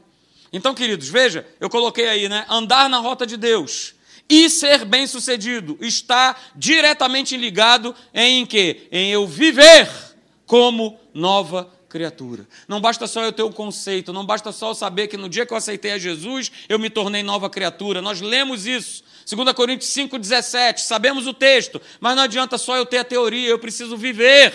Então, 0.51 0.75
queridos, 0.75 1.11
veja, 1.11 1.47
eu 1.61 1.69
coloquei 1.69 2.09
aí, 2.09 2.27
né? 2.27 2.47
Andar 2.49 2.89
na 2.89 2.99
rota 2.99 3.27
de 3.27 3.37
Deus 3.37 3.95
e 4.31 4.49
ser 4.49 4.87
bem-sucedido 4.87 5.77
está 5.79 6.35
diretamente 6.55 7.37
ligado 7.37 7.95
em 8.15 8.47
quê? 8.47 8.89
Em 8.91 9.13
eu 9.13 9.27
viver 9.27 9.87
como 10.47 10.99
nova 11.13 11.71
criatura. 11.97 12.47
Não 12.69 12.79
basta 12.79 13.07
só 13.07 13.25
eu 13.25 13.33
ter 13.33 13.43
um 13.43 13.51
conceito, 13.51 14.13
não 14.13 14.27
basta 14.27 14.53
só 14.53 14.69
eu 14.71 14.75
saber 14.75 15.07
que 15.09 15.17
no 15.17 15.31
dia 15.31 15.47
que 15.47 15.53
eu 15.55 15.57
aceitei 15.57 15.93
a 15.93 15.99
Jesus, 15.99 16.53
eu 16.69 16.79
me 16.79 16.91
tornei 16.91 17.23
nova 17.23 17.49
criatura. 17.49 18.03
Nós 18.03 18.21
lemos 18.21 18.67
isso. 18.67 19.03
2 19.29 19.53
Coríntios 19.55 19.91
5,17, 19.91 20.79
sabemos 20.79 21.27
o 21.27 21.33
texto, 21.33 21.81
mas 21.99 22.15
não 22.15 22.25
adianta 22.25 22.59
só 22.59 22.77
eu 22.77 22.85
ter 22.85 22.99
a 22.99 23.05
teoria, 23.05 23.49
eu 23.49 23.59
preciso 23.59 23.97
viver. 23.97 24.53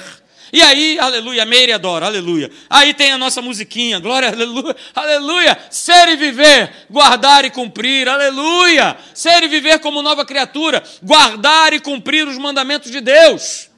E 0.54 0.62
aí, 0.62 1.00
aleluia, 1.00 1.46
Meire 1.46 1.74
adora, 1.74 2.06
aleluia. 2.06 2.52
Aí 2.70 2.94
tem 2.94 3.12
a 3.12 3.18
nossa 3.18 3.42
musiquinha, 3.42 4.00
glória, 4.00 4.30
aleluia, 4.30 4.76
aleluia. 4.94 5.58
Ser 5.72 6.10
e 6.10 6.16
viver, 6.16 6.72
guardar 6.90 7.44
e 7.44 7.50
cumprir, 7.50 8.08
aleluia. 8.08 8.98
Ser 9.16 9.44
e 9.44 9.48
viver 9.48 9.80
como 9.80 10.02
nova 10.02 10.24
criatura, 10.26 10.84
guardar 11.02 11.74
e 11.74 11.80
cumprir 11.80 12.28
os 12.28 12.38
mandamentos 12.38 12.92
de 12.92 13.02
Deus. 13.02 13.70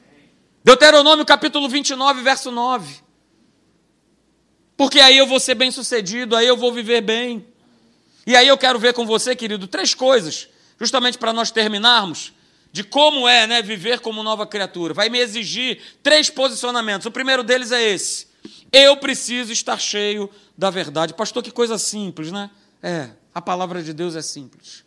Deuteronômio 0.64 1.26
capítulo 1.26 1.70
29, 1.70 2.22
verso 2.22 2.52
9. 2.52 3.03
Porque 4.76 5.00
aí 5.00 5.18
eu 5.18 5.28
vou 5.28 5.40
ser 5.40 5.56
bem 5.56 5.72
sucedido, 5.72 6.36
aí 6.36 6.48
eu 6.48 6.58
vou 6.58 6.72
viver 6.72 7.02
bem. 7.02 7.46
E 8.26 8.36
aí 8.36 8.48
eu 8.48 8.58
quero 8.58 8.80
ver 8.80 8.94
com 8.94 9.06
você, 9.06 9.36
querido, 9.36 9.68
três 9.68 9.94
coisas, 9.94 10.48
justamente 10.80 11.18
para 11.18 11.34
nós 11.34 11.52
terminarmos, 11.52 12.34
de 12.72 12.84
como 12.84 13.28
é 13.28 13.46
né, 13.46 13.62
viver 13.62 14.00
como 14.00 14.24
nova 14.24 14.48
criatura. 14.48 14.94
Vai 14.94 15.10
me 15.10 15.20
exigir 15.20 15.80
três 16.02 16.30
posicionamentos. 16.30 17.06
O 17.06 17.12
primeiro 17.12 17.44
deles 17.44 17.72
é 17.72 17.82
esse. 17.82 18.28
Eu 18.72 18.98
preciso 18.98 19.52
estar 19.52 19.80
cheio 19.80 20.30
da 20.58 20.70
verdade. 20.70 21.14
Pastor, 21.14 21.44
que 21.44 21.52
coisa 21.52 21.78
simples, 21.78 22.32
né? 22.32 22.50
É, 22.82 23.10
a 23.34 23.42
palavra 23.42 23.84
de 23.84 23.94
Deus 23.94 24.16
é 24.16 24.22
simples. 24.22 24.84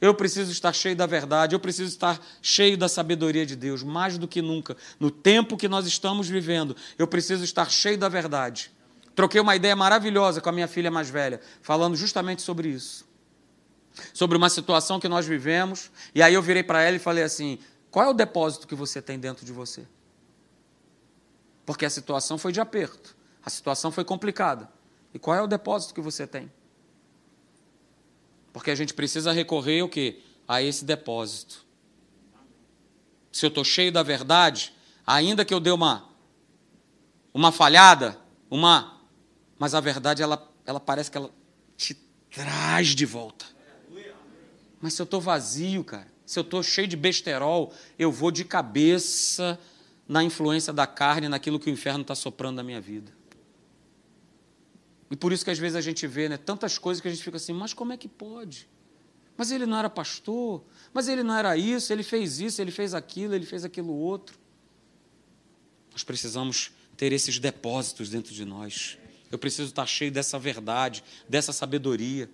Eu 0.00 0.12
preciso 0.14 0.52
estar 0.52 0.72
cheio 0.74 0.94
da 0.94 1.06
verdade, 1.06 1.54
eu 1.54 1.60
preciso 1.60 1.88
estar 1.88 2.20
cheio 2.42 2.76
da 2.76 2.88
sabedoria 2.88 3.46
de 3.46 3.56
Deus, 3.56 3.82
mais 3.82 4.18
do 4.18 4.28
que 4.28 4.42
nunca. 4.42 4.76
No 5.00 5.10
tempo 5.10 5.56
que 5.56 5.66
nós 5.66 5.86
estamos 5.86 6.28
vivendo, 6.28 6.76
eu 6.98 7.06
preciso 7.06 7.42
estar 7.42 7.70
cheio 7.70 7.96
da 7.96 8.08
verdade. 8.08 8.70
Troquei 9.14 9.40
uma 9.40 9.54
ideia 9.54 9.76
maravilhosa 9.76 10.40
com 10.40 10.48
a 10.48 10.52
minha 10.52 10.66
filha 10.66 10.90
mais 10.90 11.08
velha, 11.08 11.40
falando 11.62 11.96
justamente 11.96 12.42
sobre 12.42 12.68
isso. 12.68 13.06
Sobre 14.12 14.36
uma 14.36 14.50
situação 14.50 14.98
que 14.98 15.08
nós 15.08 15.24
vivemos, 15.24 15.90
e 16.14 16.22
aí 16.22 16.34
eu 16.34 16.42
virei 16.42 16.64
para 16.64 16.82
ela 16.82 16.96
e 16.96 16.98
falei 16.98 17.22
assim: 17.22 17.60
qual 17.90 18.06
é 18.06 18.08
o 18.08 18.14
depósito 18.14 18.66
que 18.66 18.74
você 18.74 19.00
tem 19.00 19.18
dentro 19.18 19.46
de 19.46 19.52
você? 19.52 19.86
Porque 21.64 21.84
a 21.86 21.90
situação 21.90 22.36
foi 22.36 22.50
de 22.50 22.60
aperto, 22.60 23.16
a 23.44 23.48
situação 23.48 23.92
foi 23.92 24.04
complicada. 24.04 24.68
E 25.12 25.18
qual 25.18 25.36
é 25.36 25.40
o 25.40 25.46
depósito 25.46 25.94
que 25.94 26.00
você 26.00 26.26
tem? 26.26 26.50
Porque 28.52 28.70
a 28.70 28.74
gente 28.74 28.92
precisa 28.92 29.30
recorrer 29.30 29.82
o 29.82 29.88
quê? 29.88 30.20
A 30.46 30.60
esse 30.60 30.84
depósito. 30.84 31.64
Se 33.30 33.46
eu 33.46 33.48
estou 33.48 33.64
cheio 33.64 33.92
da 33.92 34.02
verdade, 34.02 34.74
ainda 35.06 35.44
que 35.44 35.54
eu 35.54 35.60
dê 35.60 35.70
uma, 35.70 36.08
uma 37.32 37.52
falhada, 37.52 38.18
uma 38.50 38.93
mas 39.58 39.74
a 39.74 39.80
verdade, 39.80 40.22
ela, 40.22 40.50
ela 40.66 40.80
parece 40.80 41.10
que 41.10 41.16
ela 41.16 41.30
te 41.76 41.94
traz 42.30 42.88
de 42.88 43.06
volta. 43.06 43.46
Mas 44.80 44.94
se 44.94 45.00
eu 45.00 45.04
estou 45.04 45.20
vazio, 45.20 45.82
cara, 45.82 46.08
se 46.26 46.38
eu 46.38 46.42
estou 46.42 46.62
cheio 46.62 46.86
de 46.86 46.96
besterol, 46.96 47.72
eu 47.98 48.10
vou 48.12 48.30
de 48.30 48.44
cabeça 48.44 49.58
na 50.06 50.22
influência 50.22 50.72
da 50.72 50.86
carne, 50.86 51.28
naquilo 51.28 51.58
que 51.58 51.70
o 51.70 51.72
inferno 51.72 52.02
está 52.02 52.14
soprando 52.14 52.56
na 52.56 52.62
minha 52.62 52.80
vida. 52.80 53.10
E 55.10 55.16
por 55.16 55.32
isso 55.32 55.44
que 55.44 55.50
às 55.50 55.58
vezes 55.58 55.76
a 55.76 55.80
gente 55.80 56.06
vê 56.06 56.28
né, 56.28 56.36
tantas 56.36 56.76
coisas 56.76 57.00
que 57.00 57.08
a 57.08 57.10
gente 57.10 57.22
fica 57.22 57.36
assim, 57.36 57.52
mas 57.52 57.72
como 57.72 57.92
é 57.92 57.96
que 57.96 58.08
pode? 58.08 58.68
Mas 59.36 59.50
ele 59.50 59.66
não 59.66 59.78
era 59.78 59.90
pastor, 59.90 60.64
mas 60.92 61.08
ele 61.08 61.22
não 61.22 61.36
era 61.36 61.56
isso, 61.56 61.92
ele 61.92 62.02
fez 62.02 62.40
isso, 62.40 62.60
ele 62.60 62.70
fez 62.70 62.94
aquilo, 62.94 63.34
ele 63.34 63.46
fez 63.46 63.64
aquilo 63.64 63.92
outro. 63.92 64.38
Nós 65.92 66.04
precisamos 66.04 66.72
ter 66.96 67.12
esses 67.12 67.38
depósitos 67.38 68.08
dentro 68.10 68.32
de 68.34 68.44
nós. 68.44 68.98
Eu 69.30 69.38
preciso 69.38 69.68
estar 69.68 69.86
cheio 69.86 70.10
dessa 70.10 70.38
verdade, 70.38 71.02
dessa 71.28 71.52
sabedoria. 71.52 72.28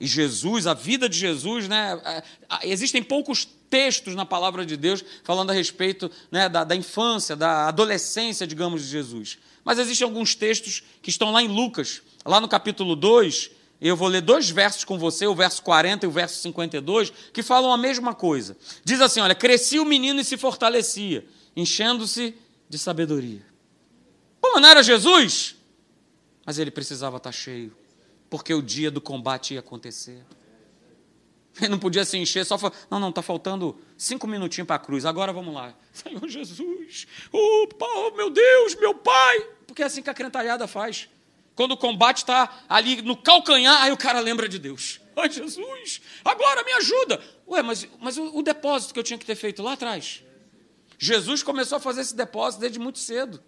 E 0.00 0.06
Jesus, 0.06 0.66
a 0.66 0.74
vida 0.74 1.08
de 1.08 1.16
Jesus, 1.16 1.68
né? 1.68 2.00
É, 2.04 2.68
existem 2.68 3.02
poucos 3.02 3.46
textos 3.70 4.14
na 4.14 4.26
palavra 4.26 4.66
de 4.66 4.76
Deus 4.76 5.04
falando 5.24 5.50
a 5.50 5.52
respeito 5.52 6.10
né, 6.30 6.48
da, 6.48 6.64
da 6.64 6.76
infância, 6.76 7.34
da 7.34 7.68
adolescência, 7.68 8.46
digamos, 8.46 8.82
de 8.82 8.88
Jesus. 8.88 9.38
Mas 9.64 9.78
existem 9.78 10.04
alguns 10.04 10.34
textos 10.34 10.82
que 11.00 11.08
estão 11.08 11.30
lá 11.32 11.42
em 11.42 11.48
Lucas, 11.48 12.02
lá 12.24 12.40
no 12.40 12.48
capítulo 12.48 12.96
2. 12.96 13.50
Eu 13.80 13.96
vou 13.96 14.08
ler 14.08 14.20
dois 14.20 14.50
versos 14.50 14.84
com 14.84 14.98
você, 14.98 15.26
o 15.26 15.34
verso 15.34 15.62
40 15.62 16.04
e 16.04 16.08
o 16.08 16.12
verso 16.12 16.40
52, 16.42 17.12
que 17.32 17.42
falam 17.42 17.72
a 17.72 17.78
mesma 17.78 18.14
coisa. 18.14 18.56
Diz 18.84 19.00
assim: 19.00 19.20
Olha, 19.20 19.34
crescia 19.34 19.80
o 19.80 19.86
menino 19.86 20.20
e 20.20 20.24
se 20.24 20.36
fortalecia, 20.36 21.24
enchendo-se 21.56 22.34
de 22.68 22.78
sabedoria. 22.78 23.44
Pô, 24.40 24.60
não 24.60 24.68
era 24.68 24.82
Jesus? 24.82 25.56
Mas 26.44 26.58
ele 26.58 26.70
precisava 26.70 27.16
estar 27.16 27.32
cheio, 27.32 27.74
porque 28.28 28.52
o 28.52 28.62
dia 28.62 28.90
do 28.90 29.00
combate 29.00 29.54
ia 29.54 29.60
acontecer. 29.60 30.24
Ele 31.58 31.68
não 31.68 31.78
podia 31.78 32.04
se 32.04 32.16
encher 32.16 32.46
só. 32.46 32.56
Não, 32.90 32.98
não, 32.98 33.10
está 33.10 33.20
faltando 33.20 33.78
cinco 33.96 34.26
minutinhos 34.26 34.66
para 34.66 34.76
a 34.76 34.78
cruz. 34.78 35.04
Agora 35.04 35.32
vamos 35.32 35.54
lá. 35.54 35.74
Senhor 35.92 36.26
Jesus, 36.26 37.06
oh, 37.30 38.10
meu 38.16 38.30
Deus, 38.30 38.74
meu 38.76 38.94
Pai. 38.94 39.40
Porque 39.66 39.82
é 39.82 39.86
assim 39.86 40.02
que 40.02 40.10
a 40.10 40.14
crentalhada 40.14 40.66
faz. 40.66 41.08
Quando 41.54 41.72
o 41.72 41.76
combate 41.76 42.18
está 42.18 42.64
ali 42.68 43.02
no 43.02 43.16
calcanhar, 43.16 43.82
aí 43.82 43.92
o 43.92 43.96
cara 43.96 44.20
lembra 44.20 44.48
de 44.48 44.58
Deus. 44.58 45.00
Ai, 45.14 45.30
Jesus, 45.30 46.00
agora 46.24 46.64
me 46.64 46.72
ajuda. 46.72 47.22
Ué, 47.46 47.62
mas, 47.62 47.86
mas 48.00 48.16
o, 48.16 48.38
o 48.38 48.42
depósito 48.42 48.94
que 48.94 48.98
eu 48.98 49.04
tinha 49.04 49.18
que 49.18 49.26
ter 49.26 49.34
feito 49.34 49.62
lá 49.62 49.74
atrás. 49.74 50.22
Jesus 50.98 51.42
começou 51.42 51.76
a 51.76 51.80
fazer 51.80 52.00
esse 52.00 52.16
depósito 52.16 52.60
desde 52.60 52.78
muito 52.78 52.98
cedo, 52.98 53.42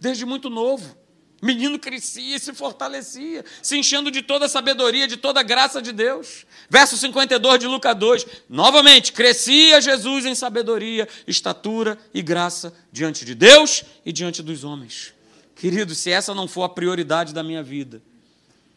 desde 0.00 0.24
muito 0.24 0.50
novo. 0.50 0.96
Menino 1.42 1.78
crescia, 1.78 2.38
se 2.38 2.52
fortalecia, 2.54 3.44
se 3.62 3.76
enchendo 3.76 4.10
de 4.10 4.22
toda 4.22 4.46
a 4.46 4.48
sabedoria, 4.48 5.06
de 5.06 5.16
toda 5.16 5.40
a 5.40 5.42
graça 5.42 5.82
de 5.82 5.92
Deus. 5.92 6.46
Verso 6.70 6.96
52 6.96 7.60
de 7.60 7.66
Lucas 7.66 7.96
2. 7.96 8.26
Novamente, 8.48 9.12
crescia 9.12 9.80
Jesus 9.80 10.24
em 10.24 10.34
sabedoria, 10.34 11.06
estatura 11.26 11.98
e 12.14 12.22
graça 12.22 12.74
diante 12.90 13.24
de 13.24 13.34
Deus 13.34 13.84
e 14.06 14.12
diante 14.12 14.42
dos 14.42 14.64
homens. 14.64 15.12
Querido, 15.54 15.94
se 15.94 16.10
essa 16.10 16.34
não 16.34 16.48
for 16.48 16.62
a 16.62 16.68
prioridade 16.68 17.34
da 17.34 17.42
minha 17.42 17.62
vida, 17.62 18.02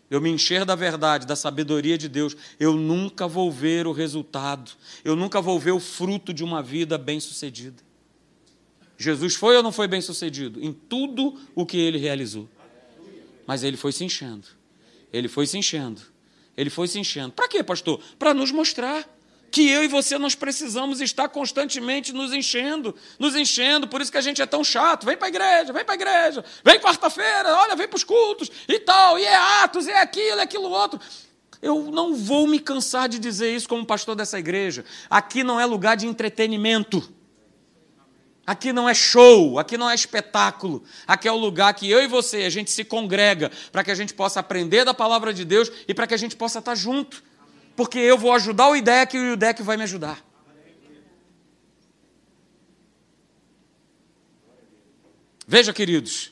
eu 0.10 0.22
me 0.22 0.30
encher 0.30 0.64
da 0.64 0.76
verdade, 0.76 1.28
da 1.28 1.36
sabedoria 1.36 1.98
de 1.98 2.08
Deus, 2.08 2.36
eu 2.60 2.74
nunca 2.74 3.28
vou 3.28 3.52
ver 3.52 3.88
o 3.88 3.92
resultado, 3.92 4.72
eu 5.04 5.16
nunca 5.16 5.42
vou 5.42 5.60
ver 5.60 5.72
o 5.72 5.80
fruto 5.80 6.34
de 6.34 6.44
uma 6.44 6.62
vida 6.64 6.98
bem-sucedida. 6.98 7.87
Jesus 8.98 9.36
foi 9.36 9.56
ou 9.56 9.64
não 9.64 9.72
foi 9.72 9.88
bem-sucedido? 9.88 10.64
Em 10.64 10.74
tudo 10.74 11.40
o 11.54 11.66
que 11.66 11.78
ele 11.78 11.98
realizou. 11.98 12.50
Mas 13.46 13.64
ele 13.64 13.78
foi 13.78 13.92
se 13.92 14.04
enchendo. 14.04 14.48
Ele 15.14 15.28
foi 15.28 15.46
se 15.46 15.58
enchendo. 15.58 16.02
Ele 16.56 16.70
foi 16.70 16.88
se 16.88 17.00
enchendo. 17.00 17.32
Para 17.32 17.48
quê, 17.48 17.64
pastor? 17.64 18.02
Para 18.18 18.34
nos 18.34 18.52
mostrar 18.52 19.08
que 19.52 19.70
eu 19.70 19.84
e 19.84 19.88
você 19.88 20.18
nós 20.18 20.36
precisamos 20.36 21.00
estar 21.00 21.30
constantemente 21.30 22.12
nos 22.12 22.34
enchendo, 22.34 22.94
nos 23.18 23.36
enchendo, 23.36 23.88
por 23.88 24.02
isso 24.02 24.12
que 24.12 24.18
a 24.18 24.22
gente 24.22 24.42
é 24.42 24.46
tão 24.46 24.64
chato. 24.64 25.06
Vem 25.06 25.16
para 25.16 25.28
a 25.28 25.30
igreja, 25.30 25.74
vem 25.74 25.86
para 25.86 25.94
a 25.94 25.96
igreja, 25.96 26.46
vem 26.64 26.80
quarta-feira, 26.80 27.56
olha, 27.56 27.76
vem 27.76 27.88
para 27.88 27.96
os 27.96 28.04
cultos 28.04 28.52
e 28.68 28.80
tal, 28.80 29.18
e 29.18 29.24
é 29.24 29.36
Atos, 29.64 29.88
é 29.88 30.02
aquilo, 30.02 30.40
é 30.40 30.44
aquilo 30.44 30.70
outro. 30.70 31.00
Eu 31.62 31.92
não 31.92 32.14
vou 32.14 32.46
me 32.46 32.60
cansar 32.60 33.10
de 33.10 33.18
dizer 33.18 33.56
isso 33.56 33.68
como 33.68 33.86
pastor 33.86 34.16
dessa 34.16 34.38
igreja. 34.38 34.86
Aqui 35.10 35.44
não 35.44 35.60
é 35.60 35.66
lugar 35.66 35.98
de 35.98 36.06
entretenimento. 36.06 37.17
Aqui 38.48 38.72
não 38.72 38.88
é 38.88 38.94
show, 38.94 39.60
aqui 39.60 39.78
não 39.78 39.90
é 39.90 39.94
espetáculo. 39.94 40.82
Aqui 41.06 41.28
é 41.28 41.32
o 41.32 41.36
lugar 41.36 41.74
que 41.74 41.92
eu 41.92 42.02
e 42.02 42.08
você, 42.08 42.44
a 42.44 42.50
gente 42.50 42.72
se 42.72 42.86
congrega 42.86 43.52
para 43.74 43.84
que 43.84 43.92
a 43.92 43.96
gente 43.96 44.14
possa 44.14 44.40
aprender 44.40 44.86
da 44.86 44.94
palavra 44.94 45.34
de 45.34 45.44
Deus 45.44 45.70
e 45.86 45.94
para 45.94 46.08
que 46.08 46.14
a 46.14 46.18
gente 46.18 46.34
possa 46.34 46.60
estar 46.60 46.74
junto. 46.74 47.22
Porque 47.76 48.00
eu 48.00 48.18
vou 48.18 48.32
ajudar 48.32 48.70
o 48.70 48.76
IDEC 48.78 49.18
e 49.18 49.20
o 49.20 49.34
IDEC 49.34 49.62
vai 49.62 49.76
me 49.76 49.84
ajudar. 49.84 50.26
Veja, 55.46 55.74
queridos, 55.74 56.32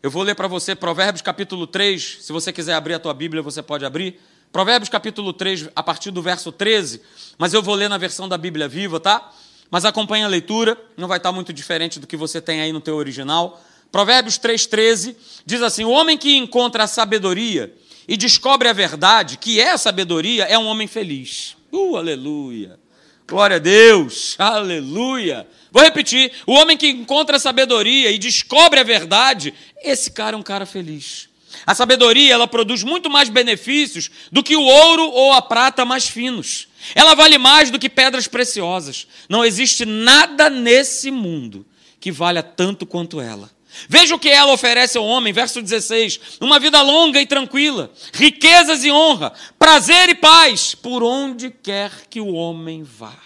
eu 0.00 0.12
vou 0.12 0.22
ler 0.22 0.36
para 0.36 0.46
você 0.46 0.76
Provérbios 0.76 1.22
capítulo 1.22 1.66
3. 1.66 2.18
Se 2.20 2.32
você 2.32 2.52
quiser 2.52 2.74
abrir 2.74 2.94
a 2.94 3.00
tua 3.00 3.14
Bíblia, 3.14 3.42
você 3.42 3.60
pode 3.64 3.84
abrir. 3.84 4.20
Provérbios 4.52 4.88
capítulo 4.88 5.32
3, 5.32 5.70
a 5.74 5.82
partir 5.82 6.12
do 6.12 6.22
verso 6.22 6.52
13. 6.52 7.02
Mas 7.36 7.52
eu 7.52 7.62
vou 7.62 7.74
ler 7.74 7.88
na 7.88 7.98
versão 7.98 8.28
da 8.28 8.38
Bíblia 8.38 8.68
viva, 8.68 9.00
tá? 9.00 9.32
Mas 9.72 9.86
acompanhe 9.86 10.22
a 10.22 10.28
leitura, 10.28 10.78
não 10.98 11.08
vai 11.08 11.16
estar 11.16 11.32
muito 11.32 11.50
diferente 11.50 11.98
do 11.98 12.06
que 12.06 12.14
você 12.14 12.42
tem 12.42 12.60
aí 12.60 12.74
no 12.74 12.80
teu 12.80 12.94
original. 12.94 13.58
Provérbios 13.90 14.38
3,13 14.38 15.16
diz 15.46 15.62
assim: 15.62 15.82
O 15.82 15.90
homem 15.90 16.18
que 16.18 16.36
encontra 16.36 16.84
a 16.84 16.86
sabedoria 16.86 17.74
e 18.06 18.14
descobre 18.14 18.68
a 18.68 18.74
verdade, 18.74 19.38
que 19.38 19.62
é 19.62 19.70
a 19.70 19.78
sabedoria, 19.78 20.44
é 20.44 20.58
um 20.58 20.66
homem 20.66 20.86
feliz. 20.86 21.56
Uh, 21.72 21.96
aleluia! 21.96 22.78
Glória 23.26 23.56
a 23.56 23.58
Deus! 23.58 24.34
Aleluia! 24.38 25.48
Vou 25.70 25.82
repetir: 25.82 26.30
o 26.46 26.52
homem 26.52 26.76
que 26.76 26.90
encontra 26.90 27.38
a 27.38 27.40
sabedoria 27.40 28.10
e 28.10 28.18
descobre 28.18 28.78
a 28.78 28.84
verdade, 28.84 29.54
esse 29.82 30.10
cara 30.10 30.36
é 30.36 30.38
um 30.38 30.42
cara 30.42 30.66
feliz. 30.66 31.30
A 31.66 31.74
sabedoria, 31.74 32.34
ela 32.34 32.48
produz 32.48 32.82
muito 32.82 33.08
mais 33.08 33.28
benefícios 33.28 34.10
do 34.30 34.42
que 34.42 34.56
o 34.56 34.62
ouro 34.62 35.08
ou 35.10 35.32
a 35.32 35.42
prata 35.42 35.84
mais 35.84 36.08
finos. 36.08 36.68
Ela 36.94 37.14
vale 37.14 37.38
mais 37.38 37.70
do 37.70 37.78
que 37.78 37.88
pedras 37.88 38.26
preciosas. 38.26 39.06
Não 39.28 39.44
existe 39.44 39.84
nada 39.84 40.50
nesse 40.50 41.10
mundo 41.10 41.64
que 42.00 42.10
valha 42.10 42.42
tanto 42.42 42.84
quanto 42.84 43.20
ela. 43.20 43.50
Veja 43.88 44.14
o 44.14 44.18
que 44.18 44.28
ela 44.28 44.52
oferece 44.52 44.98
ao 44.98 45.06
homem, 45.06 45.32
verso 45.32 45.62
16: 45.62 46.38
uma 46.40 46.58
vida 46.58 46.80
longa 46.82 47.20
e 47.20 47.26
tranquila, 47.26 47.90
riquezas 48.12 48.84
e 48.84 48.90
honra, 48.90 49.32
prazer 49.58 50.10
e 50.10 50.14
paz, 50.14 50.74
por 50.74 51.02
onde 51.02 51.50
quer 51.50 51.90
que 52.10 52.20
o 52.20 52.34
homem 52.34 52.82
vá. 52.82 53.16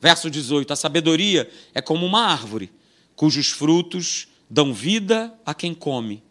Verso 0.00 0.28
18: 0.28 0.72
a 0.72 0.76
sabedoria 0.76 1.50
é 1.74 1.80
como 1.80 2.04
uma 2.04 2.26
árvore, 2.26 2.70
cujos 3.16 3.50
frutos 3.50 4.28
dão 4.50 4.74
vida 4.74 5.32
a 5.46 5.54
quem 5.54 5.72
come. 5.72 6.22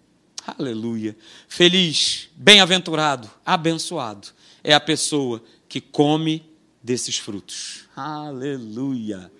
Aleluia. 0.45 1.15
Feliz, 1.47 2.29
bem-aventurado, 2.35 3.29
abençoado 3.45 4.27
é 4.63 4.73
a 4.73 4.79
pessoa 4.79 5.43
que 5.67 5.81
come 5.81 6.45
desses 6.81 7.17
frutos. 7.17 7.85
Aleluia. 7.95 9.31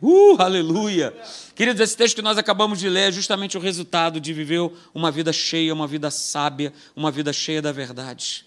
Uh, 0.00 0.40
aleluia! 0.40 1.12
Queridos, 1.56 1.80
esse 1.80 1.96
texto 1.96 2.16
que 2.16 2.22
nós 2.22 2.38
acabamos 2.38 2.78
de 2.78 2.88
ler 2.88 3.08
é 3.08 3.12
justamente 3.12 3.56
o 3.56 3.60
resultado 3.60 4.20
de 4.20 4.32
viver 4.32 4.70
uma 4.94 5.10
vida 5.10 5.32
cheia, 5.32 5.74
uma 5.74 5.88
vida 5.88 6.10
sábia, 6.10 6.72
uma 6.94 7.10
vida 7.10 7.32
cheia 7.32 7.60
da 7.60 7.72
verdade. 7.72 8.46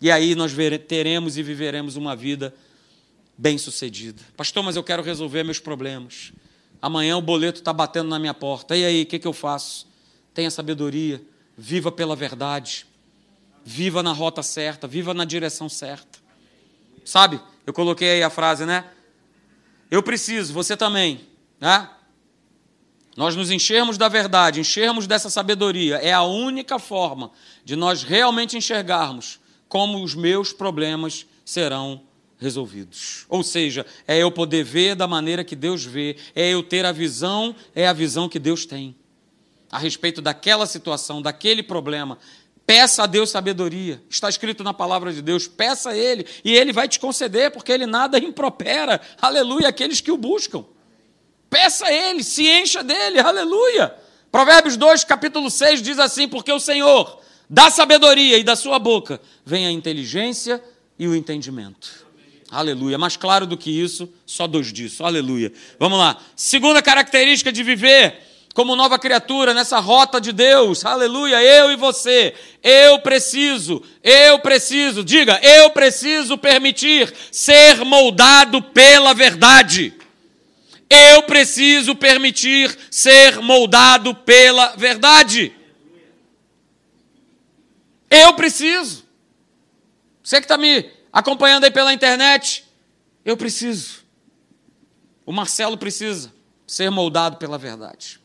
E 0.00 0.10
aí 0.10 0.34
nós 0.34 0.52
teremos 0.86 1.38
e 1.38 1.42
viveremos 1.42 1.96
uma 1.96 2.14
vida 2.14 2.54
bem-sucedida. 3.38 4.22
Pastor, 4.36 4.62
mas 4.62 4.76
eu 4.76 4.84
quero 4.84 5.02
resolver 5.02 5.42
meus 5.44 5.58
problemas. 5.58 6.32
Amanhã 6.80 7.16
o 7.16 7.22
boleto 7.22 7.60
está 7.60 7.72
batendo 7.72 8.08
na 8.10 8.18
minha 8.18 8.34
porta. 8.34 8.76
E 8.76 8.84
aí, 8.84 9.02
o 9.02 9.06
que, 9.06 9.18
que 9.18 9.26
eu 9.26 9.32
faço? 9.32 9.86
Tenha 10.36 10.50
sabedoria, 10.50 11.22
viva 11.56 11.90
pela 11.90 12.14
verdade, 12.14 12.86
viva 13.64 14.02
na 14.02 14.12
rota 14.12 14.42
certa, 14.42 14.86
viva 14.86 15.14
na 15.14 15.24
direção 15.24 15.66
certa. 15.66 16.18
Sabe? 17.06 17.40
Eu 17.66 17.72
coloquei 17.72 18.10
aí 18.10 18.22
a 18.22 18.28
frase, 18.28 18.66
né? 18.66 18.84
Eu 19.90 20.02
preciso, 20.02 20.52
você 20.52 20.76
também, 20.76 21.22
né? 21.58 21.88
Nós 23.16 23.34
nos 23.34 23.50
enchermos 23.50 23.96
da 23.96 24.10
verdade, 24.10 24.60
enchermos 24.60 25.06
dessa 25.06 25.30
sabedoria, 25.30 25.96
é 25.96 26.12
a 26.12 26.22
única 26.22 26.78
forma 26.78 27.30
de 27.64 27.74
nós 27.74 28.02
realmente 28.02 28.58
enxergarmos 28.58 29.40
como 29.70 30.04
os 30.04 30.14
meus 30.14 30.52
problemas 30.52 31.24
serão 31.46 32.02
resolvidos. 32.38 33.24
Ou 33.30 33.42
seja, 33.42 33.86
é 34.06 34.18
eu 34.18 34.30
poder 34.30 34.64
ver 34.64 34.96
da 34.96 35.08
maneira 35.08 35.42
que 35.42 35.56
Deus 35.56 35.82
vê, 35.82 36.18
é 36.34 36.50
eu 36.50 36.62
ter 36.62 36.84
a 36.84 36.92
visão, 36.92 37.56
é 37.74 37.88
a 37.88 37.94
visão 37.94 38.28
que 38.28 38.38
Deus 38.38 38.66
tem 38.66 38.94
a 39.70 39.78
respeito 39.78 40.22
daquela 40.22 40.66
situação, 40.66 41.20
daquele 41.20 41.62
problema. 41.62 42.18
Peça 42.66 43.04
a 43.04 43.06
Deus 43.06 43.30
sabedoria. 43.30 44.02
Está 44.10 44.28
escrito 44.28 44.64
na 44.64 44.74
palavra 44.74 45.12
de 45.12 45.22
Deus. 45.22 45.46
Peça 45.46 45.90
a 45.90 45.96
Ele 45.96 46.26
e 46.44 46.54
Ele 46.54 46.72
vai 46.72 46.88
te 46.88 46.98
conceder, 46.98 47.52
porque 47.52 47.70
Ele 47.70 47.86
nada 47.86 48.18
impropera. 48.18 49.00
Aleluia, 49.20 49.68
aqueles 49.68 50.00
que 50.00 50.10
o 50.10 50.16
buscam. 50.16 50.64
Peça 51.48 51.86
a 51.86 51.92
Ele, 51.92 52.24
se 52.24 52.46
encha 52.46 52.82
dele. 52.82 53.20
Aleluia. 53.20 53.94
Provérbios 54.32 54.76
2, 54.76 55.04
capítulo 55.04 55.48
6 55.48 55.80
diz 55.80 55.98
assim: 55.98 56.26
Porque 56.26 56.52
o 56.52 56.58
Senhor 56.58 57.20
da 57.48 57.70
sabedoria 57.70 58.36
e 58.36 58.42
da 58.42 58.56
sua 58.56 58.78
boca 58.80 59.20
vem 59.44 59.66
a 59.66 59.70
inteligência 59.70 60.62
e 60.98 61.06
o 61.06 61.14
entendimento. 61.14 62.04
Aleluia. 62.50 62.98
Mais 62.98 63.16
claro 63.16 63.46
do 63.46 63.56
que 63.56 63.70
isso, 63.70 64.08
só 64.24 64.46
dois 64.46 64.72
disso. 64.72 65.04
Aleluia. 65.04 65.52
Vamos 65.78 65.98
lá. 65.98 66.20
Segunda 66.34 66.82
característica 66.82 67.52
de 67.52 67.62
viver 67.62 68.25
como 68.56 68.74
nova 68.74 68.98
criatura 68.98 69.52
nessa 69.52 69.78
rota 69.78 70.18
de 70.18 70.32
Deus. 70.32 70.82
Aleluia. 70.82 71.42
Eu 71.42 71.70
e 71.70 71.76
você. 71.76 72.34
Eu 72.62 72.98
preciso, 73.00 73.82
eu 74.02 74.38
preciso, 74.38 75.04
diga, 75.04 75.38
eu 75.42 75.68
preciso 75.68 76.38
permitir 76.38 77.12
ser 77.30 77.84
moldado 77.84 78.62
pela 78.62 79.12
verdade. 79.12 79.92
Eu 80.88 81.24
preciso 81.24 81.94
permitir 81.94 82.74
ser 82.90 83.40
moldado 83.40 84.14
pela 84.14 84.74
verdade. 84.74 85.54
Eu 88.08 88.32
preciso. 88.32 89.04
Você 90.22 90.36
que 90.36 90.46
está 90.46 90.56
me 90.56 90.90
acompanhando 91.12 91.64
aí 91.64 91.70
pela 91.70 91.92
internet, 91.92 92.64
eu 93.22 93.36
preciso. 93.36 94.02
O 95.26 95.32
Marcelo 95.32 95.76
precisa 95.76 96.32
ser 96.66 96.90
moldado 96.90 97.36
pela 97.36 97.58
verdade. 97.58 98.24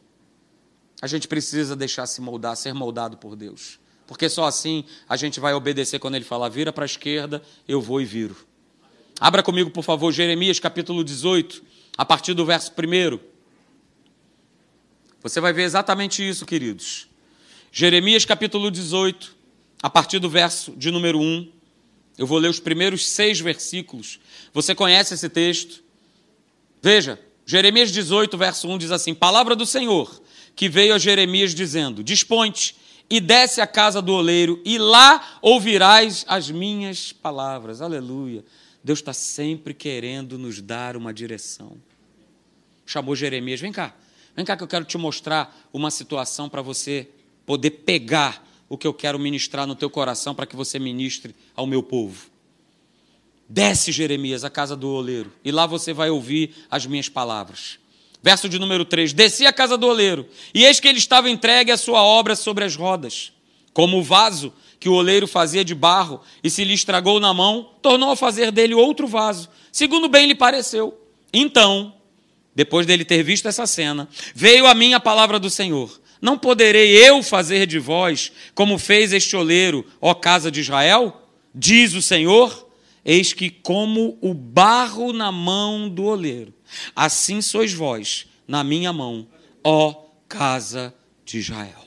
A 1.02 1.08
gente 1.08 1.28
precisa 1.28 1.76
deixar 1.76 2.06
se 2.06 2.22
moldar, 2.22 2.56
ser 2.56 2.74
moldado 2.74 3.18
por 3.18 3.36
Deus. 3.36 3.80
Porque 4.06 4.30
só 4.30 4.46
assim 4.46 4.86
a 5.08 5.16
gente 5.16 5.40
vai 5.40 5.54
obedecer 5.54 6.00
quando 6.00 6.16
ele 6.16 6.26
falar, 6.26 6.50
vira 6.50 6.72
para 6.72 6.84
a 6.84 6.86
esquerda, 6.86 7.42
eu 7.68 7.82
vou 7.82 8.02
e 8.02 8.06
viro. 8.06 8.36
Abra 9.20 9.42
comigo, 9.42 9.70
por 9.72 9.84
favor, 9.84 10.12
Jeremias 10.12 10.60
capítulo 10.60 11.04
18, 11.04 11.64
a 11.98 12.06
partir 12.06 12.34
do 12.34 12.46
verso 12.46 12.72
1. 12.72 13.20
Você 15.22 15.40
vai 15.40 15.54
ver 15.54 15.64
exatamente 15.64 16.28
isso, 16.28 16.46
queridos. 16.46 17.08
Jeremias 17.72 18.26
capítulo 18.26 18.70
18, 18.70 19.36
a 19.82 19.90
partir 19.90 20.20
do 20.20 20.30
verso 20.30 20.72
de 20.72 20.92
número 20.92 21.20
1. 21.20 21.52
Eu 22.18 22.28
vou 22.28 22.38
ler 22.38 22.50
os 22.50 22.60
primeiros 22.60 23.08
seis 23.08 23.40
versículos. 23.40 24.20
Você 24.54 24.76
conhece 24.76 25.14
esse 25.14 25.30
texto? 25.30 25.84
Veja, 26.82 27.20
Jeremias 27.46 27.92
18, 27.92 28.38
verso 28.38 28.68
1 28.68 28.78
diz 28.78 28.92
assim: 28.92 29.14
Palavra 29.14 29.56
do 29.56 29.66
Senhor, 29.66 30.22
que 30.56 30.70
veio 30.70 30.94
a 30.94 30.98
Jeremias 30.98 31.54
dizendo: 31.54 32.04
Dispõe-te 32.04 32.76
e 33.10 33.20
desce 33.20 33.60
à 33.60 33.68
casa 33.68 34.02
do 34.02 34.14
oleiro, 34.14 34.62
e 34.64 34.78
lá 34.78 35.38
ouvirás 35.42 36.24
as 36.28 36.50
minhas 36.50 37.12
palavras. 37.12 37.82
Aleluia. 37.82 38.44
Deus 38.84 39.00
está 39.00 39.14
sempre 39.14 39.74
querendo 39.74 40.38
nos 40.38 40.62
dar 40.62 40.96
uma 40.96 41.14
direção. 41.14 41.78
Chamou 42.86 43.16
Jeremias: 43.16 43.60
Vem 43.60 43.72
cá, 43.72 43.94
vem 44.36 44.46
cá 44.46 44.56
que 44.56 44.64
eu 44.64 44.68
quero 44.68 44.86
te 44.86 44.98
mostrar 44.98 45.70
uma 45.74 45.92
situação 45.92 46.50
para 46.50 46.62
você 46.62 47.10
poder 47.46 47.72
pegar 47.72 48.48
o 48.70 48.78
que 48.78 48.88
eu 48.88 48.94
quero 48.94 49.20
ministrar 49.20 49.68
no 49.68 49.76
teu 49.76 49.90
coração 49.90 50.34
para 50.34 50.46
que 50.46 50.56
você 50.56 50.80
ministre 50.80 51.36
ao 51.54 51.68
meu 51.68 51.84
povo. 51.84 52.32
Desce, 53.48 53.92
Jeremias, 53.92 54.46
à 54.46 54.50
casa 54.50 54.78
do 54.78 54.88
oleiro, 54.90 55.30
e 55.44 55.52
lá 55.52 55.68
você 55.68 55.92
vai 55.92 56.10
ouvir 56.10 56.56
as 56.70 56.86
minhas 56.86 57.10
palavras. 57.10 57.78
Verso 58.24 58.48
de 58.48 58.60
número 58.60 58.86
3: 58.86 59.14
Desci 59.14 59.46
à 59.46 59.54
casa 59.54 59.78
do 59.78 59.88
oleiro, 59.88 60.28
e 60.54 60.66
eis 60.66 60.80
que 60.80 60.88
ele 60.88 61.00
estava 61.00 61.30
entregue 61.30 61.72
à 61.72 61.78
sua 61.78 62.04
obra 62.04 62.36
sobre 62.36 62.64
as 62.64 62.76
rodas. 62.76 63.32
Como 63.74 63.98
o 63.98 64.04
vaso 64.04 64.54
que 64.80 64.90
o 64.90 64.94
oleiro 64.94 65.28
fazia 65.28 65.64
de 65.64 65.74
barro 65.74 66.22
e 66.44 66.50
se 66.50 66.64
lhe 66.64 66.74
estragou 66.74 67.20
na 67.20 67.34
mão, 67.34 67.72
tornou 67.82 68.12
a 68.12 68.16
fazer 68.16 68.52
dele 68.52 68.74
outro 68.74 69.08
vaso, 69.08 69.50
segundo 69.72 70.10
bem 70.10 70.28
lhe 70.28 70.36
pareceu. 70.36 71.00
Então, 71.32 71.94
depois 72.54 72.86
dele 72.86 73.06
ter 73.06 73.24
visto 73.24 73.48
essa 73.48 73.66
cena, 73.66 74.10
veio 74.36 74.66
a 74.66 74.74
mim 74.74 74.94
a 74.94 75.00
palavra 75.00 75.40
do 75.40 75.50
Senhor. 75.50 76.02
Não 76.22 76.38
poderei 76.38 76.96
eu 77.08 77.24
fazer 77.24 77.66
de 77.66 77.80
vós 77.80 78.32
como 78.54 78.78
fez 78.78 79.14
este 79.14 79.36
oleiro, 79.36 79.86
ó 80.00 80.14
casa 80.14 80.52
de 80.52 80.60
Israel? 80.60 81.22
Diz 81.54 81.94
o 81.94 82.02
Senhor: 82.02 82.68
Eis 83.04 83.34
que, 83.34 83.50
como 83.50 84.18
o 84.22 84.34
barro 84.34 85.14
na 85.14 85.32
mão 85.32 85.90
do 85.90 86.04
oleiro, 86.04 86.54
assim 86.96 87.42
sois 87.42 87.74
vós 87.74 88.28
na 88.48 88.64
minha 88.64 88.92
mão, 88.92 89.28
ó 89.64 90.06
casa 90.28 90.94
de 91.26 91.40
Israel. 91.40 91.86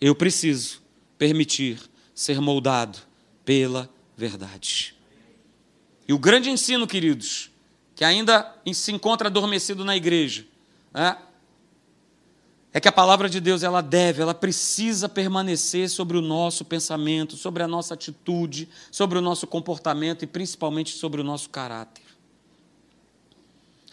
Eu 0.00 0.14
preciso 0.14 0.82
permitir 1.16 1.80
ser 2.14 2.40
moldado 2.40 2.98
pela 3.44 3.88
verdade. 4.16 4.94
E 6.06 6.12
o 6.12 6.18
grande 6.18 6.50
ensino, 6.50 6.86
queridos, 6.86 7.50
que 7.94 8.04
ainda 8.04 8.54
se 8.72 8.92
encontra 8.92 9.28
adormecido 9.28 9.84
na 9.84 9.96
igreja, 9.96 10.46
é, 10.92 11.16
é 12.74 12.80
que 12.80 12.88
a 12.88 12.92
palavra 12.92 13.28
de 13.28 13.40
Deus 13.40 13.62
ela 13.62 13.80
deve, 13.80 14.20
ela 14.20 14.34
precisa 14.34 15.08
permanecer 15.08 15.88
sobre 15.88 16.18
o 16.18 16.20
nosso 16.20 16.64
pensamento, 16.64 17.36
sobre 17.36 17.62
a 17.62 17.68
nossa 17.68 17.94
atitude, 17.94 18.68
sobre 18.90 19.16
o 19.16 19.22
nosso 19.22 19.46
comportamento 19.46 20.22
e 20.22 20.26
principalmente 20.26 20.90
sobre 20.92 21.20
o 21.20 21.24
nosso 21.24 21.48
caráter. 21.48 22.03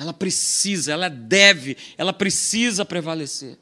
Ela 0.01 0.13
precisa, 0.13 0.91
ela 0.93 1.09
deve, 1.09 1.77
ela 1.95 2.11
precisa 2.11 2.83
prevalecer. 2.83 3.55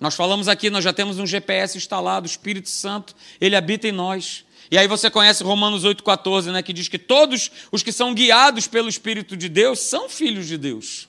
Nós 0.00 0.16
falamos 0.16 0.48
aqui, 0.48 0.68
nós 0.68 0.82
já 0.82 0.92
temos 0.92 1.16
um 1.16 1.26
GPS 1.26 1.78
instalado, 1.78 2.26
o 2.26 2.28
Espírito 2.28 2.68
Santo, 2.68 3.14
ele 3.40 3.54
habita 3.54 3.86
em 3.86 3.92
nós. 3.92 4.44
E 4.72 4.76
aí 4.76 4.88
você 4.88 5.08
conhece 5.08 5.44
Romanos 5.44 5.84
8,14, 5.84 6.50
né, 6.50 6.60
que 6.60 6.72
diz 6.72 6.88
que 6.88 6.98
todos 6.98 7.52
os 7.70 7.84
que 7.84 7.92
são 7.92 8.12
guiados 8.12 8.66
pelo 8.66 8.88
Espírito 8.88 9.36
de 9.36 9.48
Deus 9.48 9.78
são 9.78 10.08
filhos 10.08 10.48
de 10.48 10.58
Deus. 10.58 11.08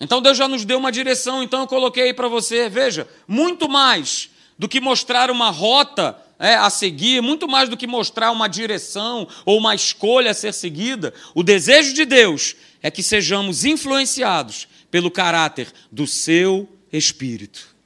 Então 0.00 0.22
Deus 0.22 0.38
já 0.38 0.46
nos 0.46 0.64
deu 0.64 0.78
uma 0.78 0.92
direção, 0.92 1.42
então 1.42 1.62
eu 1.62 1.66
coloquei 1.66 2.04
aí 2.04 2.14
para 2.14 2.28
você, 2.28 2.68
veja, 2.68 3.08
muito 3.26 3.68
mais 3.68 4.30
do 4.56 4.68
que 4.68 4.80
mostrar 4.80 5.32
uma 5.32 5.50
rota 5.50 6.16
é, 6.40 6.54
a 6.54 6.70
seguir, 6.70 7.20
muito 7.20 7.46
mais 7.46 7.68
do 7.68 7.76
que 7.76 7.86
mostrar 7.86 8.30
uma 8.30 8.48
direção 8.48 9.28
ou 9.44 9.58
uma 9.58 9.74
escolha 9.74 10.30
a 10.30 10.34
ser 10.34 10.54
seguida, 10.54 11.12
o 11.34 11.42
desejo 11.42 11.92
de 11.92 12.06
Deus 12.06 12.56
é 12.82 12.90
que 12.90 13.02
sejamos 13.02 13.66
influenciados 13.66 14.66
pelo 14.90 15.10
caráter 15.10 15.70
do 15.92 16.06
seu 16.06 16.66
Espírito. 16.90 17.76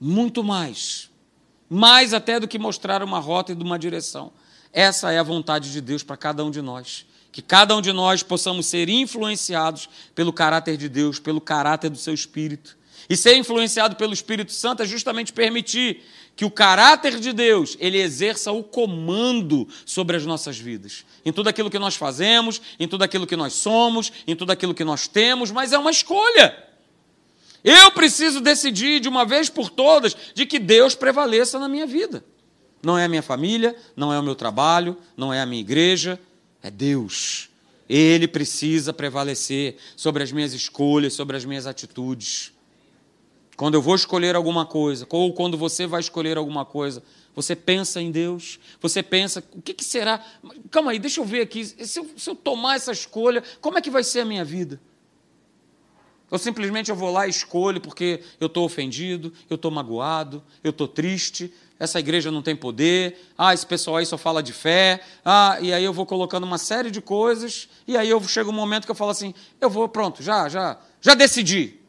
Muito 0.00 0.44
mais. 0.44 1.10
Mais 1.68 2.14
até 2.14 2.38
do 2.38 2.46
que 2.46 2.58
mostrar 2.58 3.02
uma 3.02 3.18
rota 3.18 3.50
e 3.52 3.54
uma 3.56 3.78
direção. 3.78 4.32
Essa 4.72 5.10
é 5.10 5.18
a 5.18 5.24
vontade 5.24 5.72
de 5.72 5.80
Deus 5.80 6.04
para 6.04 6.16
cada 6.16 6.44
um 6.44 6.50
de 6.50 6.62
nós 6.62 7.04
que 7.32 7.40
cada 7.40 7.74
um 7.74 7.80
de 7.80 7.92
nós 7.94 8.22
possamos 8.22 8.66
ser 8.66 8.90
influenciados 8.90 9.88
pelo 10.14 10.34
caráter 10.34 10.76
de 10.76 10.86
Deus, 10.86 11.18
pelo 11.18 11.40
caráter 11.40 11.88
do 11.88 11.96
seu 11.96 12.12
Espírito. 12.12 12.76
E 13.08 13.16
ser 13.16 13.36
influenciado 13.36 13.96
pelo 13.96 14.12
Espírito 14.12 14.52
Santo 14.52 14.82
é 14.82 14.86
justamente 14.86 15.32
permitir 15.32 16.04
que 16.34 16.44
o 16.44 16.50
caráter 16.50 17.20
de 17.20 17.32
Deus 17.32 17.76
ele 17.78 17.98
exerça 17.98 18.52
o 18.52 18.62
comando 18.62 19.68
sobre 19.84 20.16
as 20.16 20.24
nossas 20.24 20.58
vidas, 20.58 21.04
em 21.24 21.32
tudo 21.32 21.48
aquilo 21.48 21.70
que 21.70 21.78
nós 21.78 21.94
fazemos, 21.94 22.60
em 22.78 22.88
tudo 22.88 23.02
aquilo 23.02 23.26
que 23.26 23.36
nós 23.36 23.52
somos, 23.52 24.12
em 24.26 24.34
tudo 24.34 24.50
aquilo 24.50 24.74
que 24.74 24.84
nós 24.84 25.06
temos, 25.06 25.50
mas 25.50 25.72
é 25.72 25.78
uma 25.78 25.90
escolha. 25.90 26.56
Eu 27.64 27.92
preciso 27.92 28.40
decidir 28.40 28.98
de 29.00 29.08
uma 29.08 29.24
vez 29.24 29.48
por 29.48 29.70
todas 29.70 30.16
de 30.34 30.44
que 30.44 30.58
Deus 30.58 30.94
prevaleça 30.94 31.58
na 31.58 31.68
minha 31.68 31.86
vida. 31.86 32.24
Não 32.82 32.98
é 32.98 33.04
a 33.04 33.08
minha 33.08 33.22
família, 33.22 33.76
não 33.94 34.12
é 34.12 34.18
o 34.18 34.22
meu 34.22 34.34
trabalho, 34.34 34.96
não 35.16 35.32
é 35.32 35.40
a 35.40 35.46
minha 35.46 35.60
igreja, 35.60 36.18
é 36.60 36.70
Deus. 36.70 37.48
Ele 37.88 38.26
precisa 38.26 38.92
prevalecer 38.92 39.76
sobre 39.94 40.22
as 40.22 40.32
minhas 40.32 40.52
escolhas, 40.52 41.14
sobre 41.14 41.36
as 41.36 41.44
minhas 41.44 41.66
atitudes. 41.66 42.52
Quando 43.62 43.74
eu 43.74 43.80
vou 43.80 43.94
escolher 43.94 44.34
alguma 44.34 44.66
coisa, 44.66 45.06
ou 45.08 45.32
quando 45.32 45.56
você 45.56 45.86
vai 45.86 46.00
escolher 46.00 46.36
alguma 46.36 46.64
coisa, 46.64 47.00
você 47.32 47.54
pensa 47.54 48.02
em 48.02 48.10
Deus, 48.10 48.58
você 48.80 49.04
pensa, 49.04 49.38
o 49.52 49.62
que, 49.62 49.72
que 49.72 49.84
será? 49.84 50.20
Calma 50.68 50.90
aí, 50.90 50.98
deixa 50.98 51.20
eu 51.20 51.24
ver 51.24 51.42
aqui. 51.42 51.64
Se 51.64 52.00
eu, 52.00 52.10
se 52.16 52.28
eu 52.28 52.34
tomar 52.34 52.74
essa 52.74 52.90
escolha, 52.90 53.40
como 53.60 53.78
é 53.78 53.80
que 53.80 53.88
vai 53.88 54.02
ser 54.02 54.18
a 54.18 54.24
minha 54.24 54.44
vida? 54.44 54.80
Ou 56.28 56.38
simplesmente 56.38 56.90
eu 56.90 56.96
vou 56.96 57.12
lá 57.12 57.28
e 57.28 57.30
escolho 57.30 57.80
porque 57.80 58.24
eu 58.40 58.48
estou 58.48 58.64
ofendido, 58.64 59.32
eu 59.48 59.54
estou 59.54 59.70
magoado, 59.70 60.42
eu 60.64 60.70
estou 60.70 60.88
triste, 60.88 61.54
essa 61.78 62.00
igreja 62.00 62.32
não 62.32 62.42
tem 62.42 62.56
poder, 62.56 63.16
ah, 63.38 63.54
esse 63.54 63.64
pessoal 63.64 63.98
aí 63.98 64.06
só 64.06 64.18
fala 64.18 64.42
de 64.42 64.52
fé, 64.52 65.00
ah, 65.24 65.58
e 65.60 65.72
aí 65.72 65.84
eu 65.84 65.92
vou 65.92 66.04
colocando 66.04 66.42
uma 66.42 66.58
série 66.58 66.90
de 66.90 67.00
coisas, 67.00 67.68
e 67.86 67.96
aí 67.96 68.10
eu 68.10 68.20
chego 68.24 68.50
um 68.50 68.54
momento 68.54 68.86
que 68.86 68.90
eu 68.90 68.96
falo 68.96 69.12
assim, 69.12 69.32
eu 69.60 69.70
vou, 69.70 69.88
pronto, 69.88 70.20
já, 70.20 70.48
já, 70.48 70.80
já 71.00 71.14
decidi. 71.14 71.80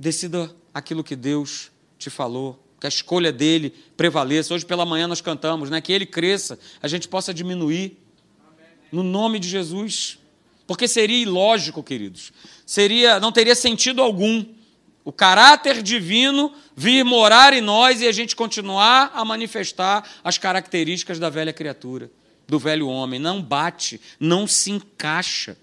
Decida 0.00 0.50
aquilo 0.72 1.04
que 1.04 1.14
Deus 1.14 1.70
te 1.98 2.08
falou, 2.08 2.58
que 2.80 2.86
a 2.86 2.88
escolha 2.88 3.30
dele 3.30 3.74
prevaleça. 3.98 4.54
Hoje 4.54 4.64
pela 4.64 4.86
manhã 4.86 5.06
nós 5.06 5.20
cantamos, 5.20 5.68
né? 5.68 5.78
Que 5.78 5.92
ele 5.92 6.06
cresça, 6.06 6.58
a 6.82 6.88
gente 6.88 7.06
possa 7.06 7.34
diminuir. 7.34 7.98
No 8.90 9.02
nome 9.02 9.38
de 9.38 9.46
Jesus. 9.46 10.18
Porque 10.66 10.88
seria 10.88 11.22
ilógico, 11.22 11.82
queridos. 11.82 12.32
Seria, 12.64 13.20
não 13.20 13.30
teria 13.30 13.54
sentido 13.54 14.00
algum 14.00 14.42
o 15.04 15.12
caráter 15.12 15.82
divino 15.82 16.50
vir 16.74 17.04
morar 17.04 17.52
em 17.52 17.60
nós 17.60 18.00
e 18.00 18.08
a 18.08 18.12
gente 18.12 18.34
continuar 18.34 19.10
a 19.14 19.22
manifestar 19.22 20.08
as 20.24 20.38
características 20.38 21.18
da 21.18 21.28
velha 21.28 21.52
criatura, 21.52 22.10
do 22.48 22.58
velho 22.58 22.88
homem. 22.88 23.20
Não 23.20 23.42
bate, 23.42 24.00
não 24.18 24.46
se 24.46 24.70
encaixa. 24.70 25.58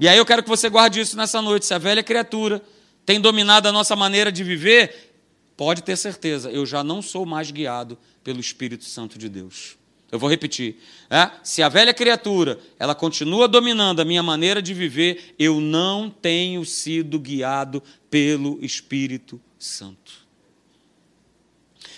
E 0.00 0.08
aí 0.08 0.18
eu 0.18 0.26
quero 0.26 0.42
que 0.42 0.48
você 0.48 0.68
guarde 0.68 0.98
isso 0.98 1.16
nessa 1.16 1.40
noite. 1.40 1.64
Se 1.64 1.74
a 1.74 1.78
velha 1.78 2.02
criatura 2.02 2.60
tem 3.08 3.18
dominado 3.18 3.66
a 3.66 3.72
nossa 3.72 3.96
maneira 3.96 4.30
de 4.30 4.44
viver, 4.44 5.14
pode 5.56 5.82
ter 5.82 5.96
certeza, 5.96 6.50
eu 6.50 6.66
já 6.66 6.84
não 6.84 7.00
sou 7.00 7.24
mais 7.24 7.50
guiado 7.50 7.96
pelo 8.22 8.38
Espírito 8.38 8.84
Santo 8.84 9.18
de 9.18 9.30
Deus. 9.30 9.78
Eu 10.12 10.18
vou 10.18 10.28
repetir. 10.28 10.76
É? 11.08 11.30
Se 11.42 11.62
a 11.62 11.70
velha 11.70 11.94
criatura 11.94 12.60
ela 12.78 12.94
continua 12.94 13.48
dominando 13.48 14.00
a 14.00 14.04
minha 14.04 14.22
maneira 14.22 14.60
de 14.60 14.74
viver, 14.74 15.34
eu 15.38 15.58
não 15.58 16.10
tenho 16.10 16.66
sido 16.66 17.18
guiado 17.18 17.82
pelo 18.10 18.62
Espírito 18.62 19.40
Santo. 19.58 20.12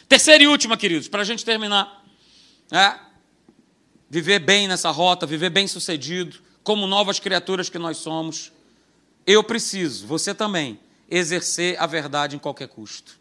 Terceira 0.08 0.44
e 0.44 0.46
última, 0.46 0.76
queridos, 0.76 1.08
para 1.08 1.22
a 1.22 1.24
gente 1.24 1.44
terminar. 1.44 2.04
É? 2.70 2.94
Viver 4.08 4.38
bem 4.38 4.68
nessa 4.68 4.92
rota, 4.92 5.26
viver 5.26 5.50
bem 5.50 5.66
sucedido, 5.66 6.38
como 6.62 6.86
novas 6.86 7.18
criaturas 7.18 7.68
que 7.68 7.80
nós 7.80 7.96
somos. 7.96 8.52
Eu 9.26 9.42
preciso, 9.42 10.06
você 10.06 10.32
também, 10.32 10.78
exercer 11.10 11.76
a 11.80 11.86
verdade 11.86 12.36
em 12.36 12.38
qualquer 12.38 12.68
custo. 12.68 13.18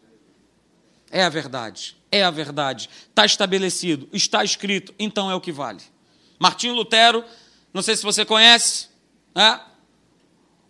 É 1.10 1.24
a 1.24 1.28
verdade, 1.28 1.96
é 2.10 2.22
a 2.22 2.30
verdade. 2.30 2.88
Está 3.08 3.26
estabelecido, 3.26 4.08
está 4.12 4.44
escrito, 4.44 4.94
então 4.98 5.30
é 5.30 5.34
o 5.34 5.40
que 5.40 5.50
vale. 5.50 5.82
Martinho 6.38 6.74
Lutero, 6.74 7.24
não 7.74 7.82
sei 7.82 7.96
se 7.96 8.02
você 8.02 8.24
conhece, 8.24 8.88
né? 9.34 9.60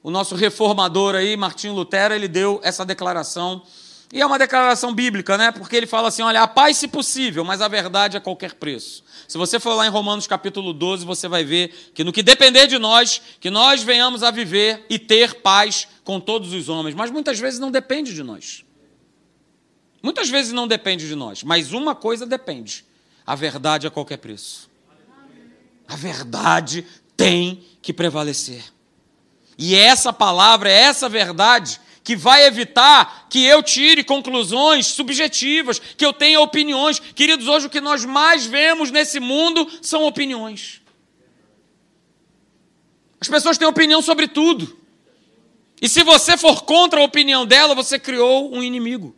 o 0.02 0.10
nosso 0.10 0.34
reformador 0.34 1.14
aí, 1.14 1.36
Martinho 1.36 1.74
Lutero, 1.74 2.14
ele 2.14 2.26
deu 2.26 2.60
essa 2.62 2.84
declaração. 2.84 3.62
E 4.12 4.20
é 4.20 4.26
uma 4.26 4.38
declaração 4.38 4.92
bíblica, 4.92 5.38
né? 5.38 5.52
Porque 5.52 5.76
ele 5.76 5.86
fala 5.86 6.08
assim: 6.08 6.22
olha, 6.22 6.42
a 6.42 6.48
paz 6.48 6.76
se 6.76 6.88
possível, 6.88 7.44
mas 7.44 7.60
a 7.60 7.68
verdade 7.68 8.16
a 8.16 8.20
qualquer 8.20 8.54
preço. 8.54 9.04
Se 9.28 9.38
você 9.38 9.60
for 9.60 9.74
lá 9.74 9.86
em 9.86 9.90
Romanos 9.90 10.26
capítulo 10.26 10.72
12, 10.72 11.04
você 11.04 11.28
vai 11.28 11.44
ver 11.44 11.92
que 11.94 12.02
no 12.02 12.12
que 12.12 12.22
depender 12.22 12.66
de 12.66 12.78
nós, 12.78 13.22
que 13.38 13.50
nós 13.50 13.82
venhamos 13.82 14.24
a 14.24 14.30
viver 14.32 14.84
e 14.90 14.98
ter 14.98 15.36
paz 15.36 15.86
com 16.02 16.18
todos 16.18 16.52
os 16.52 16.68
homens. 16.68 16.94
Mas 16.94 17.10
muitas 17.10 17.38
vezes 17.38 17.60
não 17.60 17.70
depende 17.70 18.12
de 18.12 18.22
nós. 18.24 18.64
Muitas 20.02 20.28
vezes 20.28 20.52
não 20.52 20.66
depende 20.66 21.06
de 21.06 21.14
nós, 21.14 21.44
mas 21.44 21.72
uma 21.72 21.94
coisa 21.94 22.26
depende: 22.26 22.84
a 23.24 23.36
verdade 23.36 23.86
a 23.86 23.90
qualquer 23.90 24.16
preço. 24.16 24.68
A 25.86 25.94
verdade 25.94 26.84
tem 27.16 27.64
que 27.80 27.92
prevalecer. 27.92 28.64
E 29.56 29.74
é 29.74 29.82
essa 29.82 30.12
palavra, 30.12 30.70
é 30.70 30.80
essa 30.80 31.08
verdade 31.08 31.80
que 32.10 32.16
vai 32.16 32.44
evitar 32.44 33.28
que 33.30 33.44
eu 33.44 33.62
tire 33.62 34.02
conclusões 34.02 34.86
subjetivas, 34.86 35.78
que 35.78 36.04
eu 36.04 36.12
tenha 36.12 36.40
opiniões. 36.40 36.98
Queridos, 36.98 37.46
hoje 37.46 37.68
o 37.68 37.70
que 37.70 37.80
nós 37.80 38.04
mais 38.04 38.44
vemos 38.44 38.90
nesse 38.90 39.20
mundo 39.20 39.64
são 39.80 40.04
opiniões. 40.04 40.82
As 43.20 43.28
pessoas 43.28 43.56
têm 43.56 43.68
opinião 43.68 44.02
sobre 44.02 44.26
tudo. 44.26 44.76
E 45.80 45.88
se 45.88 46.02
você 46.02 46.36
for 46.36 46.64
contra 46.64 46.98
a 46.98 47.04
opinião 47.04 47.46
dela, 47.46 47.76
você 47.76 47.96
criou 47.96 48.52
um 48.52 48.60
inimigo. 48.60 49.14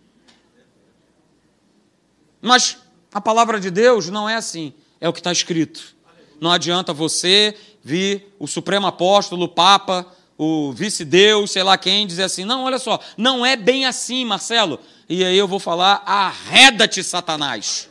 Mas 2.43 2.77
a 3.11 3.23
palavra 3.23 3.59
de 3.59 3.71
Deus 3.71 4.11
não 4.11 4.29
é 4.29 4.35
assim, 4.35 4.75
é 5.01 5.09
o 5.09 5.15
que 5.15 5.21
está 5.21 5.33
escrito. 5.33 5.97
Não 6.39 6.53
adianta 6.53 6.93
você 6.93 7.57
vir 7.83 8.35
o 8.39 8.47
Supremo 8.47 8.87
Apóstolo, 8.87 9.45
o 9.45 9.49
Papa, 9.49 10.07
o 10.45 10.73
vice-deus, 10.73 11.53
sei 11.53 11.63
lá 11.63 11.79
quem, 11.79 12.05
dizer 12.05 12.25
assim: 12.25 12.45
não, 12.45 12.65
olha 12.65 12.79
só, 12.79 12.99
não 13.17 13.47
é 13.47 13.55
bem 13.55 13.87
assim, 13.87 14.25
Marcelo. 14.25 14.81
E 15.09 15.25
aí 15.25 15.39
eu 15.39 15.47
vou 15.47 15.61
falar: 15.61 16.03
arreda-te, 16.05 17.03
Satanás, 17.05 17.89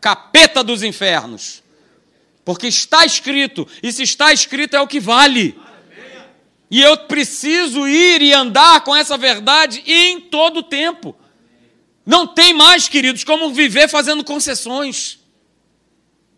capeta 0.00 0.64
dos 0.64 0.82
infernos. 0.82 1.62
Porque 2.42 2.66
está 2.66 3.04
escrito, 3.04 3.68
e 3.82 3.92
se 3.92 4.02
está 4.02 4.32
escrito 4.32 4.74
é 4.74 4.80
o 4.80 4.86
que 4.86 4.98
vale. 4.98 5.58
E 6.70 6.80
eu 6.80 6.96
preciso 6.96 7.86
ir 7.86 8.22
e 8.22 8.32
andar 8.32 8.82
com 8.82 8.96
essa 8.96 9.18
verdade 9.18 9.82
em 9.86 10.20
todo 10.20 10.60
o 10.60 10.62
tempo. 10.62 11.14
Não 12.06 12.26
tem 12.26 12.54
mais, 12.54 12.88
queridos, 12.88 13.24
como 13.24 13.52
viver 13.52 13.88
fazendo 13.88 14.24
concessões. 14.24 15.18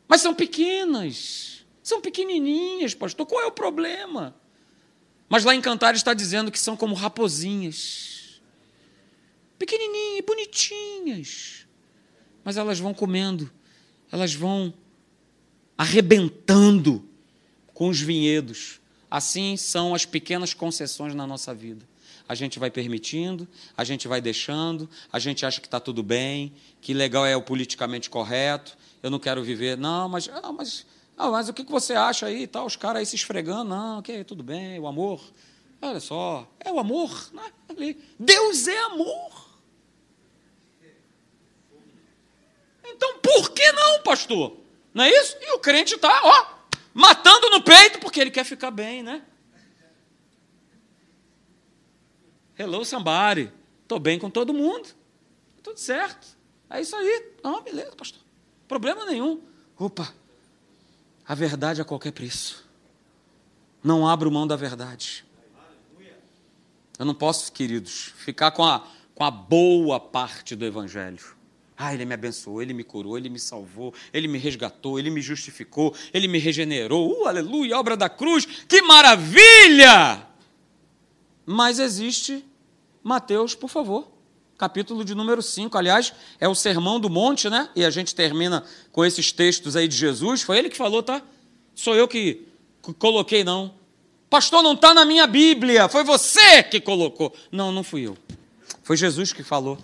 Mas 0.09 0.23
são 0.23 0.35
pequenas. 0.35 1.65
São 1.83 2.01
pequenininhas, 2.01 2.95
pastor. 2.95 3.27
Qual 3.27 3.43
é 3.43 3.47
o 3.47 3.53
problema? 3.53 4.35
Mas 5.33 5.45
lá 5.45 5.55
em 5.55 5.63
Cantar 5.63 5.95
está 5.95 6.13
dizendo 6.13 6.53
que 6.53 6.59
são 6.59 6.77
como 6.77 6.95
raposinhas. 6.95 8.39
Pequenininhas, 9.59 10.27
bonitinhas. 10.27 11.67
Mas 12.45 12.59
elas 12.59 12.79
vão 12.79 12.93
comendo, 12.93 13.51
elas 14.11 14.35
vão 14.35 14.75
arrebentando 15.79 17.09
com 17.73 17.89
os 17.89 17.99
vinhedos. 17.99 18.79
Assim 19.11 19.57
são 19.57 19.95
as 19.95 20.05
pequenas 20.05 20.53
concessões 20.53 21.15
na 21.15 21.27
nossa 21.27 21.55
vida 21.55 21.91
a 22.29 22.35
gente 22.35 22.59
vai 22.59 22.71
permitindo, 22.71 23.47
a 23.77 23.85
gente 23.85 24.09
vai 24.09 24.21
deixando, 24.21 24.89
a 25.13 25.19
gente 25.19 25.45
acha 25.45 25.61
que 25.61 25.67
está 25.67 25.79
tudo 25.79 26.03
bem, 26.03 26.53
que 26.81 26.95
legal 26.95 27.27
é 27.27 27.37
o 27.37 27.43
politicamente 27.43 28.09
correto, 28.09 28.77
eu 29.03 29.11
não 29.11 29.19
quero 29.19 29.43
viver. 29.43 29.77
Não, 29.77 30.09
mas, 30.09 30.31
ah, 30.33 30.53
mas, 30.53 30.87
ah, 31.17 31.31
mas 31.31 31.49
o 31.49 31.53
que 31.53 31.63
você 31.65 31.95
acha 31.95 32.27
aí? 32.27 32.47
Tá, 32.47 32.65
os 32.65 32.77
caras 32.77 33.01
aí 33.01 33.07
se 33.07 33.17
esfregando, 33.17 33.65
não, 33.65 33.99
ok, 33.99 34.25
tudo 34.25 34.43
bem, 34.43 34.79
o 34.79 34.87
amor. 34.87 35.23
Olha 35.81 36.01
só, 36.01 36.49
é 36.61 36.71
o 36.71 36.79
amor. 36.79 37.31
Né? 37.33 37.97
Deus 38.19 38.69
é 38.69 38.79
amor. 38.79 39.51
Então 42.85 43.19
por 43.19 43.51
que 43.51 43.73
não, 43.73 44.03
pastor? 44.03 44.57
Não 44.95 45.05
é 45.05 45.11
isso? 45.11 45.37
E 45.41 45.53
o 45.53 45.59
crente 45.59 45.95
está, 45.95 46.21
ó, 46.23 46.47
matando 46.95 47.51
no 47.51 47.63
peito 47.63 47.99
porque 47.99 48.21
ele 48.21 48.31
quer 48.31 48.45
ficar 48.45 48.71
bem, 48.71 49.03
né? 49.03 49.25
Hello, 52.59 52.85
somebody. 52.85 53.51
Estou 53.83 53.99
bem 53.99 54.19
com 54.19 54.31
todo 54.31 54.55
mundo. 54.55 54.89
Tudo 55.63 55.79
certo. 55.79 56.37
É 56.71 56.81
isso 56.81 56.95
aí. 56.95 57.33
Não, 57.43 57.63
beleza, 57.63 57.93
pastor. 57.97 58.21
Problema 58.69 59.05
nenhum. 59.05 59.43
Opa, 59.77 60.15
a 61.33 61.35
verdade 61.35 61.81
a 61.81 61.85
qualquer 61.85 62.13
preço. 62.13 62.63
Não 63.83 64.07
abro 64.07 64.31
mão 64.31 64.47
da 64.47 64.55
verdade. 64.55 65.25
Eu 66.99 67.07
não 67.07 67.15
posso, 67.15 67.51
queridos, 67.51 68.13
ficar 68.19 68.51
com 68.51 68.63
a, 68.63 68.87
com 69.15 69.25
a 69.25 69.31
boa 69.31 69.99
parte 69.99 70.55
do 70.55 70.67
Evangelho. 70.67 71.35
Ah, 71.75 71.95
ele 71.95 72.05
me 72.05 72.13
abençoou, 72.13 72.61
ele 72.61 72.75
me 72.75 72.85
curou, 72.85 73.17
ele 73.17 73.31
me 73.31 73.39
salvou, 73.39 73.95
ele 74.13 74.29
me 74.29 74.37
resgatou, 74.37 74.99
ele 74.99 75.09
me 75.09 75.23
justificou, 75.23 75.97
ele 76.13 76.29
me 76.29 76.39
regenerou. 76.39 77.23
Uh, 77.23 77.27
aleluia, 77.27 77.79
obra 77.79 77.97
da 77.97 78.11
cruz, 78.11 78.45
que 78.45 78.83
maravilha! 78.83 80.29
Mas 81.47 81.79
existe 81.79 82.45
Mateus, 83.03 83.55
por 83.55 83.71
favor. 83.71 84.13
Capítulo 84.59 85.05
de 85.05 85.15
número 85.15 85.43
5. 85.43 85.77
Aliás, 85.77 86.13
é 86.39 86.49
o 86.49 86.55
Sermão 86.55 87.01
do 87.01 87.11
Monte, 87.11 87.51
né? 87.51 87.69
E 87.75 87.85
a 87.85 87.91
gente 87.91 88.15
termina 88.15 88.65
com 88.93 89.05
esses 89.05 89.33
textos 89.33 89.77
aí 89.77 89.89
de 89.89 89.97
Jesus. 89.97 90.43
Foi 90.43 90.59
ele 90.59 90.69
que 90.69 90.77
falou, 90.77 91.03
tá? 91.03 91.21
Sou 91.75 91.95
eu 91.95 92.07
que 92.07 92.47
coloquei, 92.99 93.43
não. 93.45 93.75
Pastor, 94.31 94.63
não 94.63 94.75
está 94.75 94.95
na 94.95 95.05
minha 95.05 95.27
Bíblia. 95.27 95.89
Foi 95.89 96.05
você 96.05 96.63
que 96.63 96.81
colocou. 96.81 97.35
Não, 97.51 97.73
não 97.73 97.83
fui 97.83 98.07
eu. 98.07 98.17
Foi 98.83 98.97
Jesus 98.97 99.33
que 99.33 99.43
falou. 99.43 99.79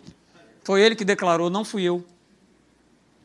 Foi 0.65 0.83
ele 0.83 0.95
que 0.95 1.05
declarou, 1.05 1.51
não 1.51 1.65
fui 1.65 1.83
eu. 1.83 2.05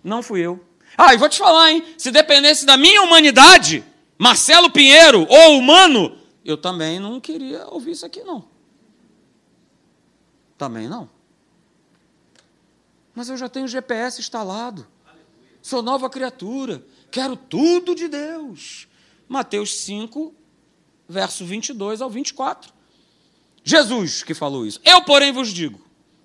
Não 0.04 0.24
fui 0.24 0.42
eu. 0.42 0.64
Ah, 0.98 1.14
e 1.14 1.18
vou 1.18 1.30
te 1.30 1.38
falar, 1.38 1.72
hein? 1.72 1.84
Se 1.98 2.12
dependesse 2.12 2.66
da 2.66 2.78
minha 2.78 3.02
humanidade, 3.02 3.84
Marcelo 4.18 4.70
Pinheiro, 4.70 5.26
ou 5.30 5.58
humano, 5.58 6.18
eu 6.46 6.58
também 6.58 7.00
não 7.00 7.20
queria 7.20 7.66
ouvir 7.68 7.92
isso 7.92 8.06
aqui, 8.06 8.22
não. 8.24 8.46
Também 10.58 10.88
não. 10.88 11.10
Mas 13.14 13.30
eu 13.30 13.38
já 13.38 13.48
tenho 13.48 13.68
GPS 13.68 14.20
instalado. 14.20 14.88
Sou 15.62 15.82
nova 15.82 16.10
criatura. 16.10 16.86
Quero 17.12 17.36
tudo 17.36 17.96
de 17.96 18.08
Deus. 18.08 18.88
Mateus 19.28 19.76
5, 19.78 20.34
verso 21.08 21.46
22 21.46 22.02
ao 22.02 22.10
24. 22.10 22.74
Jesus 23.64 24.24
que 24.24 24.34
falou 24.34 24.66
isso. 24.66 24.80
Eu, 24.84 25.02
porém, 25.04 25.32
vos 25.32 25.50
digo 25.50 25.80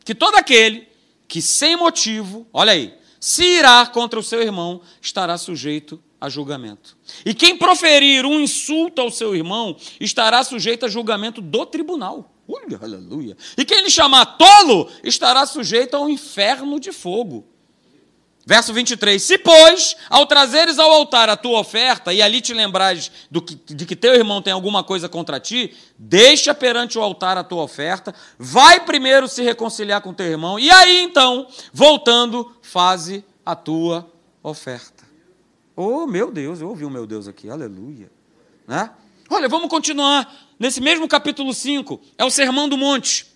que 0.04 0.14
todo 0.14 0.34
aquele 0.36 0.88
que 1.28 1.42
sem 1.42 1.76
motivo, 1.76 2.46
olha 2.52 2.72
aí, 2.72 2.98
se 3.20 3.44
irá 3.44 3.86
contra 3.86 4.18
o 4.18 4.22
seu 4.22 4.42
irmão, 4.42 4.80
estará 5.00 5.36
sujeito 5.36 6.02
a 6.20 6.28
julgamento. 6.28 6.96
E 7.24 7.34
quem 7.34 7.56
proferir 7.56 8.24
um 8.24 8.40
insulto 8.40 9.00
ao 9.00 9.10
seu 9.10 9.36
irmão, 9.36 9.76
estará 10.00 10.42
sujeito 10.42 10.86
a 10.86 10.88
julgamento 10.88 11.40
do 11.40 11.64
tribunal. 11.66 12.32
Ui, 12.48 12.78
aleluia. 12.80 13.36
E 13.58 13.64
quem 13.64 13.82
lhe 13.82 13.90
chamar 13.90 14.24
tolo, 14.38 14.90
estará 15.04 15.44
sujeito 15.44 15.94
ao 15.94 16.08
inferno 16.08 16.80
de 16.80 16.90
fogo. 16.92 17.46
Verso 18.46 18.72
23: 18.72 19.22
Se, 19.22 19.36
pois, 19.36 19.94
ao 20.08 20.24
trazeres 20.24 20.78
ao 20.78 20.90
altar 20.90 21.28
a 21.28 21.36
tua 21.36 21.60
oferta, 21.60 22.14
e 22.14 22.22
ali 22.22 22.40
te 22.40 22.54
lembrares 22.54 23.12
que, 23.46 23.74
de 23.74 23.84
que 23.84 23.94
teu 23.94 24.14
irmão 24.14 24.40
tem 24.40 24.54
alguma 24.54 24.82
coisa 24.82 25.06
contra 25.06 25.38
ti, 25.38 25.76
deixa 25.98 26.54
perante 26.54 26.98
o 26.98 27.02
altar 27.02 27.36
a 27.36 27.44
tua 27.44 27.62
oferta, 27.62 28.14
vai 28.38 28.80
primeiro 28.80 29.28
se 29.28 29.42
reconciliar 29.42 30.00
com 30.00 30.14
teu 30.14 30.24
irmão, 30.24 30.58
e 30.58 30.70
aí 30.70 31.02
então, 31.02 31.46
voltando, 31.74 32.50
faze 32.62 33.22
a 33.44 33.54
tua 33.54 34.10
oferta. 34.42 35.04
Oh, 35.76 36.06
meu 36.06 36.32
Deus, 36.32 36.62
eu 36.62 36.70
ouvi 36.70 36.86
o 36.86 36.90
meu 36.90 37.06
Deus 37.06 37.28
aqui, 37.28 37.50
aleluia. 37.50 38.10
Né? 38.66 38.90
Olha, 39.28 39.46
vamos 39.46 39.68
continuar 39.68 40.47
nesse 40.58 40.80
mesmo 40.80 41.06
capítulo 41.06 41.52
5, 41.54 42.00
é 42.16 42.24
o 42.24 42.30
Sermão 42.30 42.68
do 42.68 42.76
Monte. 42.76 43.26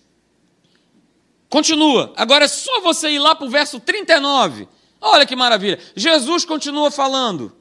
Continua, 1.49 2.13
agora 2.17 2.45
é 2.45 2.47
só 2.47 2.81
você 2.81 3.09
ir 3.11 3.19
lá 3.19 3.35
para 3.35 3.45
o 3.45 3.49
verso 3.49 3.79
39. 3.79 4.67
Olha 4.99 5.25
que 5.25 5.35
maravilha. 5.35 5.79
Jesus 5.95 6.45
continua 6.45 6.89
falando. 6.89 7.55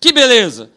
Que 0.00 0.12
beleza. 0.12 0.70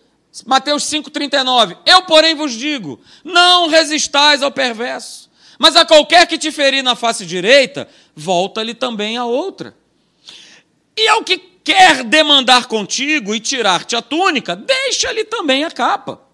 Mateus 0.45 0.84
5,39. 0.84 1.78
Eu, 1.86 2.03
porém, 2.03 2.36
vos 2.36 2.53
digo: 2.53 2.99
não 3.24 3.68
resistais 3.68 4.41
ao 4.41 4.51
perverso, 4.51 5.30
mas 5.57 5.76
a 5.76 5.86
qualquer 5.86 6.28
que 6.28 6.38
te 6.38 6.51
ferir 6.51 6.84
na 6.84 6.95
face 6.95 7.26
direita, 7.26 7.89
volta-lhe 8.16 8.74
também 8.74 9.18
a 9.18 9.26
outra. 9.26 9.76
E 10.95 11.07
ao 11.07 11.24
que 11.24 11.38
quer 11.38 12.03
demandar 12.03 12.68
contigo 12.68 13.34
e 13.34 13.39
tirar-te 13.39 13.95
a 13.95 14.01
túnica, 14.01 14.55
deixa-lhe 14.55 15.24
também 15.24 15.64
a 15.64 15.72
capa. 15.72 16.29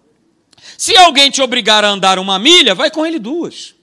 Se 0.76 0.96
alguém 0.96 1.30
te 1.30 1.42
obrigar 1.42 1.84
a 1.84 1.88
andar 1.88 2.18
uma 2.18 2.38
milha, 2.38 2.74
vai 2.74 2.90
com 2.90 3.04
ele 3.04 3.18
duas. 3.18 3.74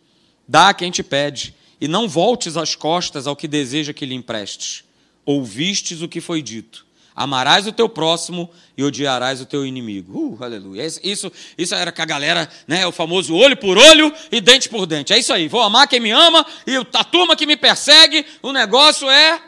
Dá 0.47 0.69
a 0.69 0.73
quem 0.73 0.91
te 0.91 1.03
pede, 1.03 1.55
e 1.79 1.88
não 1.88 2.07
voltes 2.07 2.57
as 2.57 2.75
costas 2.75 3.27
ao 3.27 3.36
que 3.36 3.47
deseja 3.47 3.93
que 3.93 4.05
lhe 4.05 4.15
emprestes 4.15 4.84
ouvistes 5.25 6.01
o 6.01 6.07
que 6.07 6.21
foi 6.21 6.41
dito. 6.41 6.86
Amarás 7.15 7.67
o 7.67 7.71
teu 7.71 7.88
próximo 7.88 8.49
e 8.75 8.84
odiarás 8.84 9.39
o 9.39 9.45
teu 9.45 9.65
inimigo. 9.65 10.36
Uh, 10.36 10.43
aleluia. 10.43 10.84
Isso, 11.03 11.31
isso 11.55 11.75
era 11.75 11.91
que 11.91 12.01
a 12.01 12.05
galera, 12.05 12.49
né, 12.67 12.88
o 12.88 12.91
famoso 12.91 13.36
olho 13.36 13.55
por 13.55 13.77
olho 13.77 14.11
e 14.31 14.41
dente 14.41 14.67
por 14.67 14.88
dente. 14.88 15.13
É 15.13 15.19
isso 15.19 15.31
aí. 15.31 15.47
Vou 15.47 15.61
amar 15.61 15.88
quem 15.88 15.99
me 15.99 16.09
ama 16.09 16.43
e 16.65 16.75
a 16.75 17.03
turma 17.03 17.36
que 17.36 17.45
me 17.45 17.55
persegue, 17.55 18.25
o 18.41 18.51
negócio 18.51 19.07
é 19.09 19.39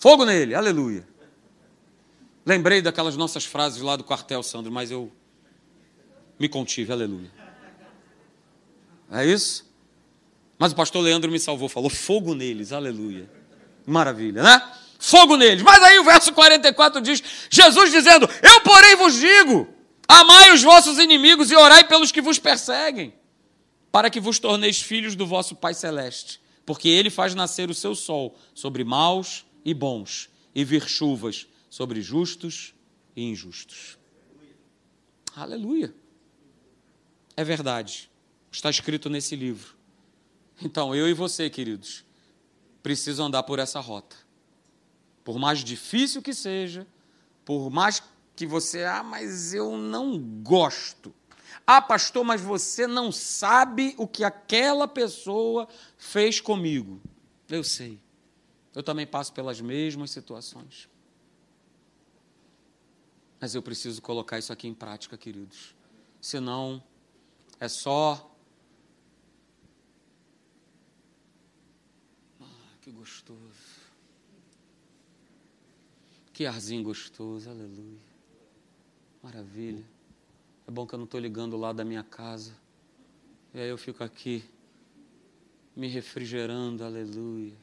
fogo 0.00 0.24
nele. 0.24 0.54
Aleluia. 0.54 1.06
Lembrei 2.46 2.80
daquelas 2.80 3.14
nossas 3.14 3.44
frases 3.44 3.82
lá 3.82 3.94
do 3.94 4.02
quartel, 4.02 4.42
Sandro, 4.42 4.72
mas 4.72 4.90
eu 4.90 5.12
me 6.42 6.48
contive. 6.48 6.92
Aleluia. 6.92 7.30
É 9.12 9.24
isso? 9.24 9.64
Mas 10.58 10.72
o 10.72 10.74
pastor 10.74 11.00
Leandro 11.00 11.30
me 11.30 11.38
salvou, 11.38 11.68
falou 11.68 11.88
fogo 11.88 12.34
neles. 12.34 12.72
Aleluia. 12.72 13.30
Maravilha, 13.86 14.42
né? 14.42 14.72
Fogo 14.98 15.36
neles. 15.36 15.62
Mas 15.62 15.80
aí 15.82 16.00
o 16.00 16.04
verso 16.04 16.32
44 16.32 17.00
diz: 17.00 17.22
Jesus 17.48 17.92
dizendo: 17.92 18.28
Eu, 18.42 18.60
porém, 18.62 18.96
vos 18.96 19.14
digo: 19.14 19.68
amai 20.08 20.52
os 20.52 20.62
vossos 20.62 20.98
inimigos 20.98 21.50
e 21.52 21.56
orai 21.56 21.86
pelos 21.86 22.10
que 22.10 22.20
vos 22.20 22.40
perseguem, 22.40 23.14
para 23.92 24.10
que 24.10 24.18
vos 24.18 24.40
torneis 24.40 24.80
filhos 24.80 25.14
do 25.14 25.26
vosso 25.26 25.54
Pai 25.54 25.74
Celeste. 25.74 26.40
Porque 26.66 26.88
ele 26.88 27.10
faz 27.10 27.34
nascer 27.36 27.70
o 27.70 27.74
seu 27.74 27.94
sol 27.94 28.36
sobre 28.52 28.82
maus 28.82 29.44
e 29.64 29.72
bons, 29.72 30.28
e 30.52 30.64
vir 30.64 30.88
chuvas 30.88 31.46
sobre 31.70 32.00
justos 32.00 32.74
e 33.14 33.22
injustos. 33.22 33.98
Aleluia. 35.34 36.01
É 37.36 37.44
verdade. 37.44 38.10
Está 38.50 38.70
escrito 38.70 39.08
nesse 39.08 39.34
livro. 39.34 39.76
Então, 40.62 40.94
eu 40.94 41.08
e 41.08 41.14
você, 41.14 41.48
queridos, 41.48 42.04
precisam 42.82 43.26
andar 43.26 43.42
por 43.42 43.58
essa 43.58 43.80
rota. 43.80 44.16
Por 45.24 45.38
mais 45.38 45.60
difícil 45.60 46.20
que 46.20 46.34
seja, 46.34 46.86
por 47.44 47.70
mais 47.70 48.02
que 48.36 48.46
você, 48.46 48.84
ah, 48.84 49.02
mas 49.02 49.54
eu 49.54 49.76
não 49.76 50.18
gosto. 50.18 51.14
Ah, 51.66 51.80
pastor, 51.80 52.24
mas 52.24 52.40
você 52.40 52.86
não 52.86 53.12
sabe 53.12 53.94
o 53.96 54.06
que 54.06 54.24
aquela 54.24 54.88
pessoa 54.88 55.68
fez 55.96 56.40
comigo. 56.40 57.00
Eu 57.48 57.62
sei. 57.62 58.00
Eu 58.74 58.82
também 58.82 59.06
passo 59.06 59.32
pelas 59.32 59.60
mesmas 59.60 60.10
situações. 60.10 60.88
Mas 63.40 63.54
eu 63.54 63.62
preciso 63.62 64.00
colocar 64.00 64.38
isso 64.38 64.52
aqui 64.52 64.66
em 64.66 64.74
prática, 64.74 65.16
queridos. 65.16 65.74
Senão, 66.20 66.82
é 67.62 67.68
só 67.68 68.28
que 72.80 72.90
gostoso. 72.90 73.38
Que 76.32 76.44
arzinho 76.44 76.82
gostoso, 76.82 77.48
aleluia. 77.48 78.00
Maravilha. 79.22 79.84
É 80.66 80.72
bom 80.72 80.84
que 80.84 80.92
eu 80.92 80.96
não 80.98 81.04
estou 81.04 81.20
ligando 81.20 81.56
lá 81.56 81.72
da 81.72 81.84
minha 81.84 82.02
casa. 82.02 82.52
E 83.54 83.60
aí 83.60 83.68
eu 83.68 83.78
fico 83.78 84.02
aqui, 84.02 84.42
me 85.76 85.86
refrigerando, 85.86 86.82
aleluia. 86.82 87.54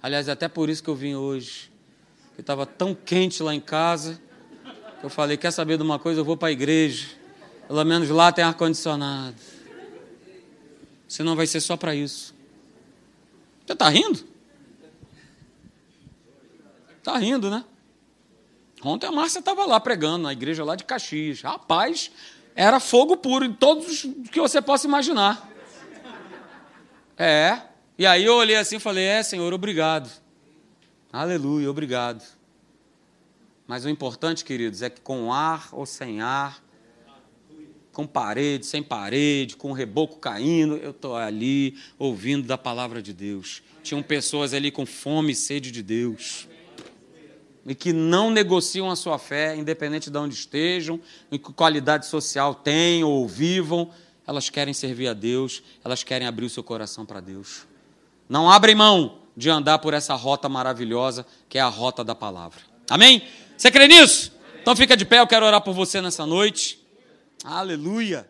Aliás, 0.00 0.28
é 0.28 0.30
até 0.30 0.46
por 0.46 0.70
isso 0.70 0.80
que 0.80 0.90
eu 0.90 0.94
vim 0.94 1.16
hoje. 1.16 1.72
Que 2.36 2.40
estava 2.40 2.64
tão 2.64 2.94
quente 2.94 3.42
lá 3.42 3.52
em 3.52 3.60
casa. 3.60 4.22
Que 5.00 5.06
eu 5.06 5.10
falei, 5.10 5.36
quer 5.36 5.50
saber 5.50 5.76
de 5.76 5.82
uma 5.82 5.98
coisa? 5.98 6.20
Eu 6.20 6.24
vou 6.24 6.36
para 6.36 6.50
a 6.50 6.52
igreja. 6.52 7.23
Pelo 7.66 7.84
menos 7.84 8.08
lá 8.10 8.30
tem 8.30 8.44
ar-condicionado. 8.44 9.36
Senão 11.08 11.36
vai 11.36 11.46
ser 11.46 11.60
só 11.60 11.76
para 11.76 11.94
isso. 11.94 12.34
Você 13.64 13.72
está 13.72 13.88
rindo? 13.88 14.26
Tá 17.02 17.16
rindo, 17.18 17.50
né? 17.50 17.64
Ontem 18.82 19.06
a 19.06 19.12
Márcia 19.12 19.38
estava 19.38 19.64
lá 19.64 19.78
pregando 19.78 20.18
na 20.18 20.32
igreja 20.32 20.64
lá 20.64 20.74
de 20.74 20.84
Caxias. 20.84 21.40
Rapaz, 21.42 22.10
era 22.54 22.80
fogo 22.80 23.16
puro 23.16 23.44
em 23.44 23.52
todos 23.52 23.86
os 23.86 24.28
que 24.30 24.40
você 24.40 24.60
possa 24.60 24.86
imaginar. 24.86 25.48
É. 27.16 27.60
E 27.96 28.06
aí 28.06 28.24
eu 28.24 28.34
olhei 28.34 28.56
assim 28.56 28.76
e 28.76 28.80
falei: 28.80 29.04
É, 29.04 29.22
Senhor, 29.22 29.52
obrigado. 29.52 30.10
Aleluia, 31.12 31.70
obrigado. 31.70 32.24
Mas 33.66 33.84
o 33.84 33.88
importante, 33.88 34.44
queridos, 34.44 34.82
é 34.82 34.90
que 34.90 35.00
com 35.00 35.32
ar 35.32 35.68
ou 35.72 35.86
sem 35.86 36.20
ar, 36.20 36.63
com 37.94 38.06
parede, 38.06 38.66
sem 38.66 38.82
parede, 38.82 39.56
com 39.56 39.72
reboco 39.72 40.18
caindo, 40.18 40.76
eu 40.76 40.90
estou 40.90 41.16
ali 41.16 41.76
ouvindo 41.98 42.46
da 42.46 42.58
palavra 42.58 43.00
de 43.00 43.14
Deus. 43.14 43.62
Tinham 43.82 44.02
pessoas 44.02 44.52
ali 44.52 44.70
com 44.70 44.84
fome 44.84 45.32
e 45.32 45.34
sede 45.34 45.70
de 45.70 45.82
Deus 45.82 46.48
e 47.66 47.74
que 47.74 47.92
não 47.92 48.30
negociam 48.30 48.90
a 48.90 48.96
sua 48.96 49.18
fé, 49.18 49.56
independente 49.56 50.10
de 50.10 50.18
onde 50.18 50.34
estejam, 50.34 51.00
em 51.32 51.38
que 51.38 51.52
qualidade 51.52 52.06
social 52.06 52.54
têm 52.54 53.02
ou 53.02 53.26
vivam, 53.26 53.90
elas 54.26 54.50
querem 54.50 54.74
servir 54.74 55.08
a 55.08 55.14
Deus, 55.14 55.62
elas 55.82 56.02
querem 56.02 56.26
abrir 56.26 56.46
o 56.46 56.50
seu 56.50 56.62
coração 56.62 57.06
para 57.06 57.20
Deus. 57.20 57.66
Não 58.28 58.50
abrem 58.50 58.74
mão 58.74 59.18
de 59.36 59.48
andar 59.48 59.78
por 59.78 59.94
essa 59.94 60.14
rota 60.14 60.48
maravilhosa 60.48 61.26
que 61.48 61.58
é 61.58 61.60
a 61.60 61.68
rota 61.68 62.04
da 62.04 62.14
palavra. 62.14 62.60
Amém? 62.90 63.22
Você 63.56 63.70
crê 63.70 63.88
nisso? 63.88 64.32
Então 64.60 64.76
fica 64.76 64.96
de 64.96 65.04
pé, 65.04 65.20
eu 65.20 65.26
quero 65.26 65.46
orar 65.46 65.60
por 65.60 65.74
você 65.74 66.00
nessa 66.00 66.26
noite. 66.26 66.83
Aleluia. 67.44 68.26